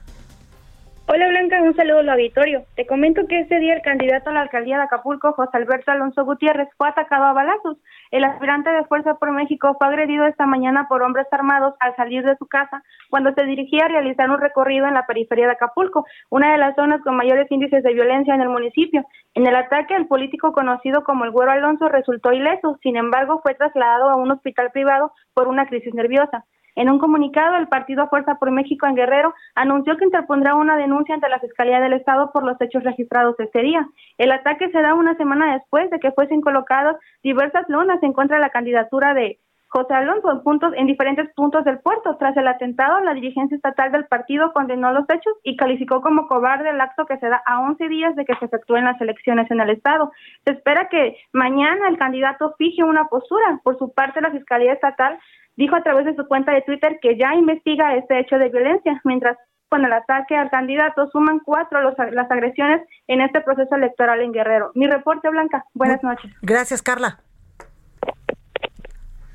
Hola 1.06 1.28
Blanca, 1.28 1.60
un 1.60 1.76
saludo 1.76 1.98
al 1.98 2.08
auditorio. 2.08 2.64
Te 2.76 2.86
comento 2.86 3.26
que 3.28 3.40
ese 3.40 3.58
día 3.58 3.74
el 3.74 3.82
candidato 3.82 4.30
a 4.30 4.32
la 4.32 4.40
alcaldía 4.40 4.78
de 4.78 4.84
Acapulco, 4.84 5.34
José 5.34 5.50
Alberto 5.52 5.90
Alonso 5.90 6.24
Gutiérrez, 6.24 6.70
fue 6.78 6.88
atacado 6.88 7.24
a 7.24 7.34
balazos. 7.34 7.76
El 8.10 8.24
aspirante 8.24 8.70
de 8.70 8.86
Fuerza 8.86 9.16
por 9.16 9.30
México 9.30 9.76
fue 9.78 9.86
agredido 9.86 10.24
esta 10.24 10.46
mañana 10.46 10.88
por 10.88 11.02
hombres 11.02 11.26
armados 11.30 11.74
al 11.80 11.94
salir 11.96 12.24
de 12.24 12.38
su 12.38 12.46
casa 12.46 12.82
cuando 13.10 13.34
se 13.34 13.44
dirigía 13.44 13.84
a 13.84 13.88
realizar 13.88 14.30
un 14.30 14.40
recorrido 14.40 14.86
en 14.86 14.94
la 14.94 15.04
periferia 15.04 15.44
de 15.44 15.52
Acapulco, 15.52 16.06
una 16.30 16.52
de 16.52 16.58
las 16.58 16.74
zonas 16.74 17.02
con 17.02 17.16
mayores 17.16 17.50
índices 17.50 17.82
de 17.82 17.92
violencia 17.92 18.34
en 18.34 18.40
el 18.40 18.48
municipio. 18.48 19.04
En 19.34 19.46
el 19.46 19.56
ataque, 19.56 19.94
el 19.94 20.06
político 20.06 20.54
conocido 20.54 21.04
como 21.04 21.26
el 21.26 21.32
Güero 21.32 21.50
Alonso 21.50 21.86
resultó 21.90 22.32
ileso, 22.32 22.78
sin 22.82 22.96
embargo, 22.96 23.40
fue 23.42 23.54
trasladado 23.54 24.08
a 24.08 24.16
un 24.16 24.30
hospital 24.30 24.70
privado 24.72 25.12
por 25.34 25.48
una 25.48 25.66
crisis 25.66 25.92
nerviosa. 25.92 26.46
En 26.76 26.90
un 26.90 26.98
comunicado, 26.98 27.56
el 27.56 27.68
partido 27.68 28.08
Fuerza 28.08 28.37
por 28.37 28.50
México 28.50 28.87
en 28.87 28.96
Guerrero 28.96 29.34
anunció 29.54 29.96
que 29.96 30.04
interpondrá 30.04 30.54
una 30.54 30.76
denuncia 30.76 31.14
ante 31.14 31.28
la 31.28 31.38
Fiscalía 31.38 31.80
del 31.80 31.92
Estado 31.92 32.32
por 32.32 32.44
los 32.44 32.60
hechos 32.60 32.82
registrados 32.82 33.38
este 33.38 33.62
día. 33.62 33.87
El 34.18 34.32
ataque 34.32 34.70
se 34.70 34.82
da 34.82 34.94
una 34.94 35.16
semana 35.16 35.54
después 35.54 35.90
de 35.90 36.00
que 36.00 36.12
fuesen 36.12 36.40
colocadas 36.40 36.96
diversas 37.22 37.68
lonas 37.68 38.02
en 38.02 38.12
contra 38.12 38.37
de 38.37 38.42
la 38.42 38.50
candidatura 38.50 39.14
de 39.14 39.38
José 39.74 39.92
Alonso 39.92 40.30
en, 40.30 40.40
puntos, 40.42 40.72
en 40.76 40.87
diferentes 40.87 41.28
puntos 41.34 41.64
del 41.64 41.80
puerto. 41.80 42.16
Tras 42.16 42.37
el 42.37 42.46
atentado, 42.46 43.00
la 43.00 43.12
dirigencia 43.12 43.56
estatal 43.56 43.90
del 43.90 44.06
partido 44.06 44.52
condenó 44.52 44.92
los 44.92 45.04
hechos 45.10 45.34
y 45.42 45.56
calificó 45.56 46.00
como 46.00 46.28
cobarde 46.28 46.70
el 46.70 46.80
acto 46.80 47.06
que 47.06 47.18
se 47.18 47.26
da 47.26 47.42
a 47.44 47.60
11 47.60 47.88
días 47.88 48.14
de 48.14 48.24
que 48.24 48.37
se 48.37 48.44
efectúen 48.44 48.84
las 48.84 49.00
elecciones 49.00 49.50
en 49.50 49.60
el 49.60 49.70
Estado. 49.70 50.12
Se 50.44 50.52
espera 50.52 50.88
que 50.88 51.16
mañana 51.32 51.88
el 51.88 51.98
candidato 51.98 52.54
fije 52.56 52.84
una 52.84 53.06
postura. 53.06 53.58
Por 53.64 53.76
su 53.76 53.92
parte, 53.92 54.20
la 54.20 54.30
Fiscalía 54.30 54.72
Estatal 54.72 55.18
dijo 55.56 55.76
a 55.76 55.82
través 55.82 56.06
de 56.06 56.14
su 56.14 56.26
cuenta 56.26 56.52
de 56.52 56.62
Twitter 56.62 56.98
que 57.00 57.16
ya 57.16 57.34
investiga 57.34 57.96
este 57.96 58.20
hecho 58.20 58.36
de 58.36 58.48
violencia, 58.48 59.00
mientras 59.04 59.36
con 59.68 59.84
el 59.84 59.92
ataque 59.92 60.36
al 60.36 60.50
candidato 60.50 61.08
suman 61.10 61.40
cuatro 61.40 61.80
los, 61.80 61.94
las 62.12 62.30
agresiones 62.30 62.82
en 63.08 63.20
este 63.20 63.40
proceso 63.40 63.74
electoral 63.74 64.20
en 64.20 64.32
Guerrero. 64.32 64.70
Mi 64.74 64.86
reporte, 64.86 65.28
Blanca. 65.30 65.64
Buenas 65.74 66.02
noches. 66.02 66.30
Gracias, 66.42 66.82
Carla. 66.82 67.20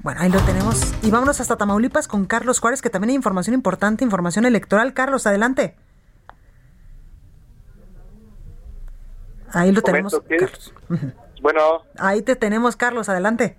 Bueno, 0.01 0.21
ahí 0.21 0.29
lo 0.29 0.39
tenemos. 0.39 0.95
Y 1.03 1.11
vámonos 1.11 1.41
hasta 1.41 1.57
Tamaulipas 1.57 2.07
con 2.07 2.25
Carlos 2.25 2.59
Juárez, 2.61 2.81
que 2.81 2.89
también 2.89 3.09
hay 3.09 3.15
información 3.17 3.53
importante, 3.53 4.05
información 4.05 4.45
electoral. 4.45 4.93
Carlos, 4.93 5.27
adelante. 5.27 5.75
Ahí 9.51 9.71
lo 9.73 9.81
tenemos. 9.81 10.17
Carlos. 10.21 10.73
Bueno. 11.41 11.83
Ahí 11.97 12.21
te 12.21 12.37
tenemos, 12.37 12.77
Carlos, 12.77 13.09
adelante. 13.09 13.57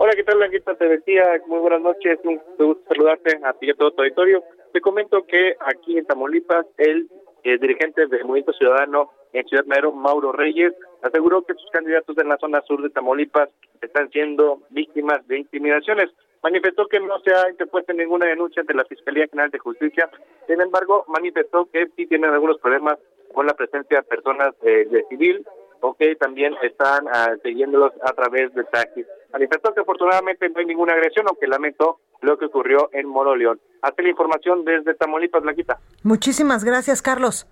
Hola, 0.00 0.12
¿qué 0.14 0.22
tal, 0.22 0.36
Blanquita? 0.36 0.76
Te 0.76 0.86
decía, 0.86 1.24
muy 1.48 1.58
buenas 1.58 1.80
noches, 1.80 2.20
un 2.22 2.40
gusto 2.56 2.84
saludarte 2.86 3.40
a 3.42 3.52
ti 3.54 3.66
y 3.66 3.70
a 3.70 3.74
todo 3.74 3.90
tu 3.90 4.02
auditorio. 4.02 4.44
Te 4.72 4.80
comento 4.80 5.26
que 5.26 5.56
aquí 5.58 5.98
en 5.98 6.06
Tamaulipas, 6.06 6.66
el, 6.76 7.08
eh, 7.42 7.58
dirigente 7.58 8.06
del 8.06 8.24
Movimiento 8.24 8.52
Ciudadano 8.52 9.10
en 9.32 9.44
Ciudad 9.48 9.64
Madero, 9.66 9.90
Mauro 9.90 10.30
Reyes, 10.30 10.72
aseguró 11.02 11.42
que 11.42 11.54
sus 11.54 11.68
candidatos 11.72 12.16
en 12.16 12.28
la 12.28 12.36
zona 12.36 12.62
sur 12.62 12.80
de 12.80 12.90
Tamaulipas 12.90 13.48
están 13.82 14.08
siendo 14.10 14.60
víctimas 14.70 15.26
de 15.26 15.40
intimidaciones. 15.40 16.10
Manifestó 16.44 16.86
que 16.86 17.00
no 17.00 17.18
se 17.18 17.34
ha 17.34 17.50
interpuesto 17.50 17.92
ninguna 17.92 18.26
denuncia 18.26 18.60
ante 18.60 18.74
la 18.74 18.84
Fiscalía 18.84 19.26
General 19.26 19.50
de 19.50 19.58
Justicia, 19.58 20.08
sin 20.46 20.60
embargo, 20.60 21.06
manifestó 21.08 21.68
que 21.72 21.88
sí 21.96 22.06
tienen 22.06 22.30
algunos 22.30 22.60
problemas 22.60 23.00
con 23.34 23.46
la 23.46 23.54
presencia 23.54 23.96
de 23.96 24.02
personas 24.04 24.54
eh, 24.62 24.86
de 24.88 25.02
civil 25.08 25.44
o 25.80 25.94
que 25.94 26.14
también 26.14 26.54
están 26.62 27.06
uh, 27.06 27.36
siguiéndolos 27.42 27.92
a 28.02 28.12
través 28.12 28.54
de 28.54 28.62
taxis. 28.62 29.06
Manifestó 29.32 29.74
que 29.74 29.80
afortunadamente 29.80 30.48
no 30.48 30.58
hay 30.58 30.66
ninguna 30.66 30.94
agresión, 30.94 31.26
aunque 31.28 31.46
lamentó 31.46 32.00
lo 32.22 32.38
que 32.38 32.46
ocurrió 32.46 32.88
en 32.92 33.06
Moroleón. 33.06 33.60
Hasta 33.82 34.02
la 34.02 34.08
información 34.08 34.64
desde 34.64 34.94
Tamaulipas, 34.94 35.42
Blanquita. 35.42 35.78
Muchísimas 36.02 36.64
gracias, 36.64 37.02
Carlos. 37.02 37.46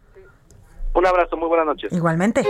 Un 0.94 1.06
abrazo, 1.06 1.36
muy 1.36 1.48
buenas 1.48 1.66
noches. 1.66 1.92
Igualmente. 1.92 2.42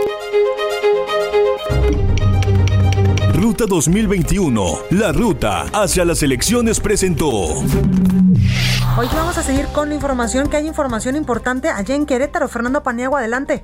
Ruta 3.33 3.65
2021, 3.67 4.63
la 4.91 5.11
ruta 5.11 5.65
hacia 5.73 6.05
las 6.05 6.23
elecciones 6.23 6.79
presentó. 6.79 7.29
Hoy 7.29 9.07
vamos 9.13 9.37
a 9.37 9.43
seguir 9.43 9.67
con 9.75 9.89
la 9.89 9.95
información, 9.95 10.49
que 10.49 10.57
hay 10.57 10.65
información 10.65 11.15
importante 11.15 11.69
allá 11.69 11.93
en 11.93 12.05
Querétaro. 12.05 12.47
Fernando 12.47 12.81
Paniagua, 12.81 13.19
adelante. 13.19 13.63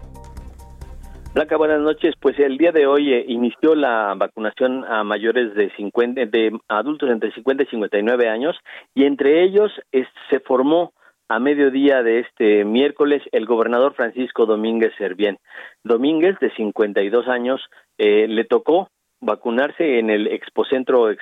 Blanca, 1.33 1.57
buenas 1.57 1.81
noches. 1.81 2.13
Pues 2.19 2.37
el 2.37 2.59
día 2.59 2.71
de 2.71 2.85
hoy 2.85 3.11
eh, 3.11 3.25
inició 3.27 3.73
la 3.73 4.13
vacunación 4.15 4.85
a 4.85 5.03
mayores 5.03 5.55
de 5.55 5.71
50, 5.75 6.27
de 6.27 6.59
adultos 6.67 7.09
entre 7.09 7.33
50 7.33 7.63
y 7.63 7.65
59 7.65 8.29
años, 8.29 8.55
y 8.93 9.05
entre 9.05 9.41
ellos 9.43 9.71
se 10.29 10.39
formó 10.41 10.93
a 11.29 11.39
mediodía 11.39 12.03
de 12.03 12.19
este 12.19 12.65
miércoles 12.65 13.23
el 13.31 13.47
gobernador 13.47 13.95
Francisco 13.95 14.45
Domínguez 14.45 14.93
Servién. 14.99 15.39
Domínguez, 15.83 16.37
de 16.39 16.51
52 16.51 17.27
años, 17.27 17.61
eh, 17.97 18.27
le 18.27 18.45
tocó 18.45 18.89
vacunarse 19.19 19.97
en 19.97 20.11
el 20.11 20.27
Expocentro, 20.27 21.09
eh, 21.09 21.17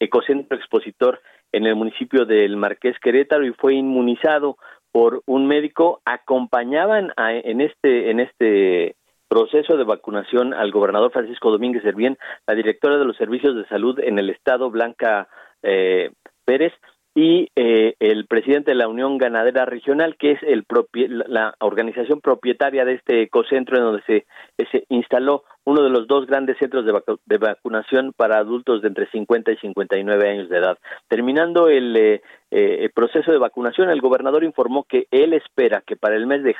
Ecocentro 0.00 0.58
Expositor 0.58 1.20
en 1.52 1.66
el 1.66 1.76
municipio 1.76 2.24
del 2.24 2.56
Marqués 2.56 2.98
Querétaro 2.98 3.46
y 3.46 3.52
fue 3.52 3.74
inmunizado 3.74 4.56
por 4.90 5.22
un 5.26 5.46
médico. 5.46 6.00
Acompañaban 6.04 7.12
en 7.16 7.60
este 7.60 8.10
en 8.10 8.18
este 8.18 8.96
proceso 9.34 9.76
de 9.76 9.82
vacunación 9.82 10.54
al 10.54 10.70
gobernador 10.70 11.10
Francisco 11.10 11.50
Domínguez 11.50 11.82
Servién, 11.82 12.16
la 12.46 12.54
directora 12.54 12.98
de 12.98 13.04
los 13.04 13.16
servicios 13.16 13.56
de 13.56 13.66
salud 13.66 13.98
en 13.98 14.20
el 14.20 14.30
estado 14.30 14.70
Blanca 14.70 15.26
eh, 15.64 16.12
Pérez 16.44 16.72
y 17.16 17.48
eh, 17.56 17.96
el 17.98 18.26
presidente 18.26 18.70
de 18.70 18.76
la 18.76 18.86
Unión 18.86 19.18
Ganadera 19.18 19.64
Regional, 19.64 20.16
que 20.16 20.32
es 20.32 20.38
el 20.44 20.64
la 21.26 21.52
organización 21.58 22.20
propietaria 22.20 22.84
de 22.84 22.94
este 22.94 23.22
ecocentro 23.22 23.76
en 23.76 23.82
donde 23.82 24.02
se, 24.06 24.24
se 24.70 24.84
instaló 24.88 25.42
uno 25.64 25.82
de 25.82 25.90
los 25.90 26.06
dos 26.06 26.26
grandes 26.26 26.58
centros 26.58 26.84
de, 26.84 27.38
vacunación 27.38 28.12
para 28.16 28.38
adultos 28.38 28.82
de 28.82 28.88
entre 28.88 29.10
50 29.10 29.52
y 29.52 29.56
59 29.56 30.30
años 30.30 30.48
de 30.48 30.58
edad. 30.58 30.78
Terminando 31.08 31.68
el, 31.68 31.96
eh, 31.96 32.22
eh, 32.50 32.90
proceso 32.94 33.32
de 33.32 33.38
vacunación, 33.38 33.88
el 33.90 34.00
gobernador 34.00 34.44
informó 34.44 34.84
que 34.84 35.06
él 35.10 35.32
espera 35.32 35.82
que 35.86 35.96
para 35.96 36.16
el 36.16 36.26
mes 36.26 36.42
de, 36.42 36.54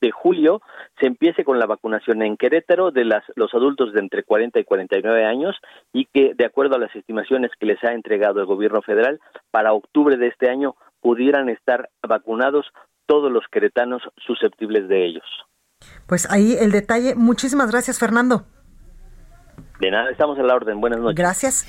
de 0.00 0.10
julio 0.10 0.62
se 0.98 1.06
empiece 1.06 1.44
con 1.44 1.58
la 1.58 1.66
vacunación 1.66 2.22
en 2.22 2.36
Querétaro 2.36 2.90
de 2.90 3.04
las, 3.04 3.24
los 3.36 3.54
adultos 3.54 3.92
de 3.92 4.00
entre 4.00 4.24
40 4.24 4.58
y 4.58 4.64
49 4.64 5.24
años 5.24 5.56
y 5.92 6.06
que, 6.06 6.34
de 6.34 6.44
acuerdo 6.44 6.76
a 6.76 6.80
las 6.80 6.94
estimaciones 6.94 7.50
que 7.58 7.66
les 7.66 7.82
ha 7.84 7.92
entregado 7.92 8.40
el 8.40 8.46
gobierno 8.46 8.82
federal, 8.82 9.20
para 9.50 9.72
octubre 9.72 10.16
de 10.16 10.26
este 10.26 10.50
año 10.50 10.74
pudieran 11.00 11.48
estar 11.48 11.88
vacunados 12.06 12.66
todos 13.06 13.32
los 13.32 13.44
queretanos 13.50 14.02
susceptibles 14.24 14.88
de 14.88 15.04
ellos. 15.04 15.49
Pues 16.06 16.28
ahí 16.30 16.56
el 16.58 16.72
detalle. 16.72 17.14
Muchísimas 17.14 17.70
gracias, 17.70 17.98
Fernando. 17.98 18.44
De 19.80 19.90
nada, 19.90 20.10
estamos 20.10 20.38
en 20.38 20.46
la 20.46 20.54
orden. 20.54 20.80
Buenas 20.80 21.00
noches. 21.00 21.16
Gracias. 21.16 21.66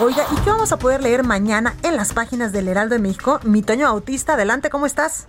Oiga, 0.00 0.24
¿y 0.32 0.40
qué 0.42 0.50
vamos 0.50 0.72
a 0.72 0.78
poder 0.78 1.02
leer 1.02 1.24
mañana 1.24 1.74
en 1.82 1.96
las 1.96 2.14
páginas 2.14 2.52
del 2.52 2.68
Heraldo 2.68 2.94
de 2.94 3.02
México? 3.02 3.38
Mi 3.44 3.62
Toño 3.62 3.86
Autista, 3.86 4.34
adelante, 4.34 4.70
¿cómo 4.70 4.86
estás? 4.86 5.26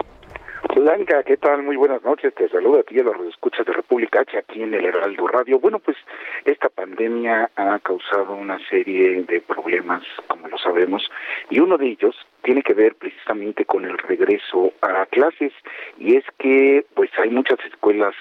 Blanca, 0.70 1.24
¿qué 1.24 1.38
tal? 1.38 1.64
Muy 1.64 1.76
buenas 1.76 2.04
noches. 2.04 2.34
Te 2.36 2.48
saludo 2.48 2.80
a 2.80 2.84
ti 2.84 3.00
a 3.00 3.04
los 3.04 3.20
escuchas 3.28 3.66
de 3.66 3.74
República 3.74 4.22
H 4.22 4.38
aquí 4.38 4.62
en 4.62 4.74
el 4.74 4.86
Heraldo 4.86 5.28
Radio. 5.28 5.60
Bueno, 5.60 5.80
pues 5.80 5.98
esta 6.46 6.70
pandemia 6.70 7.50
ha 7.56 7.80
causado 7.80 8.36
una 8.36 8.60
serie 8.70 9.24
de 9.24 9.42
problemas, 9.42 10.04
como 10.28 10.48
lo 10.48 10.58
sabemos, 10.60 11.10
y 11.50 11.60
uno 11.60 11.78
de 11.78 11.88
ellos 11.88 12.16
tiene 12.44 12.62
que 12.62 12.76
ver 12.76 12.96
precisamente 12.96 13.66
con 13.66 13.86
el 13.86 13.98
regreso 13.98 14.72
a 14.82 15.06
clases 15.08 15.52
y 15.98 16.16
es 16.16 16.26
que 16.38 16.86
pues 16.94 17.10
hay 17.18 17.32
muchas 17.32 17.60
escuelas 17.66 18.14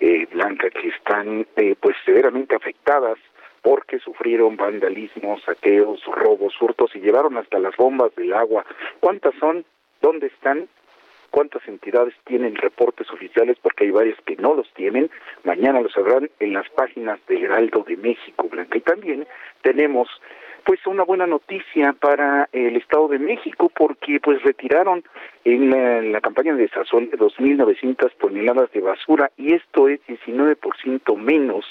eh, 0.00 0.26
blancas 0.32 0.72
que 0.72 0.88
están 0.88 1.46
eh, 1.56 1.74
pues 1.80 1.96
severamente 2.04 2.54
afectadas 2.54 3.18
porque 3.60 3.98
sufrieron 3.98 4.56
vandalismo, 4.56 5.38
saqueos, 5.40 6.04
robos, 6.04 6.54
hurtos 6.60 6.94
y 6.94 7.00
llevaron 7.00 7.36
hasta 7.36 7.58
las 7.58 7.76
bombas 7.76 8.14
del 8.14 8.32
agua. 8.34 8.64
¿Cuántas 9.00 9.34
son? 9.40 9.64
¿Dónde 10.00 10.28
están? 10.28 10.68
Cuántas 11.32 11.66
entidades 11.66 12.14
tienen 12.24 12.54
reportes 12.54 13.10
oficiales, 13.10 13.56
porque 13.60 13.84
hay 13.84 13.90
varias 13.90 14.18
que 14.24 14.36
no 14.36 14.54
los 14.54 14.72
tienen. 14.74 15.10
Mañana 15.42 15.80
lo 15.80 15.88
sabrán 15.88 16.30
en 16.38 16.52
las 16.52 16.68
páginas 16.70 17.18
del 17.26 17.44
Heraldo 17.44 17.84
de 17.88 17.96
México, 17.96 18.48
Blanca. 18.48 18.78
Y 18.78 18.82
también 18.82 19.26
tenemos 19.62 20.08
pues 20.64 20.86
una 20.86 21.04
buena 21.04 21.26
noticia 21.26 21.92
para 21.92 22.48
el 22.52 22.76
Estado 22.76 23.08
de 23.08 23.18
México 23.18 23.70
porque 23.74 24.20
pues 24.20 24.42
retiraron 24.42 25.04
en 25.44 26.12
la, 26.12 26.20
campaña 26.20 26.54
de 26.54 26.68
Sazón 26.68 27.10
2.900 27.10 28.12
toneladas 28.18 28.70
de 28.72 28.80
basura 28.80 29.30
y 29.36 29.54
esto 29.54 29.88
es 29.88 30.00
19% 30.06 31.16
menos 31.16 31.64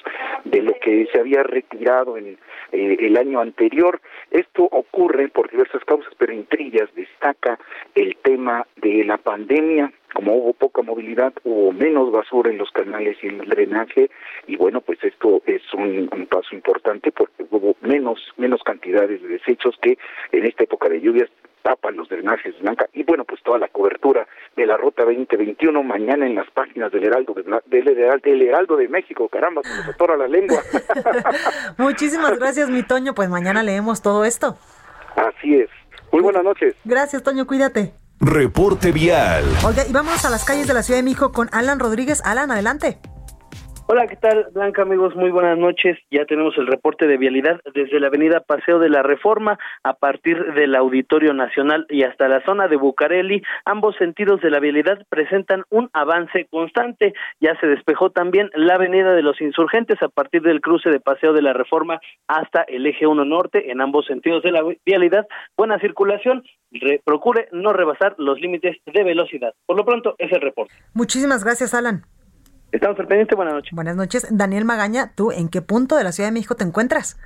de 0.44 0.62
lo 0.62 0.74
que 0.82 1.08
se 1.12 1.20
había 1.20 1.44
retirado 1.44 2.18
en 2.18 2.38
eh, 2.72 2.98
el 3.00 3.18
año 3.18 3.40
anterior. 3.40 4.02
Esto 4.30 4.64
ocurre 4.64 5.30
por 5.30 5.50
diversas 5.50 5.84
causas, 5.86 6.14
pero 6.18 6.34
entre 6.34 6.66
ellas 6.66 6.90
destaca 6.96 7.60
el 7.96 8.18
tema 8.18 8.66
de 8.76 9.06
la 9.06 9.18
pandemia, 9.18 9.92
como 10.14 10.36
hubo 10.36 10.54
poca 10.54 10.82
movilidad, 10.82 11.34
hubo 11.44 11.72
menos 11.72 12.12
basura 12.12 12.50
en 12.50 12.58
los 12.58 12.72
canales 12.72 13.18
y 13.22 13.28
en 13.28 13.42
el 13.42 13.50
drenaje, 13.50 14.10
y 14.48 14.56
bueno, 14.58 14.82
pues 14.82 15.04
esto 15.04 15.42
es 15.46 15.62
un, 15.74 16.10
paso 16.30 16.56
importante 16.56 17.12
porque 17.12 17.46
hubo 17.50 17.76
menos, 17.82 18.20
menos 18.38 18.62
cantidades 18.64 19.22
de 19.22 19.28
desechos 19.28 19.76
que 19.82 19.98
en 20.32 20.46
esta 20.46 20.64
época 20.64 20.88
de 20.88 21.02
lluvias 21.02 21.30
tapan 21.62 21.96
los 21.98 22.08
drenajes 22.10 22.58
blanca. 22.62 22.88
Y 22.94 23.04
bueno 23.04 23.26
pues 23.26 23.42
toda 23.44 23.60
la 23.60 23.68
cobertura 23.68 24.28
de 24.56 24.66
la 24.66 24.78
ruta 24.78 25.04
2021 25.04 25.84
mañana 25.84 26.26
en 26.26 26.36
las 26.36 26.50
páginas 26.52 26.92
del 26.92 27.04
Heraldo 27.04 27.34
de, 27.34 27.44
del, 27.66 28.22
del 28.22 28.42
Heraldo 28.42 28.78
de 28.78 28.88
México 28.88 29.28
caramba 29.28 29.62
se 29.64 29.70
nos 29.70 29.90
atora 29.90 30.16
la 30.18 30.28
lengua. 30.28 30.62
Muchísimas 31.78 32.40
gracias 32.40 32.70
mi 32.70 32.84
Toño 32.84 33.14
pues 33.14 33.30
mañana 33.30 33.62
leemos 33.62 34.02
todo 34.02 34.26
esto. 34.26 34.58
Así 35.16 35.56
es. 35.56 35.70
Muy 36.12 36.22
buenas 36.22 36.44
noches. 36.44 36.76
Gracias 36.86 37.24
Toño 37.24 37.46
cuídate 37.46 38.01
Reporte 38.22 38.92
vial. 38.92 39.44
Oiga, 39.66 39.84
y 39.88 39.92
vamos 39.92 40.24
a 40.26 40.30
las 40.30 40.44
calles 40.44 40.68
de 40.68 40.76
la 40.76 40.84
Ciudad 40.84 41.00
de 41.00 41.04
México 41.04 41.32
con 41.32 41.50
Alan 41.52 41.80
Rodríguez. 41.80 42.22
Alan, 42.24 42.52
adelante. 42.52 43.00
Hola, 43.94 44.08
¿qué 44.08 44.16
tal? 44.16 44.48
Blanca, 44.54 44.84
amigos, 44.84 45.18
muy 45.18 45.32
buenas 45.32 45.58
noches. 45.58 45.98
Ya 46.10 46.24
tenemos 46.24 46.58
el 46.58 46.66
reporte 46.66 47.08
de 47.08 47.18
vialidad 47.18 47.60
desde 47.74 48.00
la 48.00 48.08
avenida 48.08 48.40
Paseo 48.40 48.80
de 48.80 48.88
la 48.88 49.04
Reforma 49.04 49.60
a 49.84 49.96
partir 49.96 50.54
del 50.54 50.76
Auditorio 50.76 51.34
Nacional 51.34 51.86
y 51.90 52.04
hasta 52.04 52.30
la 52.30 52.42
zona 52.46 52.70
de 52.70 52.78
Bucareli. 52.78 53.44
Ambos 53.66 53.98
sentidos 53.98 54.40
de 54.40 54.50
la 54.50 54.62
vialidad 54.62 55.06
presentan 55.10 55.66
un 55.70 55.90
avance 55.92 56.48
constante. 56.50 57.14
Ya 57.42 57.60
se 57.60 57.68
despejó 57.68 58.12
también 58.12 58.50
la 58.54 58.76
avenida 58.76 59.14
de 59.14 59.24
los 59.24 59.42
insurgentes 59.42 60.02
a 60.02 60.08
partir 60.08 60.42
del 60.42 60.62
cruce 60.62 60.90
de 60.90 61.02
Paseo 61.02 61.34
de 61.34 61.42
la 61.42 61.52
Reforma 61.52 62.00
hasta 62.30 62.62
el 62.62 62.88
eje 62.88 63.08
1 63.08 63.26
norte 63.26 63.74
en 63.74 63.82
ambos 63.82 64.06
sentidos 64.06 64.42
de 64.42 64.54
la 64.54 64.64
vialidad. 64.86 65.28
Buena 65.58 65.78
circulación. 65.80 66.44
procure 67.04 67.50
no 67.52 67.74
rebasar 67.74 68.16
los 68.18 68.40
límites 68.40 68.78
de 68.86 69.04
velocidad. 69.04 69.54
Por 69.66 69.76
lo 69.76 69.84
pronto, 69.84 70.16
es 70.18 70.32
el 70.32 70.40
reporte. 70.40 70.74
Muchísimas 70.94 71.44
gracias, 71.44 71.74
Alan. 71.74 72.06
Estamos 72.72 72.98
al 73.00 73.08
buenas 73.36 73.54
noches. 73.54 73.72
Buenas 73.74 73.96
noches. 73.96 74.28
Daniel 74.32 74.64
Magaña, 74.64 75.12
¿tú 75.14 75.32
en 75.32 75.50
qué 75.50 75.62
punto 75.62 75.98
de 75.98 76.04
la 76.06 76.12
Ciudad 76.12 76.30
de 76.30 76.34
México 76.34 76.56
te 76.56 76.64
encuentras? 76.64 77.18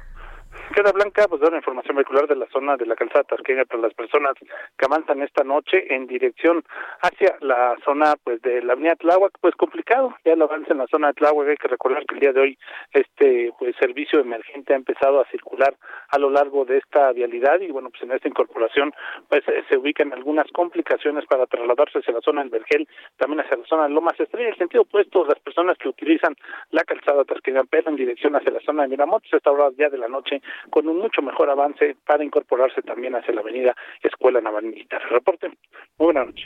Queda 0.74 0.91
Blanca, 0.91 1.28
pues 1.28 1.41
da 1.41 1.47
una 1.47 1.57
información 1.57 1.95
vehicular 1.95 2.28
de 2.28 2.36
la 2.36 2.47
zona 2.47 2.76
de 2.76 2.86
la 2.86 2.95
calzada 2.95 3.24
Tasqueña 3.24 3.66
para 3.66 3.82
las 3.82 3.93
personas 3.93 4.34
que 4.78 4.86
avanzan 4.86 5.22
esta 5.22 5.43
noche 5.43 5.93
en 5.93 6.07
dirección 6.07 6.63
hacia 7.01 7.38
la 7.41 7.76
zona 7.86 8.16
pues 8.24 8.41
de 8.41 8.61
la 8.61 8.74
avenida 8.74 8.95
Tláhuac, 8.95 9.38
pues 9.39 9.55
complicado, 9.55 10.16
ya 10.26 10.34
el 10.34 10.41
avance 10.41 10.72
en 10.72 10.80
la 10.80 10.88
zona 10.88 11.07
de 11.07 11.13
Tláhuac, 11.13 11.47
hay 11.47 11.57
que 11.57 11.68
recordar 11.68 12.05
que 12.05 12.16
el 12.16 12.22
día 12.22 12.34
de 12.34 12.41
hoy 12.41 12.57
este 12.91 13.53
pues 13.57 13.76
servicio 13.78 14.20
emergente 14.20 14.74
ha 14.74 14.78
empezado 14.78 15.22
a 15.22 15.26
circular 15.30 15.76
a 16.09 16.18
lo 16.18 16.30
largo 16.30 16.66
de 16.66 16.78
esta 16.78 17.11
vialidad 17.11 17.59
y 17.61 17.72
bueno, 17.72 17.89
pues 17.89 18.03
en 18.03 18.11
esta 18.11 18.28
incorporación 18.28 18.93
pues 19.30 19.43
se 19.70 19.78
ubican 19.78 20.13
algunas 20.13 20.51
complicaciones 20.51 21.26
para 21.26 21.45
trasladarse 21.45 21.99
hacia 21.99 22.13
la 22.13 22.22
zona 22.22 22.41
del 22.41 22.49
Vergel, 22.49 22.88
también 23.18 23.41
hacia 23.41 23.57
la 23.57 23.66
zona 23.66 23.84
de 23.84 23.93
Lomas 23.93 24.20
Estrella, 24.20 24.49
el 24.49 24.57
sentido 24.57 24.84
opuesto, 24.84 25.26
las 25.26 25.39
personas 25.39 25.78
que 25.78 25.89
utilizan 25.89 26.36
la 26.72 26.84
calzada 26.84 27.24
Tasqueña 27.24 27.63
pero 27.70 27.89
en 27.89 27.95
dirección 27.95 28.36
hacia 28.36 28.51
la 28.51 28.59
zona 28.61 28.84
de 28.84 28.89
Miramontes, 28.89 29.34
esta 29.34 29.51
hora 29.51 29.70
ya 29.78 29.89
de 29.89 29.97
la 29.97 30.07
noche 30.07 30.41
con 30.70 30.88
un 30.88 30.99
mucho 30.99 31.22
mejor 31.22 31.49
avance 31.49 31.95
para 32.06 32.24
incorporarse 32.24 32.82
también 32.82 33.16
hacia 33.16 33.34
la 33.34 33.41
avenida 33.41 33.76
Escuela 34.03 34.41
Naval 34.41 34.66
Militar. 34.66 35.01
Reporte. 35.10 35.49
Muy 35.97 36.06
buenas 36.06 36.28
noches. 36.28 36.45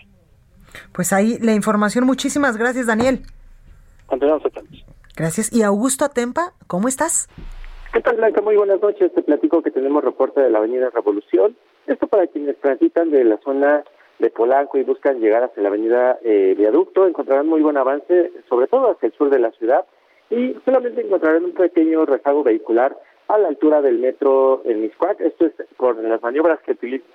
Pues 0.93 1.14
ahí 1.14 1.38
la 1.39 1.53
información. 1.53 2.05
Muchísimas 2.05 2.57
gracias, 2.57 2.88
Daniel. 2.88 3.22
Continuamos 4.05 4.45
atentos. 4.45 4.86
Gracias. 5.16 5.53
Y 5.53 5.64
Augusto 5.64 6.05
Atempa, 6.05 6.53
¿cómo 6.68 6.88
estás? 6.88 7.28
¿Qué 7.93 8.01
tal, 8.01 8.18
Blanca? 8.18 8.41
Muy 8.41 8.55
buenas 8.55 8.82
noches. 8.82 9.14
Te 9.14 9.22
platico 9.22 9.62
que 9.62 9.72
tenemos 9.72 10.03
reporte 10.03 10.41
de 10.41 10.49
la 10.49 10.60
avenida 10.60 10.89
Revolución. 10.91 11.57
Esto 11.88 12.07
para 12.07 12.28
quienes 12.28 12.60
transitan 12.60 13.10
de 13.10 13.24
la 13.24 13.38
zona 13.39 13.84
de 14.20 14.30
Polanco 14.30 14.78
y 14.78 14.84
buscan 14.84 15.20
llegar 15.20 15.43
hacia 15.43 15.64
la 15.64 15.70
avenida 15.70 16.20
eh, 16.24 16.53
Viaducto, 16.57 17.07
encontrarán 17.07 17.47
muy 17.47 17.62
buen 17.62 17.78
avance, 17.78 18.32
sobre 18.47 18.68
todo 18.68 18.91
hacia 18.91 19.07
el 19.07 19.14
sur 19.14 19.30
de 19.30 19.39
la 19.39 19.51
ciudad, 19.51 19.86
y 20.30 20.55
solamente 20.66 21.01
encontrarán 21.01 21.45
un 21.45 21.53
pequeño 21.53 22.05
rezago 22.05 22.43
vehicular 22.43 22.95
a 23.30 23.38
la 23.38 23.48
altura 23.48 23.82
del 23.82 24.00
metro 24.00 24.64
en 24.66 24.82
Miscuac. 24.82 25.22
Esto 25.22 25.46
es 25.46 25.54
por 25.78 25.96
las 26.04 26.22
maniobras 26.22 26.60
que, 26.62 26.74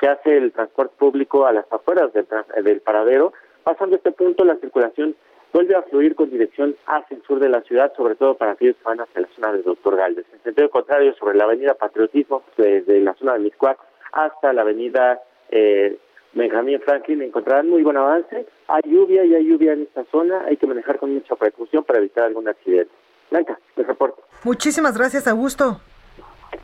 hace 0.08 0.36
el 0.36 0.52
transporte 0.52 0.94
público 0.96 1.44
a 1.44 1.52
las 1.52 1.70
afueras 1.70 2.12
del, 2.12 2.26
del 2.62 2.80
paradero. 2.80 3.32
Pasando 3.64 3.96
este 3.96 4.12
punto, 4.12 4.44
la 4.44 4.56
circulación 4.56 5.16
vuelve 5.52 5.74
a 5.74 5.82
fluir 5.82 6.14
con 6.14 6.30
dirección 6.30 6.76
hacia 6.86 7.16
el 7.16 7.22
sur 7.24 7.40
de 7.40 7.48
la 7.48 7.62
ciudad, 7.62 7.92
sobre 7.96 8.14
todo 8.14 8.36
para 8.36 8.52
aquellos 8.52 8.76
que 8.76 8.84
van 8.84 9.00
hacia 9.00 9.22
la 9.22 9.28
zona 9.34 9.52
de 9.52 9.62
Doctor 9.62 9.96
Galvez. 9.96 10.24
En 10.32 10.42
sentido 10.42 10.70
contrario, 10.70 11.14
sobre 11.14 11.36
la 11.36 11.44
avenida 11.44 11.74
Patriotismo, 11.74 12.44
desde 12.56 13.00
la 13.00 13.14
zona 13.14 13.34
de 13.34 13.40
Miscuac 13.40 13.78
hasta 14.12 14.52
la 14.52 14.62
avenida 14.62 15.20
eh, 15.50 15.98
Benjamín 16.32 16.80
Franklin, 16.80 17.22
encontrarán 17.22 17.68
muy 17.68 17.82
buen 17.82 17.96
avance. 17.96 18.46
Hay 18.68 18.82
lluvia 18.84 19.24
y 19.24 19.34
hay 19.34 19.44
lluvia 19.44 19.72
en 19.72 19.82
esta 19.82 20.04
zona, 20.12 20.44
hay 20.46 20.56
que 20.56 20.66
manejar 20.68 20.98
con 21.00 21.12
mucha 21.12 21.34
precaución 21.34 21.82
para 21.82 21.98
evitar 21.98 22.24
algún 22.24 22.46
accidente. 22.46 22.92
Blanca, 23.32 23.58
les 23.74 23.86
reporto. 23.86 24.22
Muchísimas 24.44 24.96
gracias, 24.96 25.26
Augusto. 25.26 25.80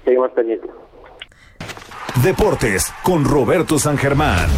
Seguimos 0.04 0.30
pendientes. 0.32 0.70
Deportes 2.22 2.92
con 3.02 3.24
Roberto 3.24 3.78
San 3.78 3.96
Germán. 3.96 4.48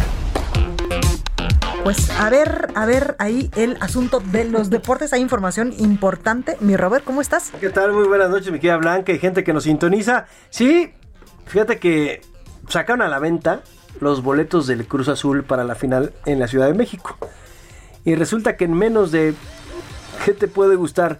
Pues 1.83 2.09
a 2.17 2.29
ver, 2.29 2.69
a 2.75 2.85
ver 2.85 3.15
ahí 3.19 3.51
el 3.57 3.77
asunto 3.81 4.21
de 4.21 4.45
los 4.45 4.69
deportes. 4.69 5.11
Hay 5.11 5.21
información 5.21 5.73
importante. 5.77 6.55
Mi 6.61 6.77
Robert, 6.77 7.03
¿cómo 7.03 7.19
estás? 7.19 7.51
¿Qué 7.59 7.69
tal? 7.69 7.91
Muy 7.91 8.07
buenas 8.07 8.29
noches, 8.29 8.51
mi 8.51 8.59
querida 8.59 8.77
Blanca 8.77 9.11
y 9.11 9.19
gente 9.19 9.43
que 9.43 9.51
nos 9.51 9.65
sintoniza. 9.65 10.25
Sí, 10.49 10.93
fíjate 11.45 11.79
que 11.79 12.21
sacaron 12.69 13.01
a 13.01 13.09
la 13.09 13.19
venta 13.19 13.63
los 13.99 14.23
boletos 14.23 14.65
del 14.65 14.87
Cruz 14.87 15.09
Azul 15.09 15.43
para 15.43 15.63
la 15.65 15.75
final 15.75 16.13
en 16.25 16.39
la 16.39 16.47
Ciudad 16.47 16.67
de 16.67 16.73
México. 16.73 17.17
Y 18.05 18.15
resulta 18.15 18.55
que 18.55 18.65
en 18.65 18.73
menos 18.73 19.11
de, 19.11 19.33
¿qué 20.25 20.33
te 20.33 20.47
puede 20.47 20.75
gustar? 20.75 21.19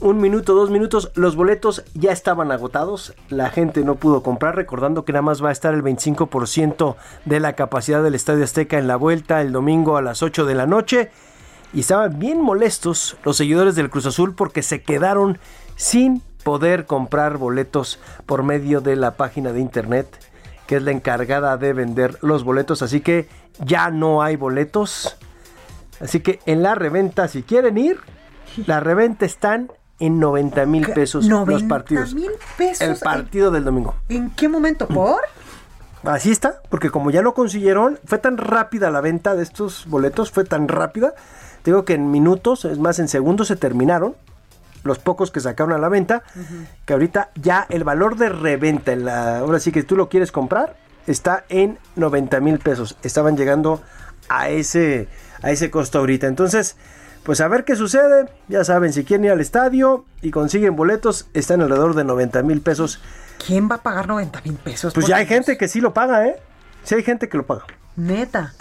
Un 0.00 0.20
minuto, 0.20 0.54
dos 0.54 0.70
minutos, 0.70 1.10
los 1.14 1.34
boletos 1.34 1.84
ya 1.94 2.12
estaban 2.12 2.52
agotados, 2.52 3.14
la 3.28 3.50
gente 3.50 3.84
no 3.84 3.96
pudo 3.96 4.22
comprar, 4.22 4.54
recordando 4.54 5.04
que 5.04 5.12
nada 5.12 5.22
más 5.22 5.42
va 5.42 5.48
a 5.48 5.52
estar 5.52 5.74
el 5.74 5.82
25% 5.82 6.96
de 7.24 7.40
la 7.40 7.54
capacidad 7.54 8.02
del 8.02 8.14
Estadio 8.14 8.44
Azteca 8.44 8.78
en 8.78 8.86
la 8.86 8.96
vuelta 8.96 9.40
el 9.40 9.52
domingo 9.52 9.96
a 9.96 10.02
las 10.02 10.22
8 10.22 10.46
de 10.46 10.54
la 10.54 10.66
noche. 10.66 11.10
Y 11.74 11.80
estaban 11.80 12.18
bien 12.18 12.40
molestos 12.40 13.16
los 13.24 13.36
seguidores 13.36 13.74
del 13.74 13.90
Cruz 13.90 14.06
Azul 14.06 14.34
porque 14.34 14.62
se 14.62 14.82
quedaron 14.82 15.38
sin 15.76 16.22
poder 16.44 16.86
comprar 16.86 17.36
boletos 17.36 17.98
por 18.24 18.42
medio 18.42 18.80
de 18.80 18.96
la 18.96 19.16
página 19.16 19.52
de 19.52 19.60
internet 19.60 20.18
que 20.68 20.76
es 20.76 20.82
la 20.82 20.90
encargada 20.90 21.56
de 21.56 21.72
vender 21.72 22.18
los 22.20 22.44
boletos. 22.44 22.82
Así 22.82 23.00
que 23.00 23.26
ya 23.58 23.90
no 23.90 24.22
hay 24.22 24.36
boletos. 24.36 25.16
Así 25.98 26.20
que 26.20 26.40
en 26.44 26.62
la 26.62 26.74
reventa, 26.74 27.26
si 27.26 27.42
quieren 27.42 27.78
ir, 27.78 27.98
la 28.66 28.78
reventa 28.78 29.24
están 29.24 29.72
en 29.98 30.20
90 30.20 30.66
mil 30.66 30.86
pesos 30.92 31.26
los 31.26 31.62
partidos. 31.64 32.14
mil 32.14 32.30
pesos. 32.56 32.80
El 32.80 32.96
partido 32.96 33.50
del 33.50 33.64
domingo. 33.64 33.94
¿En 34.08 34.30
qué 34.30 34.48
momento? 34.48 34.86
¿Por? 34.86 35.20
Así 36.04 36.30
está, 36.30 36.62
porque 36.70 36.90
como 36.90 37.10
ya 37.10 37.22
lo 37.22 37.34
consiguieron, 37.34 37.98
fue 38.04 38.18
tan 38.18 38.36
rápida 38.36 38.90
la 38.90 39.00
venta 39.00 39.34
de 39.34 39.42
estos 39.42 39.86
boletos, 39.86 40.30
fue 40.30 40.44
tan 40.44 40.68
rápida. 40.68 41.14
Digo 41.64 41.84
que 41.84 41.94
en 41.94 42.10
minutos, 42.10 42.64
es 42.64 42.78
más, 42.78 42.98
en 42.98 43.08
segundos 43.08 43.48
se 43.48 43.56
terminaron 43.56 44.14
los 44.84 44.98
pocos 45.00 45.30
que 45.30 45.40
sacaron 45.40 45.72
a 45.72 45.78
la 45.78 45.88
venta, 45.88 46.22
que 46.86 46.92
ahorita 46.92 47.30
ya 47.34 47.66
el 47.68 47.82
valor 47.84 48.16
de 48.16 48.28
reventa, 48.28 48.92
en 48.92 49.04
la, 49.04 49.38
ahora 49.38 49.58
sí 49.58 49.72
que 49.72 49.82
tú 49.82 49.96
lo 49.96 50.08
quieres 50.08 50.30
comprar, 50.30 50.76
está 51.06 51.44
en 51.48 51.78
90 51.96 52.40
mil 52.40 52.58
pesos. 52.58 52.96
Estaban 53.02 53.36
llegando 53.36 53.82
a 54.28 54.48
ese, 54.48 55.08
a 55.42 55.50
ese 55.50 55.70
costo 55.70 55.98
ahorita. 55.98 56.26
Entonces, 56.26 56.76
pues 57.22 57.40
a 57.40 57.48
ver 57.48 57.64
qué 57.64 57.76
sucede. 57.76 58.28
Ya 58.48 58.64
saben, 58.64 58.92
si 58.92 59.04
quieren 59.04 59.24
ir 59.24 59.30
al 59.30 59.40
estadio 59.40 60.04
y 60.22 60.30
consiguen 60.30 60.76
boletos, 60.76 61.26
están 61.34 61.60
alrededor 61.60 61.94
de 61.94 62.04
90 62.04 62.42
mil 62.42 62.60
pesos. 62.60 63.00
¿Quién 63.44 63.68
va 63.70 63.76
a 63.76 63.82
pagar 63.82 64.08
90 64.08 64.40
mil 64.42 64.54
pesos? 64.54 64.94
Pues 64.94 65.06
ya 65.06 65.16
hay 65.16 65.26
gente 65.26 65.56
que 65.56 65.68
sí 65.68 65.80
lo 65.80 65.94
paga, 65.94 66.26
¿eh? 66.26 66.36
Sí 66.82 66.94
hay 66.94 67.02
gente 67.02 67.28
que 67.28 67.36
lo 67.36 67.46
paga. 67.46 67.64
Neta. 67.96 68.54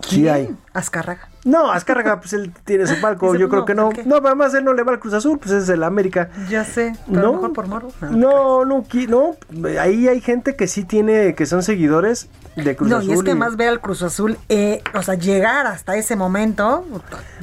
Sí 0.00 0.28
hay. 0.28 0.54
Azcárraga. 0.72 1.28
No, 1.48 1.72
Azcárraga, 1.72 2.20
pues 2.20 2.34
él 2.34 2.52
tiene 2.64 2.86
su 2.86 3.00
palco, 3.00 3.34
yo 3.34 3.48
creo 3.48 3.64
que 3.64 3.74
no. 3.74 3.88
No, 4.04 4.16
además 4.16 4.52
él 4.52 4.64
no 4.64 4.74
le 4.74 4.82
va 4.82 4.92
al 4.92 5.00
Cruz 5.00 5.14
Azul, 5.14 5.38
pues 5.38 5.50
es 5.52 5.68
el 5.70 5.82
América. 5.82 6.28
Ya 6.50 6.62
sé, 6.62 6.92
pero 7.06 7.22
no, 7.22 7.32
mejor 7.32 7.52
por 7.54 7.66
Moro. 7.66 7.88
No, 8.02 8.66
no, 8.66 8.84
no, 9.08 9.36
ahí 9.80 10.08
hay 10.08 10.20
gente 10.20 10.56
que 10.56 10.66
sí 10.66 10.84
tiene, 10.84 11.34
que 11.34 11.46
son 11.46 11.62
seguidores 11.62 12.28
de 12.54 12.76
Cruz 12.76 12.92
Azul. 12.92 13.06
No, 13.06 13.12
y 13.12 13.16
es 13.16 13.22
que 13.22 13.34
más 13.34 13.56
ve 13.56 13.66
al 13.66 13.80
Cruz 13.80 14.02
Azul, 14.02 14.36
eh, 14.50 14.82
o 14.92 15.02
sea, 15.02 15.14
llegar 15.14 15.66
hasta 15.66 15.96
ese 15.96 16.16
momento, 16.16 16.84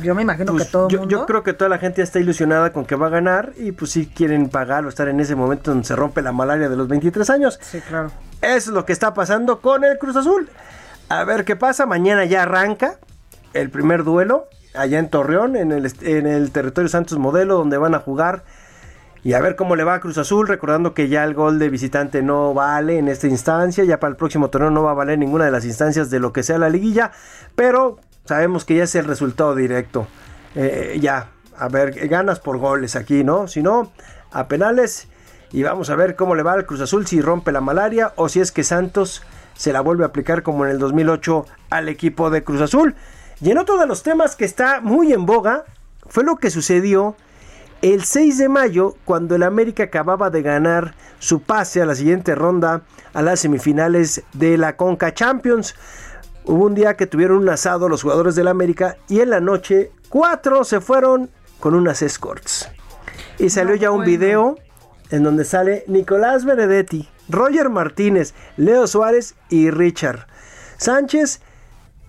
yo 0.03 0.13
me 0.13 0.21
imagino 0.21 0.51
que 0.51 0.59
pues 0.59 0.71
todo 0.71 0.87
yo, 0.87 0.99
mundo... 0.99 1.11
yo 1.11 1.25
creo 1.25 1.41
que 1.41 1.53
toda 1.53 1.69
la 1.69 1.79
gente 1.79 1.97
ya 1.97 2.03
está 2.03 2.19
ilusionada 2.19 2.71
con 2.71 2.85
que 2.85 2.95
va 2.95 3.07
a 3.07 3.09
ganar 3.09 3.53
y 3.57 3.71
pues 3.71 3.89
sí 3.89 4.05
quieren 4.05 4.49
pagar 4.49 4.85
o 4.85 4.89
estar 4.89 5.07
en 5.07 5.19
ese 5.19 5.35
momento 5.35 5.71
donde 5.71 5.87
se 5.87 5.95
rompe 5.95 6.21
la 6.21 6.31
malaria 6.31 6.69
de 6.69 6.75
los 6.75 6.87
23 6.87 7.27
años. 7.31 7.59
Sí, 7.59 7.81
claro. 7.81 8.11
Eso 8.43 8.69
es 8.69 8.75
lo 8.75 8.85
que 8.85 8.93
está 8.93 9.15
pasando 9.15 9.61
con 9.61 9.83
el 9.83 9.97
Cruz 9.97 10.15
Azul. 10.15 10.47
A 11.09 11.23
ver 11.23 11.43
qué 11.43 11.55
pasa, 11.55 11.87
mañana 11.87 12.25
ya 12.25 12.43
arranca 12.43 12.99
el 13.55 13.69
primer 13.69 14.03
duelo 14.03 14.47
allá 14.73 14.99
en 14.99 15.09
Torreón, 15.09 15.55
en 15.55 15.71
el, 15.71 15.91
en 16.01 16.27
el 16.27 16.51
territorio 16.51 16.89
Santos 16.89 17.17
Modelo, 17.17 17.55
donde 17.55 17.77
van 17.77 17.95
a 17.95 17.99
jugar. 17.99 18.43
Y 19.23 19.33
a 19.33 19.41
ver 19.41 19.55
cómo 19.55 19.75
le 19.75 19.83
va 19.83 19.95
a 19.95 19.99
Cruz 19.99 20.19
Azul, 20.19 20.47
recordando 20.47 20.93
que 20.93 21.07
ya 21.07 21.23
el 21.23 21.33
gol 21.33 21.57
de 21.57 21.69
visitante 21.69 22.21
no 22.21 22.53
vale 22.53 22.99
en 22.99 23.07
esta 23.07 23.25
instancia, 23.25 23.83
ya 23.83 23.99
para 23.99 24.11
el 24.11 24.17
próximo 24.17 24.49
torneo 24.49 24.69
no 24.69 24.83
va 24.83 24.91
a 24.91 24.93
valer 24.93 25.17
ninguna 25.17 25.45
de 25.45 25.51
las 25.51 25.65
instancias 25.65 26.11
de 26.11 26.19
lo 26.19 26.31
que 26.31 26.43
sea 26.43 26.59
la 26.59 26.69
liguilla, 26.69 27.11
pero 27.55 27.97
sabemos 28.25 28.65
que 28.65 28.75
ya 28.75 28.83
es 28.83 28.93
el 28.93 29.05
resultado 29.05 29.55
directo. 29.55 30.05
Eh, 30.53 30.99
ya, 31.01 31.29
a 31.57 31.67
ver, 31.69 32.07
ganas 32.07 32.39
por 32.39 32.59
goles 32.59 32.95
aquí, 32.95 33.23
¿no? 33.23 33.47
Si 33.47 33.63
no, 33.63 33.91
a 34.31 34.47
penales. 34.47 35.07
Y 35.51 35.63
vamos 35.63 35.89
a 35.89 35.95
ver 35.95 36.15
cómo 36.15 36.35
le 36.35 36.43
va 36.43 36.53
al 36.53 36.67
Cruz 36.67 36.81
Azul, 36.81 37.07
si 37.07 37.19
rompe 37.19 37.51
la 37.51 37.61
malaria 37.61 38.13
o 38.17 38.29
si 38.29 38.41
es 38.41 38.51
que 38.51 38.63
Santos 38.63 39.23
se 39.55 39.73
la 39.73 39.81
vuelve 39.81 40.03
a 40.03 40.07
aplicar 40.07 40.43
como 40.43 40.65
en 40.65 40.71
el 40.71 40.77
2008 40.77 41.45
al 41.69 41.89
equipo 41.89 42.29
de 42.29 42.43
Cruz 42.43 42.61
Azul. 42.61 42.95
Y 43.41 43.51
en 43.51 43.57
otro 43.57 43.77
de 43.77 43.87
los 43.87 44.03
temas 44.03 44.35
que 44.35 44.45
está 44.45 44.81
muy 44.81 45.11
en 45.13 45.25
boga 45.25 45.65
fue 46.07 46.23
lo 46.23 46.37
que 46.37 46.49
sucedió 46.49 47.15
el 47.81 48.03
6 48.03 48.37
de 48.37 48.49
mayo 48.49 48.95
cuando 49.05 49.35
el 49.35 49.43
América 49.43 49.83
acababa 49.83 50.29
de 50.29 50.41
ganar 50.41 50.95
su 51.19 51.41
pase 51.41 51.81
a 51.81 51.85
la 51.85 51.95
siguiente 51.95 52.33
ronda 52.33 52.83
a 53.13 53.21
las 53.21 53.41
semifinales 53.41 54.23
de 54.33 54.57
la 54.57 54.75
Conca 54.77 55.13
Champions. 55.13 55.75
Hubo 56.45 56.65
un 56.65 56.75
día 56.75 56.95
que 56.95 57.07
tuvieron 57.07 57.37
un 57.37 57.49
asado 57.49 57.89
los 57.89 58.03
jugadores 58.03 58.35
del 58.35 58.47
América 58.47 58.97
y 59.07 59.19
en 59.19 59.29
la 59.29 59.39
noche 59.39 59.91
cuatro 60.09 60.63
se 60.63 60.81
fueron 60.81 61.29
con 61.59 61.75
unas 61.75 62.01
escorts. 62.01 62.69
Y 63.37 63.49
salió 63.49 63.75
ya 63.75 63.91
un 63.91 64.05
video 64.05 64.55
en 65.11 65.23
donde 65.23 65.45
sale 65.45 65.83
Nicolás 65.87 66.45
Benedetti, 66.45 67.09
Roger 67.29 67.69
Martínez, 67.69 68.33
Leo 68.57 68.87
Suárez 68.87 69.35
y 69.49 69.69
Richard 69.69 70.27
Sánchez. 70.77 71.41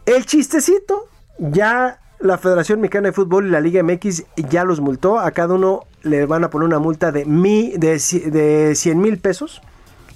El 0.06 0.24
chistecito 0.24 1.08
ya 1.38 2.00
la 2.18 2.38
Federación 2.38 2.80
Mexicana 2.80 3.08
de 3.08 3.12
Fútbol 3.12 3.46
y 3.46 3.50
la 3.50 3.60
Liga 3.60 3.82
MX 3.82 4.24
ya 4.36 4.64
los 4.64 4.80
multó. 4.80 5.18
A 5.18 5.30
cada 5.32 5.54
uno 5.54 5.80
le 6.02 6.26
van 6.26 6.44
a 6.44 6.50
poner 6.50 6.66
una 6.66 6.78
multa 6.78 7.12
de, 7.12 7.24
mi, 7.24 7.72
de, 7.76 8.00
de 8.30 8.74
100 8.74 9.00
mil 9.00 9.18
pesos, 9.18 9.60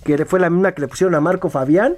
que 0.05 0.25
fue 0.25 0.41
la 0.41 0.51
misma 0.51 0.73
que 0.73 0.81
le 0.81 0.89
pusieron 0.89 1.15
a 1.15 1.21
Marco 1.21 1.51
Fabián 1.51 1.97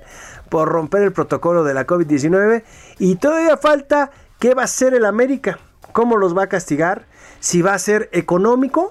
por 0.49 0.69
romper 0.69 1.03
el 1.03 1.13
protocolo 1.13 1.65
de 1.65 1.75
la 1.75 1.87
COVID-19. 1.87 2.65
Y 2.99 3.17
todavía 3.17 3.57
falta 3.57 4.11
qué 4.39 4.55
va 4.55 4.63
a 4.63 4.65
hacer 4.65 4.95
el 4.95 5.05
América, 5.05 5.59
cómo 5.93 6.17
los 6.17 6.37
va 6.37 6.45
a 6.45 6.49
castigar, 6.49 7.07
si 7.41 7.63
va 7.63 7.75
a 7.75 7.79
ser 7.79 8.09
económico 8.13 8.91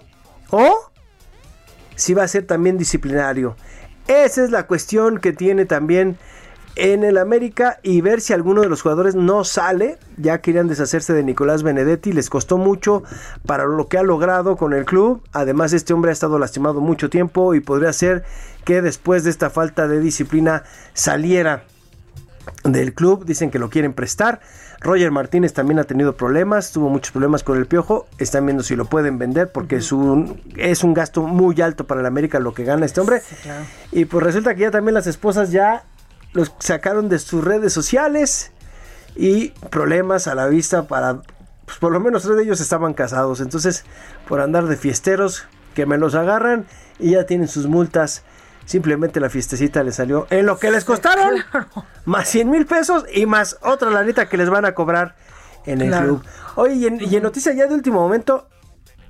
o 0.49 0.91
si 1.95 2.13
va 2.13 2.23
a 2.23 2.27
ser 2.27 2.47
también 2.47 2.77
disciplinario. 2.77 3.55
Esa 4.07 4.43
es 4.43 4.51
la 4.51 4.65
cuestión 4.65 5.19
que 5.19 5.33
tiene 5.33 5.65
también 5.65 6.17
en 6.75 7.03
el 7.03 7.17
América 7.17 7.79
y 7.83 8.01
ver 8.01 8.21
si 8.21 8.33
alguno 8.33 8.61
de 8.61 8.69
los 8.69 8.81
jugadores 8.81 9.15
no 9.15 9.43
sale. 9.43 9.97
Ya 10.17 10.41
querían 10.41 10.67
deshacerse 10.67 11.13
de 11.13 11.23
Nicolás 11.23 11.63
Benedetti, 11.63 12.11
les 12.11 12.29
costó 12.29 12.57
mucho 12.57 13.03
para 13.45 13.65
lo 13.65 13.87
que 13.87 13.97
ha 13.97 14.03
logrado 14.03 14.55
con 14.55 14.73
el 14.73 14.85
club. 14.85 15.23
Además, 15.33 15.73
este 15.73 15.93
hombre 15.93 16.11
ha 16.11 16.13
estado 16.13 16.39
lastimado 16.39 16.81
mucho 16.81 17.09
tiempo 17.09 17.53
y 17.53 17.59
podría 17.59 17.93
ser 17.93 18.23
que 18.63 18.81
después 18.81 19.23
de 19.23 19.29
esta 19.29 19.49
falta 19.49 19.87
de 19.87 19.99
disciplina 19.99 20.63
saliera 20.93 21.63
del 22.63 22.93
club. 22.93 23.25
Dicen 23.25 23.51
que 23.51 23.59
lo 23.59 23.69
quieren 23.69 23.93
prestar. 23.93 24.41
Roger 24.81 25.11
Martínez 25.11 25.53
también 25.53 25.77
ha 25.77 25.83
tenido 25.83 26.15
problemas, 26.15 26.71
tuvo 26.71 26.89
muchos 26.89 27.11
problemas 27.11 27.43
con 27.43 27.57
el 27.57 27.67
piojo. 27.67 28.07
Están 28.17 28.47
viendo 28.47 28.63
si 28.63 28.75
lo 28.75 28.85
pueden 28.85 29.19
vender 29.19 29.51
porque 29.51 29.75
es, 29.75 29.91
un, 29.91 30.41
es 30.57 30.83
un 30.83 30.95
gasto 30.95 31.21
muy 31.21 31.61
alto 31.61 31.85
para 31.85 32.01
el 32.01 32.07
América 32.07 32.39
lo 32.39 32.55
que 32.55 32.63
gana 32.63 32.87
este 32.87 32.99
hombre. 32.99 33.21
Y 33.91 34.05
pues 34.05 34.23
resulta 34.23 34.55
que 34.55 34.61
ya 34.61 34.71
también 34.71 34.95
las 34.95 35.05
esposas 35.05 35.51
ya 35.51 35.83
los 36.33 36.53
sacaron 36.59 37.09
de 37.09 37.19
sus 37.19 37.43
redes 37.43 37.73
sociales 37.73 38.51
y 39.15 39.49
problemas 39.69 40.27
a 40.27 40.35
la 40.35 40.47
vista 40.47 40.87
para, 40.87 41.21
pues 41.65 41.77
por 41.79 41.91
lo 41.91 41.99
menos 41.99 42.23
tres 42.23 42.37
de 42.37 42.43
ellos 42.43 42.61
estaban 42.61 42.93
casados, 42.93 43.41
entonces 43.41 43.83
por 44.27 44.39
andar 44.41 44.65
de 44.67 44.77
fiesteros 44.77 45.45
que 45.75 45.85
me 45.85 45.97
los 45.97 46.15
agarran 46.15 46.65
y 46.99 47.11
ya 47.11 47.25
tienen 47.25 47.47
sus 47.47 47.67
multas 47.67 48.23
simplemente 48.65 49.19
la 49.19 49.29
fiestecita 49.29 49.83
les 49.83 49.95
salió 49.95 50.27
en 50.29 50.45
lo 50.45 50.57
que 50.59 50.71
les 50.71 50.85
costaron, 50.85 51.35
más 52.05 52.29
100 52.29 52.49
mil 52.49 52.65
pesos 52.65 53.03
y 53.13 53.25
más 53.25 53.57
otra 53.61 53.89
lanita 53.89 54.29
que 54.29 54.37
les 54.37 54.49
van 54.49 54.65
a 54.65 54.73
cobrar 54.73 55.15
en 55.65 55.81
el 55.81 55.89
Claro. 55.89 56.05
club. 56.05 56.23
Oye, 56.55 56.73
y 56.75 56.85
en, 56.87 57.01
y 57.01 57.15
en 57.15 57.23
noticia 57.23 57.53
ya 57.53 57.67
de 57.67 57.73
último 57.73 57.99
momento, 57.99 58.47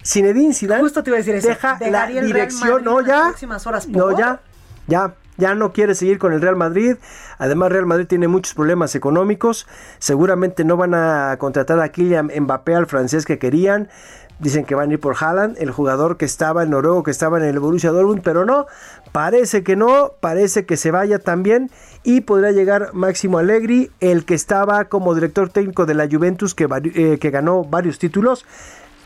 Zinedine 0.04 0.54
Zidane 0.54 0.82
Justo 0.82 1.04
te 1.04 1.12
iba 1.12 1.18
a 1.18 1.20
decir 1.20 1.36
eso. 1.36 1.48
deja 1.50 1.78
la 1.92 2.08
dirección, 2.08 2.84
no 2.84 3.02
ya, 3.02 3.26
próximas 3.28 3.68
horas, 3.68 3.88
no 3.88 4.18
ya, 4.18 4.42
ya, 4.88 5.14
ya 5.42 5.56
no 5.56 5.74
quiere 5.74 5.96
seguir 5.96 6.20
con 6.20 6.34
el 6.34 6.39
Real 6.39 6.56
Madrid. 6.56 6.98
Además, 7.39 7.72
Real 7.72 7.88
Madrid 7.88 8.06
tiene 8.06 8.28
muchos 8.28 8.54
problemas 8.54 8.94
económicos. 8.94 9.68
Seguramente 9.98 10.64
no 10.64 10.78
van 10.78 10.94
a 10.94 11.36
contratar 11.39 11.80
a 11.80 11.89
Kylian 11.89 12.32
Mbappé, 12.42 12.76
al 12.76 12.86
francés 12.86 13.26
que 13.26 13.39
querían. 13.39 13.89
Dicen 14.38 14.66
que 14.66 14.76
van 14.76 14.92
a 14.92 14.94
ir 14.94 15.00
por 15.00 15.16
Haaland, 15.20 15.58
el 15.60 15.72
jugador 15.72 16.18
que 16.18 16.26
estaba, 16.26 16.62
el 16.64 16.70
noruego 16.70 17.04
que 17.04 17.12
estaba 17.12 17.39
en 17.39 17.44
el 17.44 17.60
Borussia 17.60 17.92
Dortmund, 17.92 18.22
pero 18.24 18.46
no, 18.46 18.66
parece 19.12 19.64
que 19.64 19.76
no, 19.76 20.14
parece 20.20 20.66
que 20.66 20.78
se 20.78 20.89
vaya 20.89 21.20
también 21.20 21.70
y 22.04 22.22
podrá 22.22 22.52
llegar 22.52 22.89
Máximo 22.94 23.38
Allegri, 23.38 23.92
el 24.00 24.26
que 24.26 24.34
estaba 24.34 24.86
como 24.86 25.14
director 25.14 25.50
técnico 25.50 25.86
de 25.86 25.94
la 25.94 26.08
Juventus 26.10 26.56
que, 26.56 26.68
eh, 26.96 27.20
que 27.20 27.30
ganó 27.30 27.64
varios 27.64 28.00
títulos. 28.00 28.46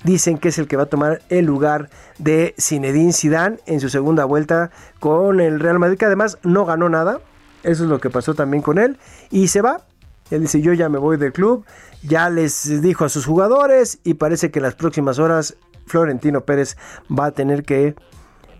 Dicen 0.05 0.37
que 0.37 0.49
es 0.49 0.59
el 0.59 0.67
que 0.67 0.77
va 0.77 0.83
a 0.83 0.85
tomar 0.85 1.23
el 1.29 1.45
lugar 1.45 1.89
de 2.19 2.53
Zinedine 2.59 3.11
Zidane 3.11 3.57
en 3.65 3.79
su 3.79 3.89
segunda 3.89 4.23
vuelta 4.25 4.69
con 4.99 5.41
el 5.41 5.59
Real 5.59 5.79
Madrid, 5.79 5.97
que 5.97 6.05
además 6.05 6.37
no 6.43 6.63
ganó 6.63 6.89
nada. 6.89 7.19
Eso 7.63 7.83
es 7.85 7.89
lo 7.89 7.99
que 7.99 8.11
pasó 8.11 8.35
también 8.35 8.61
con 8.61 8.77
él. 8.77 8.99
Y 9.31 9.47
se 9.47 9.61
va. 9.61 9.81
Él 10.29 10.41
dice, 10.41 10.61
yo 10.61 10.73
ya 10.73 10.89
me 10.89 10.99
voy 10.99 11.17
del 11.17 11.33
club. 11.33 11.65
Ya 12.03 12.29
les 12.29 12.83
dijo 12.83 13.03
a 13.03 13.09
sus 13.09 13.25
jugadores 13.25 13.97
y 14.03 14.13
parece 14.13 14.51
que 14.51 14.59
en 14.59 14.63
las 14.63 14.75
próximas 14.75 15.17
horas 15.17 15.57
Florentino 15.87 16.41
Pérez 16.41 16.77
va 17.11 17.25
a 17.25 17.31
tener 17.31 17.63
que 17.63 17.95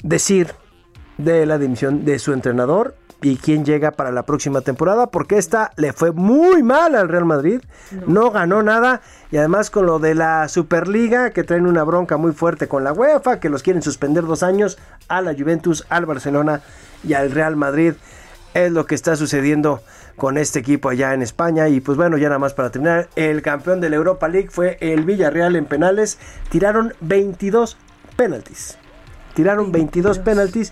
decir 0.02 0.52
de 1.20 1.46
la 1.46 1.60
dimisión 1.60 2.06
de 2.06 2.18
su 2.18 2.34
entrenador 2.34 2.96
y 3.26 3.38
quién 3.38 3.66
llega 3.66 3.90
para 3.90 4.12
la 4.12 4.24
próxima 4.24 4.62
temporada, 4.62 5.08
porque 5.08 5.40
esta 5.40 5.72
le 5.78 5.94
fue 5.94 6.12
muy 6.12 6.62
mal 6.62 6.94
al 6.94 7.10
Real 7.10 7.26
Madrid, 7.26 7.60
no, 8.06 8.30
ganó 8.30 8.62
nada 8.62 9.02
y 9.32 9.38
además 9.38 9.72
con 9.72 9.88
lo 9.88 9.98
de 9.98 10.14
la 10.14 10.48
Superliga 10.48 11.32
que 11.32 11.44
traen 11.44 11.66
una 11.66 11.84
bronca 11.84 12.18
muy 12.18 12.34
fuerte 12.34 12.68
con 12.68 12.84
la 12.84 12.94
UEFA, 12.94 13.40
que 13.40 13.50
los 13.50 13.64
quieren 13.64 13.82
suspender 13.82 14.26
dos 14.26 14.44
años 14.44 14.78
a 15.08 15.22
la 15.22 15.34
Juventus, 15.34 15.88
al 15.90 16.06
Barcelona 16.06 16.62
y 17.04 17.14
al 17.14 17.32
Real 17.32 17.56
Madrid, 17.56 17.94
es 18.54 18.72
lo 18.72 18.86
que 18.86 18.94
está 18.94 19.16
sucediendo 19.16 19.82
con 20.18 20.38
este 20.38 20.60
equipo 20.60 20.90
allá 20.90 21.16
en 21.16 21.24
España. 21.24 21.68
Y 21.68 21.82
pues 21.82 21.98
bueno, 21.98 22.18
ya 22.18 22.30
nada 22.30 22.40
más 22.40 22.54
para 22.54 22.70
terminar, 22.70 23.10
el 23.16 23.42
campeón 23.42 23.82
de 23.82 23.90
la 23.90 23.96
Europa 23.96 24.28
League 24.28 24.50
fue 24.52 24.78
el 24.82 25.04
Villarreal 25.04 25.56
en 25.56 25.66
penales, 25.66 26.20
tiraron 26.50 26.94
22 27.02 27.76
penaltis. 28.16 28.78
Tiraron 29.34 29.72
22 29.72 30.20
penaltis. 30.20 30.72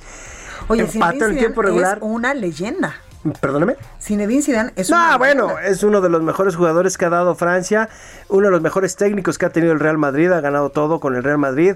Oye, 0.74 0.90
empató 0.94 1.26
el 1.26 1.38
tiempo 1.38 1.62
regular. 1.62 1.98
es 1.98 2.04
una 2.04 2.34
leyenda. 2.34 2.94
Perdóname. 3.40 3.78
Zinedine 4.02 4.42
Zidane 4.42 4.74
es 4.76 4.90
No, 4.90 5.18
bueno, 5.18 5.48
leyenda. 5.48 5.68
es 5.70 5.84
uno 5.84 6.02
de 6.02 6.10
los 6.10 6.22
mejores 6.22 6.58
jugadores 6.58 6.98
que 6.98 7.06
ha 7.06 7.10
dado 7.10 7.36
Francia, 7.36 7.88
uno 8.28 8.48
de 8.48 8.52
los 8.52 8.62
mejores 8.62 8.98
técnicos 8.98 9.38
que 9.38 9.46
ha 9.46 9.50
tenido 9.50 9.72
el 9.72 9.80
Real 9.80 9.98
Madrid, 9.98 10.30
ha 10.32 10.42
ganado 10.42 10.72
todo 10.72 11.00
con 11.00 11.16
el 11.16 11.24
Real 11.24 11.38
Madrid 11.38 11.76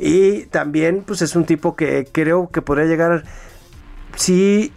y 0.00 0.46
también 0.46 1.04
pues 1.06 1.22
es 1.22 1.36
un 1.36 1.44
tipo 1.44 1.76
que 1.76 2.08
creo 2.10 2.50
que 2.50 2.62
podría 2.62 2.86
llegar 2.86 3.22
si 4.16 4.72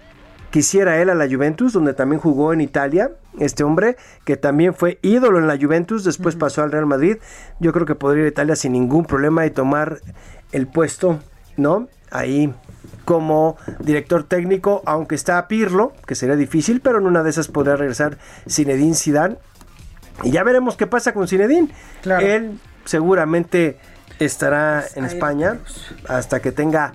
quisiera 0.51 1.01
él 1.01 1.09
a 1.09 1.15
la 1.15 1.27
Juventus, 1.27 1.73
donde 1.73 1.93
también 1.93 2.21
jugó 2.21 2.53
en 2.53 2.61
Italia, 2.61 3.11
este 3.39 3.63
hombre 3.63 3.97
que 4.25 4.37
también 4.37 4.73
fue 4.75 4.99
ídolo 5.01 5.39
en 5.39 5.47
la 5.47 5.57
Juventus, 5.57 6.03
después 6.03 6.35
pasó 6.35 6.61
al 6.61 6.71
Real 6.71 6.85
Madrid, 6.85 7.17
yo 7.59 7.71
creo 7.73 7.85
que 7.85 7.95
podría 7.95 8.21
ir 8.23 8.25
a 8.27 8.29
Italia 8.29 8.55
sin 8.55 8.73
ningún 8.73 9.05
problema 9.05 9.45
y 9.45 9.49
tomar 9.51 9.99
el 10.51 10.67
puesto, 10.67 11.19
¿no? 11.57 11.87
Ahí 12.11 12.53
como 13.11 13.57
director 13.79 14.23
técnico, 14.23 14.81
aunque 14.85 15.15
está 15.15 15.37
a 15.37 15.49
Pirlo, 15.49 15.91
que 16.07 16.15
sería 16.15 16.37
difícil, 16.37 16.79
pero 16.79 16.97
en 16.99 17.07
una 17.07 17.23
de 17.23 17.29
esas 17.29 17.49
podría 17.49 17.75
regresar 17.75 18.17
Zinedine 18.49 18.95
Zidane. 18.95 19.35
Y 20.23 20.31
ya 20.31 20.45
veremos 20.45 20.77
qué 20.77 20.87
pasa 20.87 21.13
con 21.13 21.27
Zinedine. 21.27 21.67
Él 22.21 22.57
seguramente 22.85 23.77
estará 24.19 24.85
en 24.95 25.03
España 25.03 25.59
hasta 26.07 26.39
que 26.39 26.53
tenga 26.53 26.93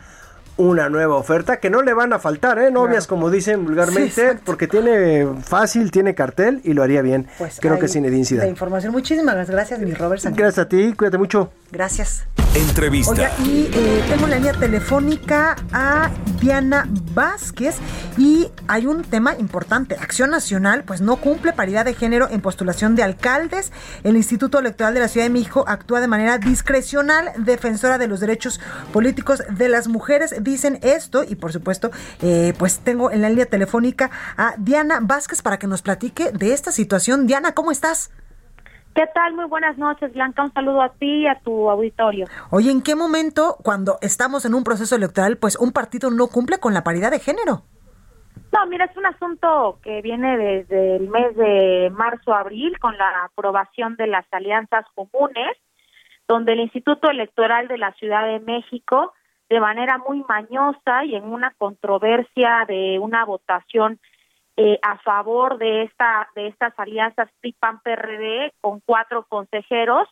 una 0.56 0.88
nueva 0.88 1.16
oferta 1.16 1.58
que 1.58 1.70
no 1.70 1.82
le 1.82 1.92
van 1.94 2.12
a 2.12 2.18
faltar, 2.18 2.58
¿eh? 2.58 2.70
Novias, 2.70 3.06
como 3.06 3.30
dicen 3.30 3.64
vulgarmente, 3.64 4.38
porque 4.44 4.66
tiene 4.66 5.26
fácil, 5.42 5.90
tiene 5.90 6.14
cartel 6.14 6.60
y 6.64 6.72
lo 6.72 6.82
haría 6.82 7.02
bien. 7.02 7.26
Pues 7.38 7.58
Creo 7.60 7.78
que 7.78 7.86
ahí 7.86 7.92
Zinedine 7.92 8.22
La 8.22 8.26
Zidane. 8.28 8.48
información, 8.48 8.92
muchísimas 8.92 9.50
gracias, 9.50 9.80
mi 9.80 9.92
Robert 9.92 10.20
Sánchez. 10.22 10.38
Gracias 10.38 10.66
a 10.66 10.68
ti, 10.68 10.94
cuídate 10.94 11.18
mucho. 11.18 11.50
Gracias. 11.70 12.24
Entrevista. 12.54 13.10
Oiga, 13.12 13.30
y 13.44 13.68
eh, 13.70 14.04
tengo 14.08 14.24
en 14.24 14.30
la 14.30 14.36
línea 14.36 14.54
telefónica 14.54 15.56
a 15.72 16.10
Diana 16.40 16.88
Vázquez 17.12 17.76
y 18.16 18.50
hay 18.66 18.86
un 18.86 19.02
tema 19.02 19.34
importante. 19.38 19.94
Acción 20.00 20.30
Nacional 20.30 20.82
pues 20.84 21.02
no 21.02 21.16
cumple 21.16 21.52
paridad 21.52 21.84
de 21.84 21.92
género 21.92 22.28
en 22.30 22.40
postulación 22.40 22.96
de 22.96 23.02
alcaldes. 23.02 23.72
El 24.04 24.16
Instituto 24.16 24.58
Electoral 24.58 24.94
de 24.94 25.00
la 25.00 25.08
Ciudad 25.08 25.26
de 25.26 25.30
México 25.30 25.64
actúa 25.68 26.00
de 26.00 26.08
manera 26.08 26.38
discrecional, 26.38 27.30
defensora 27.36 27.98
de 27.98 28.06
los 28.06 28.20
derechos 28.20 28.58
políticos 28.90 29.42
de 29.50 29.68
las 29.68 29.88
mujeres. 29.88 30.34
Dicen 30.46 30.78
esto 30.82 31.24
y 31.28 31.34
por 31.34 31.52
supuesto 31.52 31.90
eh, 32.22 32.54
pues 32.56 32.78
tengo 32.78 33.10
en 33.10 33.20
la 33.20 33.28
línea 33.28 33.46
telefónica 33.46 34.12
a 34.36 34.54
Diana 34.58 35.00
Vázquez 35.02 35.42
para 35.42 35.58
que 35.58 35.66
nos 35.66 35.82
platique 35.82 36.30
de 36.30 36.52
esta 36.52 36.70
situación. 36.70 37.26
Diana, 37.26 37.52
¿cómo 37.52 37.72
estás? 37.72 38.12
¿Qué 38.94 39.02
tal? 39.12 39.34
Muy 39.34 39.46
buenas 39.46 39.76
noches, 39.76 40.12
Blanca. 40.14 40.44
Un 40.44 40.52
saludo 40.52 40.82
a 40.82 40.90
ti 40.90 41.22
y 41.22 41.26
a 41.26 41.40
tu 41.40 41.68
auditorio. 41.68 42.26
Oye, 42.50 42.70
¿en 42.70 42.80
qué 42.80 42.94
momento, 42.94 43.56
cuando 43.64 43.98
estamos 44.02 44.44
en 44.44 44.54
un 44.54 44.62
proceso 44.62 44.94
electoral, 44.94 45.36
pues 45.36 45.56
un 45.56 45.72
partido 45.72 46.10
no 46.10 46.28
cumple 46.28 46.58
con 46.58 46.72
la 46.72 46.84
paridad 46.84 47.10
de 47.10 47.18
género? 47.18 47.64
No, 48.52 48.66
mira, 48.68 48.84
es 48.84 48.96
un 48.96 49.06
asunto 49.06 49.80
que 49.82 50.00
viene 50.00 50.38
desde 50.38 50.96
el 50.96 51.08
mes 51.08 51.36
de 51.36 51.90
marzo-abril 51.92 52.78
con 52.78 52.96
la 52.96 53.24
aprobación 53.24 53.96
de 53.96 54.06
las 54.06 54.24
alianzas 54.30 54.86
comunes, 54.94 55.56
donde 56.28 56.52
el 56.52 56.60
Instituto 56.60 57.10
Electoral 57.10 57.66
de 57.66 57.78
la 57.78 57.92
Ciudad 57.94 58.24
de 58.26 58.38
México, 58.38 59.12
de 59.48 59.60
manera 59.60 59.98
muy 59.98 60.24
mañosa 60.28 61.04
y 61.04 61.14
en 61.14 61.24
una 61.24 61.52
controversia 61.56 62.64
de 62.66 62.98
una 62.98 63.24
votación 63.24 64.00
eh, 64.56 64.78
a 64.82 64.98
favor 64.98 65.58
de 65.58 65.82
esta 65.82 66.28
de 66.34 66.48
estas 66.48 66.72
alianzas 66.78 67.28
PRI-PAN-PRD 67.40 68.52
con 68.60 68.80
cuatro 68.80 69.24
consejeros 69.28 70.08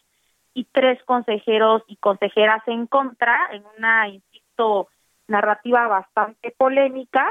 y 0.52 0.64
tres 0.64 1.02
consejeros 1.04 1.82
y 1.88 1.96
consejeras 1.96 2.62
en 2.66 2.86
contra 2.86 3.36
en 3.52 3.64
una 3.78 4.08
insisto 4.08 4.88
narrativa 5.26 5.86
bastante 5.88 6.54
polémica 6.56 7.26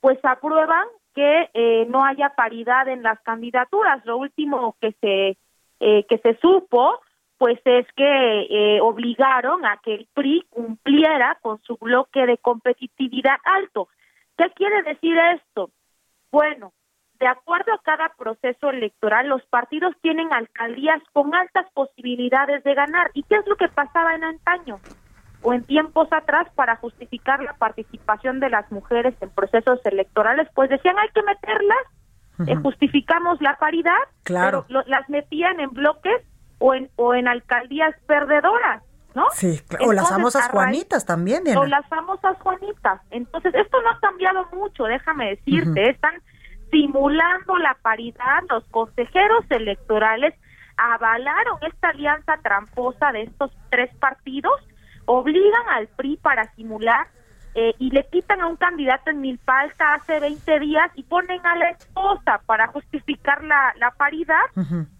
pues 0.00 0.18
aprueban 0.22 0.86
que 1.14 1.50
eh, 1.54 1.86
no 1.88 2.04
haya 2.04 2.30
paridad 2.30 2.88
en 2.88 3.02
las 3.02 3.20
candidaturas. 3.20 4.04
Lo 4.04 4.16
último 4.18 4.76
que 4.80 4.92
se 5.00 5.38
eh, 5.80 6.04
que 6.08 6.18
se 6.18 6.36
supo 6.38 7.00
pues 7.44 7.60
es 7.66 7.86
que 7.94 8.40
eh, 8.48 8.80
obligaron 8.80 9.66
a 9.66 9.76
que 9.84 9.92
el 9.94 10.08
PRI 10.14 10.46
cumpliera 10.48 11.36
con 11.42 11.60
su 11.62 11.76
bloque 11.76 12.24
de 12.24 12.38
competitividad 12.38 13.36
alto 13.44 13.88
qué 14.38 14.48
quiere 14.56 14.82
decir 14.82 15.14
esto 15.36 15.68
bueno, 16.32 16.72
de 17.20 17.26
acuerdo 17.26 17.74
a 17.74 17.82
cada 17.82 18.08
proceso 18.16 18.70
electoral, 18.70 19.28
los 19.28 19.42
partidos 19.44 19.94
tienen 20.00 20.32
alcaldías 20.32 21.02
con 21.12 21.34
altas 21.34 21.66
posibilidades 21.74 22.64
de 22.64 22.72
ganar. 22.74 23.10
¿Y 23.12 23.24
qué 23.24 23.34
es 23.36 23.46
lo 23.46 23.56
que 23.56 23.68
pasaba 23.68 24.14
en 24.14 24.24
antaño 24.24 24.80
o 25.42 25.52
en 25.52 25.64
tiempos 25.64 26.08
atrás 26.12 26.48
para 26.54 26.76
justificar 26.76 27.42
la 27.42 27.52
participación 27.52 28.40
de 28.40 28.48
las 28.48 28.72
mujeres 28.72 29.14
en 29.20 29.28
procesos 29.28 29.84
electorales? 29.84 30.48
Pues 30.54 30.70
decían 30.70 30.98
hay 30.98 31.08
que 31.10 31.22
meterlas, 31.22 31.84
eh, 32.48 32.56
justificamos 32.56 33.38
la 33.42 33.56
paridad, 33.58 34.02
Claro. 34.22 34.64
pero 34.66 34.80
lo- 34.80 34.88
las 34.88 35.06
metían 35.10 35.60
en 35.60 35.70
bloques 35.70 36.22
o 36.58 36.74
en, 36.74 36.90
o 36.96 37.14
en 37.14 37.28
alcaldías 37.28 37.94
perdedoras. 38.06 38.82
¿No? 39.14 39.26
Sí, 39.32 39.60
claro. 39.68 39.86
o 39.86 39.92
las 39.92 40.08
famosas 40.08 40.48
Juanitas 40.48 41.06
también, 41.06 41.44
Diana. 41.44 41.60
o 41.60 41.66
las 41.66 41.86
famosas 41.86 42.36
Juanitas. 42.40 43.00
Entonces, 43.10 43.54
esto 43.54 43.80
no 43.80 43.90
ha 43.90 44.00
cambiado 44.00 44.44
mucho, 44.52 44.84
déjame 44.84 45.36
decirte. 45.36 45.90
Están 45.90 46.14
simulando 46.72 47.56
la 47.58 47.76
paridad. 47.80 48.42
Los 48.50 48.64
consejeros 48.70 49.44
electorales 49.50 50.34
avalaron 50.76 51.58
esta 51.62 51.90
alianza 51.90 52.38
tramposa 52.42 53.12
de 53.12 53.22
estos 53.22 53.52
tres 53.70 53.94
partidos, 53.98 54.60
obligan 55.04 55.68
al 55.70 55.86
PRI 55.86 56.16
para 56.16 56.52
simular 56.54 57.06
eh, 57.54 57.74
y 57.78 57.90
le 57.90 58.04
quitan 58.06 58.40
a 58.40 58.48
un 58.48 58.56
candidato 58.56 59.10
en 59.10 59.20
Milpalta 59.20 59.94
hace 59.94 60.18
20 60.18 60.58
días 60.58 60.90
y 60.96 61.04
ponen 61.04 61.44
a 61.46 61.54
la 61.56 61.70
esposa 61.70 62.40
para 62.46 62.66
justificar 62.66 63.44
la, 63.44 63.72
la 63.78 63.92
paridad. 63.92 64.44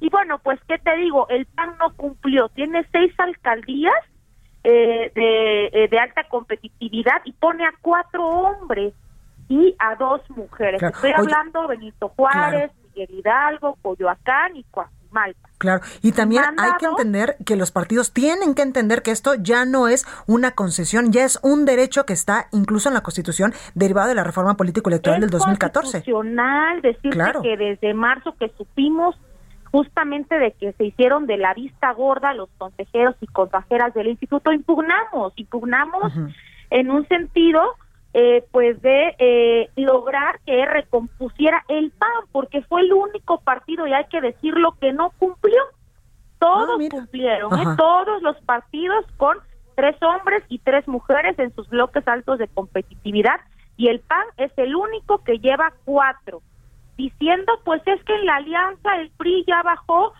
Y 0.00 0.08
bueno, 0.08 0.38
pues, 0.38 0.60
¿qué 0.68 0.78
te 0.78 0.96
digo? 0.96 1.26
El 1.28 1.46
PAN 1.46 1.74
no 1.80 1.92
cumplió. 1.94 2.48
Tiene 2.50 2.86
seis 2.92 3.12
alcaldías 3.18 3.94
eh, 4.62 5.10
de, 5.14 5.66
eh, 5.66 5.88
de 5.88 5.98
alta 5.98 6.24
competitividad 6.28 7.22
y 7.24 7.32
pone 7.32 7.66
a 7.66 7.74
cuatro 7.82 8.24
hombres 8.24 8.94
y 9.48 9.74
a 9.78 9.96
dos 9.96 10.22
mujeres. 10.30 10.78
Claro. 10.78 10.94
Estoy 10.94 11.10
Oye, 11.10 11.18
hablando 11.18 11.66
Benito 11.66 12.08
Juárez, 12.10 12.70
Miguel 12.84 13.18
Hidalgo, 13.18 13.76
Coyoacán 13.82 14.56
y 14.56 14.64
Coajimalpa. 15.14 15.48
Claro, 15.58 15.82
y 16.02 16.12
también 16.12 16.42
hay 16.58 16.72
que 16.78 16.86
entender 16.86 17.36
que 17.46 17.56
los 17.56 17.70
partidos 17.70 18.12
tienen 18.12 18.54
que 18.54 18.62
entender 18.62 19.02
que 19.02 19.12
esto 19.12 19.34
ya 19.34 19.64
no 19.64 19.88
es 19.88 20.06
una 20.26 20.50
concesión, 20.50 21.12
ya 21.12 21.24
es 21.24 21.38
un 21.42 21.64
derecho 21.64 22.04
que 22.04 22.12
está 22.12 22.48
incluso 22.52 22.88
en 22.88 22.94
la 22.94 23.02
Constitución 23.02 23.54
derivado 23.74 24.08
de 24.08 24.14
la 24.14 24.24
reforma 24.24 24.56
político-electoral 24.56 25.20
del 25.20 25.30
2014. 25.30 25.86
Es 25.86 25.92
constitucional 25.92 26.82
decirte 26.82 27.32
que 27.42 27.56
desde 27.56 27.94
marzo 27.94 28.34
que 28.38 28.50
supimos 28.58 29.16
justamente 29.70 30.38
de 30.38 30.52
que 30.52 30.72
se 30.72 30.84
hicieron 30.84 31.26
de 31.26 31.36
la 31.36 31.54
vista 31.54 31.92
gorda 31.92 32.34
los 32.34 32.48
consejeros 32.58 33.16
y 33.20 33.26
consejeras 33.26 33.94
del 33.94 34.08
instituto, 34.08 34.52
impugnamos, 34.52 35.32
impugnamos 35.36 36.12
en 36.70 36.90
un 36.90 37.08
sentido 37.08 37.60
eh, 38.16 38.44
pues 38.52 38.80
de 38.80 39.16
eh, 39.18 39.70
lograr 39.74 40.38
que 40.46 40.64
recompusiera 40.66 41.64
el 41.66 41.90
PAN, 41.90 42.08
porque 42.30 42.62
fue 42.62 42.82
el 42.82 42.92
único 42.92 43.40
partido, 43.40 43.88
y 43.88 43.92
hay 43.92 44.04
que 44.04 44.20
decirlo, 44.20 44.76
que 44.80 44.92
no 44.92 45.10
cumplió. 45.18 45.60
Todos 46.38 46.80
ah, 46.80 46.88
cumplieron, 46.92 47.58
¿eh? 47.58 47.64
todos 47.76 48.22
los 48.22 48.36
partidos 48.42 49.04
con 49.16 49.38
tres 49.74 49.96
hombres 50.00 50.44
y 50.48 50.60
tres 50.60 50.86
mujeres 50.86 51.36
en 51.40 51.52
sus 51.56 51.68
bloques 51.68 52.06
altos 52.06 52.38
de 52.38 52.46
competitividad, 52.46 53.40
y 53.76 53.88
el 53.88 53.98
PAN 53.98 54.24
es 54.36 54.52
el 54.58 54.76
único 54.76 55.24
que 55.24 55.40
lleva 55.40 55.72
cuatro, 55.84 56.40
diciendo 56.96 57.52
pues 57.64 57.82
es 57.86 58.00
que 58.04 58.14
en 58.14 58.26
la 58.26 58.36
alianza 58.36 58.96
el 59.00 59.10
PRI 59.10 59.44
ya 59.48 59.60
bajó 59.62 60.12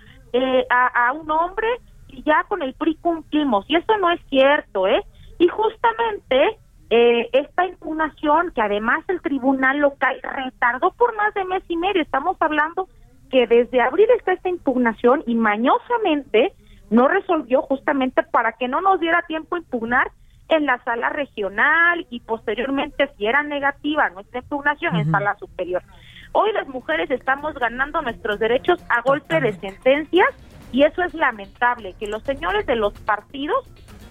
a, 0.68 1.08
a 1.08 1.12
un 1.12 1.30
hombre 1.30 1.68
y 2.08 2.24
ya 2.24 2.42
con 2.48 2.60
el 2.62 2.74
PRI 2.74 2.96
cumplimos, 2.96 3.66
y 3.68 3.76
eso 3.76 3.96
no 3.98 4.10
es 4.10 4.20
cierto, 4.30 4.88
¿eh? 4.88 5.04
Y 5.38 5.46
justamente 5.46 6.58
eh, 6.96 7.28
esta 7.32 7.66
impugnación, 7.66 8.52
que 8.54 8.62
además 8.62 9.02
el 9.08 9.20
tribunal 9.20 9.78
local 9.78 10.16
retardó 10.22 10.92
por 10.92 11.16
más 11.16 11.34
de 11.34 11.44
mes 11.44 11.64
y 11.66 11.76
medio, 11.76 12.00
estamos 12.00 12.36
hablando 12.38 12.88
que 13.32 13.48
desde 13.48 13.80
abril 13.80 14.06
está 14.16 14.32
esta 14.32 14.48
impugnación 14.48 15.24
y 15.26 15.34
mañosamente 15.34 16.52
no 16.90 17.08
resolvió 17.08 17.62
justamente 17.62 18.22
para 18.22 18.52
que 18.52 18.68
no 18.68 18.80
nos 18.80 19.00
diera 19.00 19.22
tiempo 19.26 19.56
a 19.56 19.58
impugnar 19.58 20.12
en 20.48 20.66
la 20.66 20.78
sala 20.84 21.08
regional 21.08 22.06
y 22.10 22.20
posteriormente 22.20 23.10
si 23.18 23.26
era 23.26 23.42
negativa 23.42 24.10
nuestra 24.10 24.38
impugnación 24.38 24.94
en 24.94 25.10
sala 25.10 25.34
superior. 25.38 25.82
Hoy 26.30 26.52
las 26.52 26.68
mujeres 26.68 27.10
estamos 27.10 27.54
ganando 27.54 28.02
nuestros 28.02 28.38
derechos 28.38 28.80
a 28.88 29.00
golpe 29.00 29.40
de 29.40 29.52
sentencias 29.54 30.28
y 30.70 30.84
eso 30.84 31.02
es 31.02 31.12
lamentable, 31.12 31.96
que 31.98 32.06
los 32.06 32.22
señores 32.22 32.66
de 32.66 32.76
los 32.76 32.92
partidos 33.00 33.68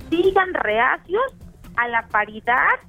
sigan 0.09 0.53
reacios 0.53 1.23
a 1.77 1.87
la 1.87 2.07
paridad, 2.07 2.79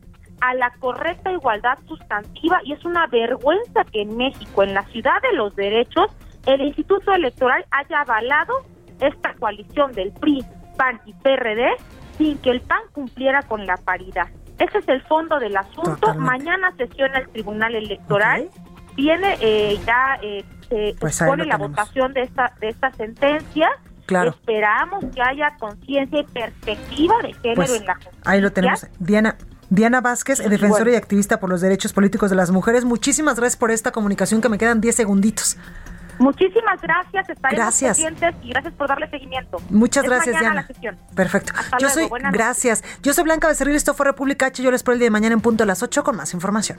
a 0.41 0.55
la 0.55 0.71
correcta 0.81 1.33
igualdad 1.33 1.79
sustantiva 1.87 2.61
y 2.65 2.73
es 2.73 2.85
una 2.85 3.07
vergüenza 3.07 3.85
que 3.85 4.03
en 4.03 4.17
México, 4.17 4.63
en 4.63 4.75
la 4.75 4.85
ciudad 4.87 5.21
de 5.23 5.37
los 5.37 5.55
derechos, 5.57 6.11
el 6.47 6.61
Instituto 6.61 7.13
Electoral 7.13 7.65
haya 7.71 8.01
avalado 8.01 8.55
esta 9.01 9.35
coalición 9.35 9.93
del 9.93 10.13
PRI, 10.13 10.45
PAN 10.77 11.01
y 11.07 11.15
PRD 11.15 11.77
sin 12.19 12.39
que 12.39 12.51
el 12.51 12.61
PAN 12.61 12.83
cumpliera 12.93 13.43
con 13.43 13.67
la 13.67 13.77
paridad. 13.77 14.29
Ese 14.59 14.79
es 14.79 14.89
el 14.89 15.03
fondo 15.03 15.39
del 15.41 15.57
asunto. 15.57 16.15
Mañana 16.15 16.73
sesiona 16.77 17.19
el 17.19 17.29
Tribunal 17.29 17.75
Electoral. 17.75 18.49
Viene 18.95 19.37
eh, 19.41 19.79
ya 19.85 20.19
eh, 20.23 20.45
se 20.69 20.95
pues 21.01 21.19
pone 21.19 21.45
la 21.45 21.57
votación 21.57 22.13
de 22.13 22.23
esta 22.23 22.53
de 22.61 22.69
esta 22.69 22.93
sentencia 22.93 23.69
Esperamos 24.07 25.05
que 25.15 25.23
haya 25.23 25.57
conciencia 25.59 26.21
y 26.21 26.25
perspectiva 26.25 27.15
de 27.23 27.33
género 27.35 27.55
pues, 27.57 27.73
en 27.73 27.87
la 27.87 27.95
justicia. 27.95 28.21
Ahí 28.25 28.41
lo 28.41 28.53
tenemos. 28.53 28.87
Diana, 28.99 29.37
Diana 29.71 30.01
Vázquez, 30.01 30.39
defensora 30.39 30.91
y 30.93 30.95
activista 30.95 31.41
por 31.41 31.51
los 31.51 31.61
derechos 31.61 31.93
políticos 31.93 32.31
de 32.31 32.37
las 32.37 32.51
mujeres. 32.51 32.85
Muchísimas 32.85 33.37
gracias 33.37 33.57
por 33.57 33.71
esta 33.71 33.93
comunicación 33.93 34.41
que 34.41 34.49
me 34.49 34.59
quedan 34.59 34.81
10 34.81 34.95
segunditos. 34.95 35.57
Muchísimas 36.19 36.81
gracias, 36.81 37.29
estaremos 37.29 37.65
gracias. 37.65 37.99
y 38.43 38.49
gracias 38.49 38.75
por 38.75 38.89
darle 38.89 39.09
seguimiento. 39.11 39.59
Muchas 39.69 40.05
gracias, 40.05 40.39
Diana. 40.39 40.67
Perfecto. 41.15 41.53
yo 41.81 41.89
soy, 41.89 42.09
gracias. 42.33 42.85
Yo 43.03 43.13
soy 43.13 43.25
Blanca 43.25 43.49
Becerril, 43.49 43.75
esto 43.75 43.95
fue 43.95 44.07
República 44.07 44.47
H. 44.47 44.63
Yo 44.63 44.71
les 44.71 44.81
espero 44.81 44.93
el 44.93 45.01
día 45.01 45.07
de 45.07 45.11
mañana 45.11 45.35
en 45.35 45.41
punto 45.41 45.65
a 45.65 45.67
las 45.67 45.83
8 45.83 46.05
con 46.05 46.17
más 46.17 46.33
información. 46.35 46.79